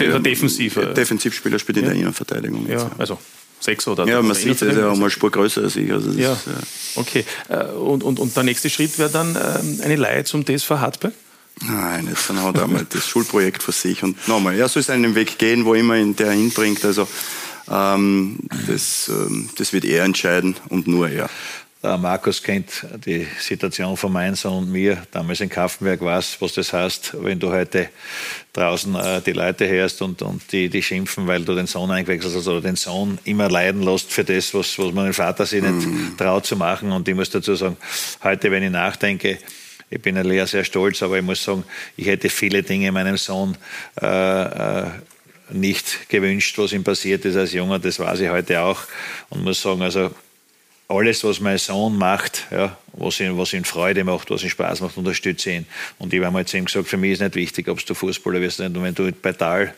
[0.00, 0.78] Ja, defensiv.
[0.78, 2.66] Äh, Defensivspieler spielt in der Innenverteidigung.
[2.70, 3.18] Ja, also
[3.64, 5.90] sechs oder Ja, man sieht, er ist ja auch mal Spur größer als ich.
[5.92, 6.32] Also ja.
[6.32, 6.52] Ist, ja.
[6.96, 7.24] Okay.
[7.48, 11.14] Äh, und, und, und der nächste Schritt wäre dann ähm, eine Leihe zum TSV Hartberg?
[11.62, 14.02] Nein, jetzt dann hat er einmal das Schulprojekt für sich.
[14.02, 16.84] Und nochmal, er soll seinen Weg gehen, wo immer ihn der hinbringt.
[16.84, 17.06] Also
[17.70, 21.30] ähm, das, ähm, das wird er entscheiden und nur er.
[21.84, 25.02] Der Markus kennt die Situation von meinem Sohn und mir.
[25.10, 27.90] Damals in Kaffenberg weiß, was das heißt, wenn du heute
[28.54, 32.34] draußen äh, die Leute hörst und, und die, die schimpfen, weil du den Sohn eingewechselt
[32.34, 35.60] hast oder den Sohn immer leiden lässt für das, was, was man den Vater sich
[35.60, 36.16] nicht mm.
[36.16, 36.90] traut zu machen.
[36.90, 37.76] Und ich muss dazu sagen,
[38.22, 39.36] heute, wenn ich nachdenke,
[39.90, 41.64] ich bin Lea sehr stolz, aber ich muss sagen,
[41.98, 43.58] ich hätte viele Dinge meinem Sohn
[44.00, 44.84] äh, äh,
[45.50, 47.78] nicht gewünscht, was ihm passiert ist als Junger.
[47.78, 48.80] Das weiß ich heute auch
[49.28, 50.10] und muss sagen, also
[50.88, 54.82] alles, was mein Sohn macht, ja, was, ihn, was ihn Freude macht, was ihm Spaß
[54.82, 55.66] macht, unterstütze ihn.
[55.98, 58.40] Und ich habe mal zu ihm gesagt, für mich ist nicht wichtig, ob du Fußballer
[58.40, 58.60] wirst.
[58.60, 59.74] Und wenn du bei Tal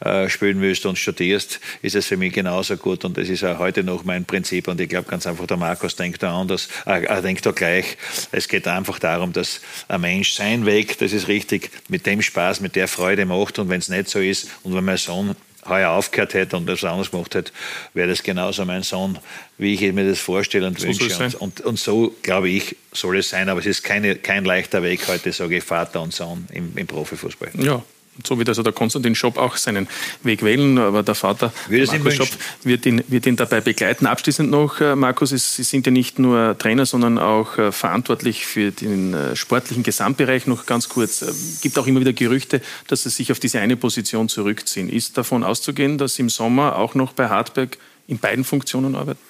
[0.00, 3.04] äh, spielen willst und studierst, ist es für mich genauso gut.
[3.04, 4.66] Und das ist auch heute noch mein Prinzip.
[4.68, 7.96] Und ich glaube ganz einfach, der Markus denkt da anders, äh, er denkt da gleich.
[8.32, 12.60] Es geht einfach darum, dass ein Mensch seinen Weg, das ist richtig, mit dem Spaß,
[12.60, 13.58] mit der Freude macht.
[13.60, 15.36] Und wenn es nicht so ist und wenn mein Sohn
[15.68, 17.52] heuer aufgehört hätte und das anders gemacht hätte,
[17.94, 19.18] wäre das genauso mein Sohn,
[19.58, 21.24] wie ich mir das vorstelle und so wünsche.
[21.24, 23.48] Und, und, und, so, glaube ich, soll es sein.
[23.48, 26.86] Aber es ist keine, kein leichter Weg heute, sage ich, Vater und Sohn im, im
[26.86, 27.50] Profifußball.
[27.58, 27.82] Ja,
[28.26, 29.88] so wird also der Konstantin Schopp auch seinen
[30.22, 32.28] Weg wählen, aber der Vater Markus Schopp
[32.64, 34.06] wird ihn, wird ihn dabei begleiten.
[34.06, 38.72] Abschließend noch, äh, Markus, Sie sind ja nicht nur Trainer, sondern auch äh, verantwortlich für
[38.72, 40.46] den äh, sportlichen Gesamtbereich.
[40.46, 43.76] Noch ganz kurz, es gibt auch immer wieder Gerüchte, dass Sie sich auf diese eine
[43.76, 44.88] Position zurückziehen.
[44.88, 49.27] Ist davon auszugehen, dass Sie im Sommer auch noch bei Hartberg in beiden Funktionen arbeiten?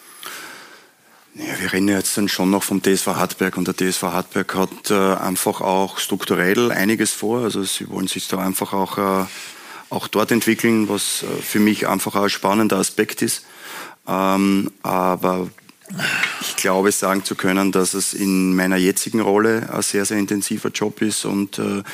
[1.39, 4.91] Ja, wir reden jetzt dann schon noch vom TSV Hartberg und der TSV Hartberg hat
[4.91, 7.45] äh, einfach auch strukturell einiges vor.
[7.45, 9.25] Also sie wollen sich da einfach auch, äh,
[9.89, 13.45] auch dort entwickeln, was äh, für mich einfach auch ein spannender Aspekt ist.
[14.09, 15.49] Ähm, aber
[16.41, 20.71] ich glaube, sagen zu können, dass es in meiner jetzigen Rolle ein sehr, sehr intensiver
[20.71, 21.85] Job ist und äh,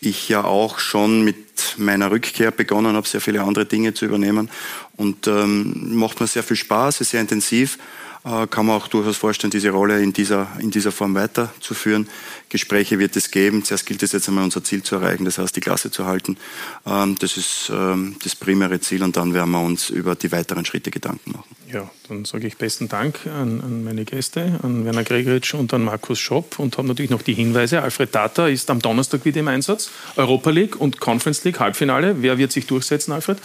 [0.00, 4.50] ich ja auch schon mit meiner Rückkehr begonnen habe, sehr viele andere Dinge zu übernehmen
[4.96, 7.78] und ähm, macht mir sehr viel Spaß, ist sehr intensiv
[8.24, 12.08] kann man auch durchaus vorstellen, diese Rolle in dieser, in dieser Form weiterzuführen.
[12.48, 13.64] Gespräche wird es geben.
[13.64, 16.38] Zuerst gilt es jetzt einmal, unser Ziel zu erreichen, das heißt, die Klasse zu halten.
[16.86, 20.64] Ähm, das ist ähm, das primäre Ziel und dann werden wir uns über die weiteren
[20.64, 21.54] Schritte Gedanken machen.
[21.70, 25.84] Ja, dann sage ich besten Dank an, an meine Gäste, an Werner Gregoritsch und an
[25.84, 27.82] Markus Schopp und habe natürlich noch die Hinweise.
[27.82, 29.90] Alfred Data ist am Donnerstag wieder im Einsatz.
[30.16, 32.22] Europa League und Conference League Halbfinale.
[32.22, 33.38] Wer wird sich durchsetzen, Alfred?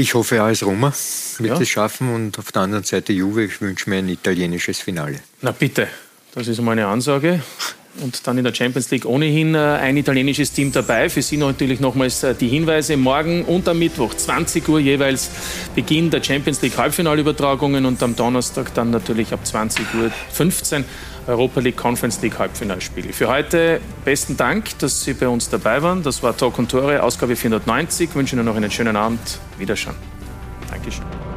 [0.00, 0.94] Ich hoffe, AS Roma
[1.40, 1.60] wird ja.
[1.60, 3.44] es schaffen und auf der anderen Seite Juve.
[3.44, 5.20] Ich wünsche mir ein italienisches Finale.
[5.42, 5.88] Na bitte,
[6.34, 7.42] das ist meine Ansage.
[8.00, 11.10] Und dann in der Champions League ohnehin äh, ein italienisches Team dabei.
[11.10, 12.96] Für Sie natürlich nochmals äh, die Hinweise.
[12.96, 15.28] Morgen und am Mittwoch 20 Uhr jeweils
[15.74, 20.82] Beginn der Champions League Halbfinalübertragungen und am Donnerstag dann natürlich ab 20 Uhr 15
[21.26, 23.12] Europa League Conference League Halbfinalspiele.
[23.12, 26.02] Für heute besten Dank, dass Sie bei uns dabei waren.
[26.02, 28.10] Das war Talk und Tore, Ausgabe 490.
[28.10, 29.38] Ich wünsche Ihnen noch einen schönen Abend.
[29.58, 29.96] Wiederschauen.
[30.70, 31.29] Dankeschön.